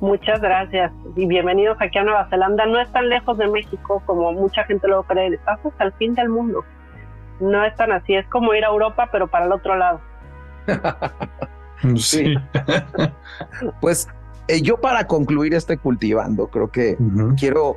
Muchas 0.00 0.38
gracias 0.42 0.92
y 1.16 1.24
bienvenidos 1.26 1.78
aquí 1.80 1.96
a 1.96 2.04
Nueva 2.04 2.28
Zelanda. 2.28 2.66
No 2.66 2.78
es 2.78 2.92
tan 2.92 3.08
lejos 3.08 3.38
de 3.38 3.48
México 3.48 4.02
como 4.04 4.32
mucha 4.32 4.64
gente 4.64 4.86
luego 4.86 5.04
cree. 5.04 5.28
Estás 5.28 5.58
hasta 5.64 5.84
el 5.84 5.92
fin 5.94 6.14
del 6.14 6.28
mundo. 6.28 6.62
No 7.40 7.64
es 7.64 7.74
tan 7.76 7.90
así. 7.90 8.14
Es 8.14 8.26
como 8.28 8.52
ir 8.54 8.64
a 8.64 8.68
Europa, 8.68 9.08
pero 9.10 9.28
para 9.28 9.46
el 9.46 9.52
otro 9.52 9.76
lado. 9.76 10.00
Sí. 11.96 12.34
Pues 13.80 14.08
eh, 14.48 14.60
yo 14.62 14.80
para 14.80 15.06
concluir 15.06 15.54
este 15.54 15.76
cultivando, 15.76 16.48
creo 16.48 16.70
que 16.70 16.96
quiero 17.38 17.76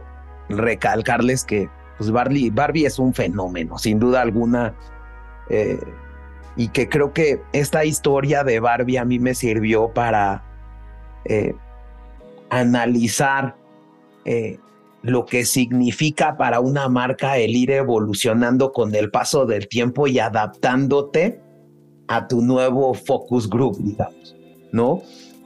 recalcarles 0.50 1.44
que 1.44 1.70
pues 1.98 2.12
Barbie, 2.12 2.52
Barbie 2.52 2.86
es 2.86 3.00
un 3.00 3.14
fenómeno, 3.14 3.78
sin 3.78 4.00
duda 4.00 4.22
alguna. 4.22 4.74
eh, 5.50 5.80
y 6.58 6.70
que 6.70 6.90
creo 6.90 7.14
que 7.14 7.42
esta 7.54 7.86
historia 7.86 8.44
de 8.44 8.60
Barbie 8.60 8.98
a 8.98 9.06
mí 9.06 9.20
me 9.20 9.36
sirvió 9.36 9.90
para 9.94 10.44
eh, 11.26 11.54
analizar 12.50 13.56
eh, 14.26 14.58
lo 15.04 15.26
que 15.26 15.46
significa 15.46 16.36
para 16.36 16.60
una 16.60 16.90
marca 16.90 17.38
el 17.38 17.56
ir 17.56 17.72
evolucionando 17.72 18.72
con 18.72 18.96
el 18.96 19.12
paso 19.12 19.46
del 19.46 19.68
tiempo 19.68 20.08
y 20.08 20.18
adaptándote 20.18 21.40
a 22.08 22.28
tu 22.28 22.42
nuevo 22.42 22.94
focus 22.94 23.50
group, 23.50 23.78
digamos, 23.80 24.36
¿no? 24.72 25.02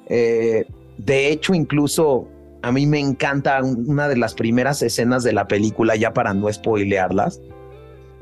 Eh, 0.08 0.66
de 0.98 1.32
hecho, 1.32 1.54
incluso 1.54 2.28
a 2.62 2.72
mí 2.72 2.86
me 2.86 3.00
encanta 3.00 3.62
un- 3.64 3.90
una 3.90 4.08
de 4.08 4.18
las 4.18 4.34
primeras 4.34 4.82
escenas 4.84 5.24
de 5.24 5.34
la 5.34 5.48
película, 5.48 5.96
ya 5.96 6.14
para 6.14 6.34
no 6.34 6.52
spoilearlas. 6.52 7.42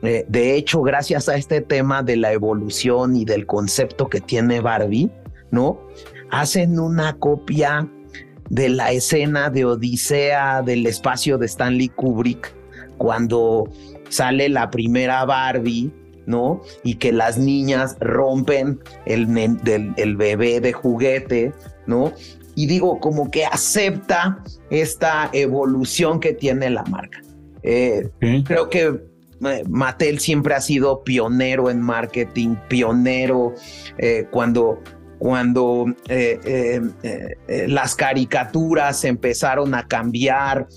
Eh, 0.02 0.26
de 0.30 0.56
hecho, 0.56 0.82
gracias 0.82 1.28
a 1.28 1.36
este 1.36 1.60
tema 1.60 2.04
de 2.04 2.16
la 2.16 2.32
evolución 2.32 3.18
y 3.18 3.26
del 3.26 3.46
concepto 3.46 4.08
que 4.08 4.22
tiene 4.22 4.62
Barbie, 4.62 5.10
¿no? 5.52 5.82
Hacen 6.32 6.80
una 6.80 7.18
copia 7.18 7.90
de 8.50 8.70
la 8.70 8.92
escena 8.94 9.50
de 9.50 9.66
Odisea 9.66 10.62
del 10.62 10.86
espacio 10.88 11.38
de 11.38 11.48
Stanley 11.48 11.90
Kubrick, 11.90 12.56
cuando 12.98 13.70
sale 14.08 14.48
la 14.48 14.70
primera 14.72 15.26
Barbie, 15.26 15.92
¿no? 16.30 16.62
Y 16.84 16.96
que 16.96 17.12
las 17.12 17.40
niñas 17.40 17.98
rompen 18.00 18.80
el, 19.06 19.26
bebé 20.16 20.62
de 20.62 20.72
juguete, 20.72 21.52
¿no? 21.88 22.14
Y 22.56 22.68
digo, 22.68 23.00
como 23.00 23.32
que 23.32 23.46
acepta 23.46 24.44
esta 24.70 25.30
evolución 25.34 26.20
que 26.20 26.34
tiene 26.34 26.70
la 26.70 26.84
marca. 26.84 27.22
Eh, 27.64 28.10
creo 28.46 28.70
que 28.70 29.10
eh, 29.44 29.64
Mattel 29.68 30.20
siempre 30.20 30.54
ha 30.54 30.62
sido 30.62 31.04
pionero 31.04 31.72
en 31.72 31.82
marketing, 31.82 32.56
pionero 32.68 33.56
eh, 33.98 34.28
cuando, 34.30 34.84
cuando 35.18 35.86
eh, 36.10 36.80
eh, 37.04 37.66
las 37.68 37.96
caricaturas 37.96 39.04
empezaron 39.04 39.74
a 39.74 39.88
cambiar, 39.88 40.68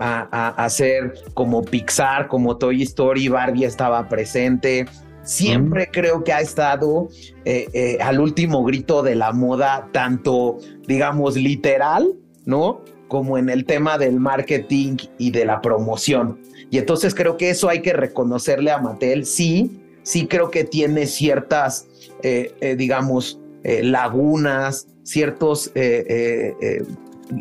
a, 0.00 0.64
a, 0.64 0.70
ser 0.70 1.14
como 1.34 1.62
Pixar, 1.62 2.28
como 2.28 2.56
Toy 2.56 2.82
Story, 2.82 3.28
Barbie 3.28 3.64
estaba 3.64 4.08
presente. 4.08 4.86
Siempre 5.22 5.90
creo 5.92 6.24
que 6.24 6.32
ha 6.32 6.40
estado 6.40 7.08
eh, 7.44 7.68
eh, 7.74 7.98
al 8.00 8.20
último 8.20 8.64
grito 8.64 9.02
de 9.02 9.14
la 9.14 9.32
moda, 9.32 9.88
tanto, 9.92 10.58
digamos, 10.86 11.36
literal, 11.36 12.08
¿no? 12.46 12.80
Como 13.08 13.36
en 13.36 13.50
el 13.50 13.66
tema 13.66 13.98
del 13.98 14.18
marketing 14.18 14.96
y 15.18 15.30
de 15.30 15.44
la 15.44 15.60
promoción. 15.60 16.40
Y 16.70 16.78
entonces 16.78 17.14
creo 17.14 17.36
que 17.36 17.50
eso 17.50 17.68
hay 17.68 17.82
que 17.82 17.92
reconocerle 17.92 18.70
a 18.70 18.78
Mattel. 18.78 19.26
Sí, 19.26 19.82
sí 20.02 20.26
creo 20.26 20.50
que 20.50 20.64
tiene 20.64 21.06
ciertas, 21.06 21.86
eh, 22.22 22.74
digamos, 22.78 23.38
lagunas, 23.62 24.86
ciertos 25.02 25.70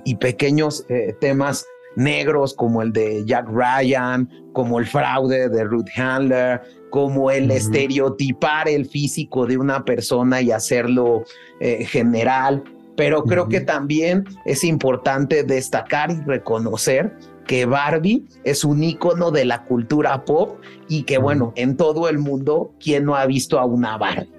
y 0.04 0.16
pequeños 0.16 0.86
temas 1.22 1.66
negros 2.00 2.54
como 2.54 2.82
el 2.82 2.92
de 2.92 3.24
Jack 3.26 3.48
Ryan, 3.50 4.28
como 4.54 4.80
el 4.80 4.88
fraude 4.88 5.50
de 5.50 5.64
Ruth 5.64 5.90
Handler, 5.96 6.62
como 6.90 7.30
el 7.30 7.52
estereotipar 7.52 8.68
el 8.68 8.86
físico 8.86 9.46
de 9.46 9.58
una 9.58 9.86
persona 9.86 10.42
y 10.42 10.52
hacerlo 10.52 11.26
eh, 11.60 11.86
general. 11.86 12.64
Pero 12.96 13.24
creo 13.24 13.48
que 13.48 13.62
también 13.62 14.26
es 14.46 14.64
importante 14.64 15.44
destacar 15.44 16.12
y 16.12 16.20
reconocer 16.22 17.16
que 17.48 17.66
Barbie 17.66 18.26
es 18.44 18.64
un 18.64 18.84
icono 18.84 19.32
de 19.32 19.46
la 19.46 19.64
cultura 19.64 20.24
pop 20.26 20.60
y 20.88 21.04
que, 21.04 21.18
bueno, 21.18 21.54
en 21.56 21.78
todo 21.78 22.10
el 22.10 22.20
mundo, 22.20 22.74
¿quién 22.80 23.06
no 23.06 23.16
ha 23.16 23.26
visto 23.26 23.58
a 23.58 23.66
una 23.66 23.98
Barbie? 23.98 24.30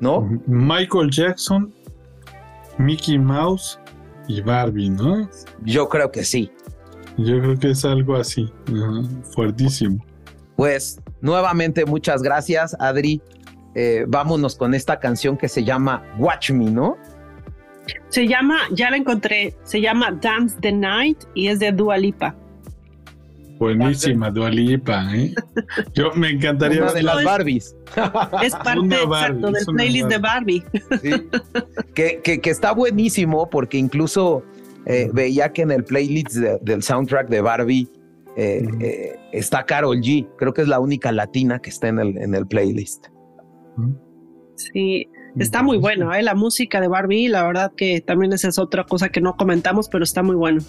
¿No? 0.00 0.28
Michael 0.46 1.10
Jackson, 1.10 1.72
Mickey 2.78 3.18
Mouse 3.18 3.78
y 4.28 4.40
Barbie, 4.40 4.90
¿no? 4.90 5.28
Yo 5.64 5.88
creo 5.88 6.12
que 6.12 6.24
sí. 6.24 6.50
Yo 7.18 7.38
creo 7.40 7.58
que 7.58 7.70
es 7.70 7.84
algo 7.84 8.16
así, 8.16 8.50
ajá, 8.68 9.02
fuertísimo. 9.34 10.04
Pues 10.56 11.00
nuevamente 11.20 11.84
muchas 11.84 12.22
gracias, 12.22 12.76
Adri. 12.80 13.20
Eh, 13.74 14.04
vámonos 14.08 14.56
con 14.56 14.74
esta 14.74 14.98
canción 14.98 15.36
que 15.36 15.48
se 15.48 15.62
llama 15.64 16.02
Watch 16.18 16.50
Me, 16.50 16.70
¿no? 16.70 16.96
Se 18.08 18.26
llama, 18.26 18.58
ya 18.72 18.90
la 18.90 18.96
encontré, 18.96 19.56
se 19.64 19.80
llama 19.80 20.10
Dance 20.20 20.56
the 20.60 20.72
Night 20.72 21.18
y 21.34 21.48
es 21.48 21.58
de 21.60 21.72
Dua 21.72 21.96
Lipa. 21.98 22.34
Buenísima, 23.58 24.30
Dualipa, 24.30 25.14
¿eh? 25.14 25.34
Yo 25.94 26.12
me 26.14 26.30
encantaría 26.30 26.82
Una 26.82 26.92
de 26.94 27.02
las 27.02 27.22
Barbies. 27.24 27.76
Es 28.42 28.54
parte 28.54 29.04
Barbie, 29.06 29.36
exacto 29.44 29.50
del 29.50 29.66
playlist 29.66 30.08
de 30.08 30.18
Barbie. 30.18 30.64
Sí. 31.02 31.10
que, 31.94 32.20
que- 32.24 32.40
que 32.40 32.50
está 32.50 32.72
buenísimo 32.72 33.50
porque 33.50 33.76
incluso 33.76 34.42
eh, 34.86 35.10
veía 35.12 35.52
que 35.52 35.62
en 35.62 35.70
el 35.70 35.84
playlist 35.84 36.34
de- 36.36 36.58
del 36.62 36.82
soundtrack 36.82 37.28
de 37.28 37.40
Barbie 37.40 37.88
eh, 38.36 38.66
eh, 38.80 39.18
está 39.32 39.64
Carol 39.66 39.98
G. 40.00 40.26
Creo 40.38 40.52
que 40.54 40.62
es 40.62 40.68
la 40.68 40.80
única 40.80 41.12
latina 41.12 41.58
que 41.60 41.70
está 41.70 41.88
en 41.88 41.98
el, 41.98 42.16
en 42.18 42.34
el 42.34 42.46
playlist. 42.46 43.06
Sí, 44.56 45.08
está 45.38 45.62
muy 45.62 45.78
bueno, 45.78 46.12
¿eh? 46.14 46.22
La 46.22 46.34
música 46.34 46.80
de 46.80 46.88
Barbie, 46.88 47.28
la 47.28 47.44
verdad 47.44 47.72
que 47.76 48.00
también 48.00 48.32
esa 48.32 48.48
es 48.48 48.58
otra 48.58 48.84
cosa 48.84 49.08
que 49.08 49.20
no 49.20 49.36
comentamos, 49.36 49.88
pero 49.88 50.04
está 50.04 50.22
muy 50.22 50.36
bueno. 50.36 50.60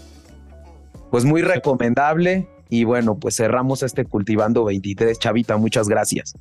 Pues 1.12 1.26
muy 1.26 1.42
recomendable. 1.42 2.48
Y 2.70 2.86
bueno, 2.86 3.20
pues 3.20 3.36
cerramos 3.36 3.84
este 3.84 4.06
Cultivando 4.06 4.64
23. 4.64 5.20
Chavita, 5.20 5.58
muchas 5.58 5.90
gracias. 5.90 6.34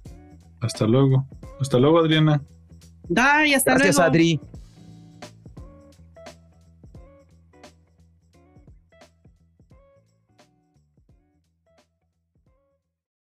Hasta 0.60 0.86
luego. 0.86 1.26
Hasta 1.60 1.78
luego, 1.78 1.98
Adriana. 1.98 2.40
Bye, 3.08 3.54
hasta 3.56 3.72
Gracias, 3.74 3.96
luego. 3.96 4.08
Adri. 4.10 4.40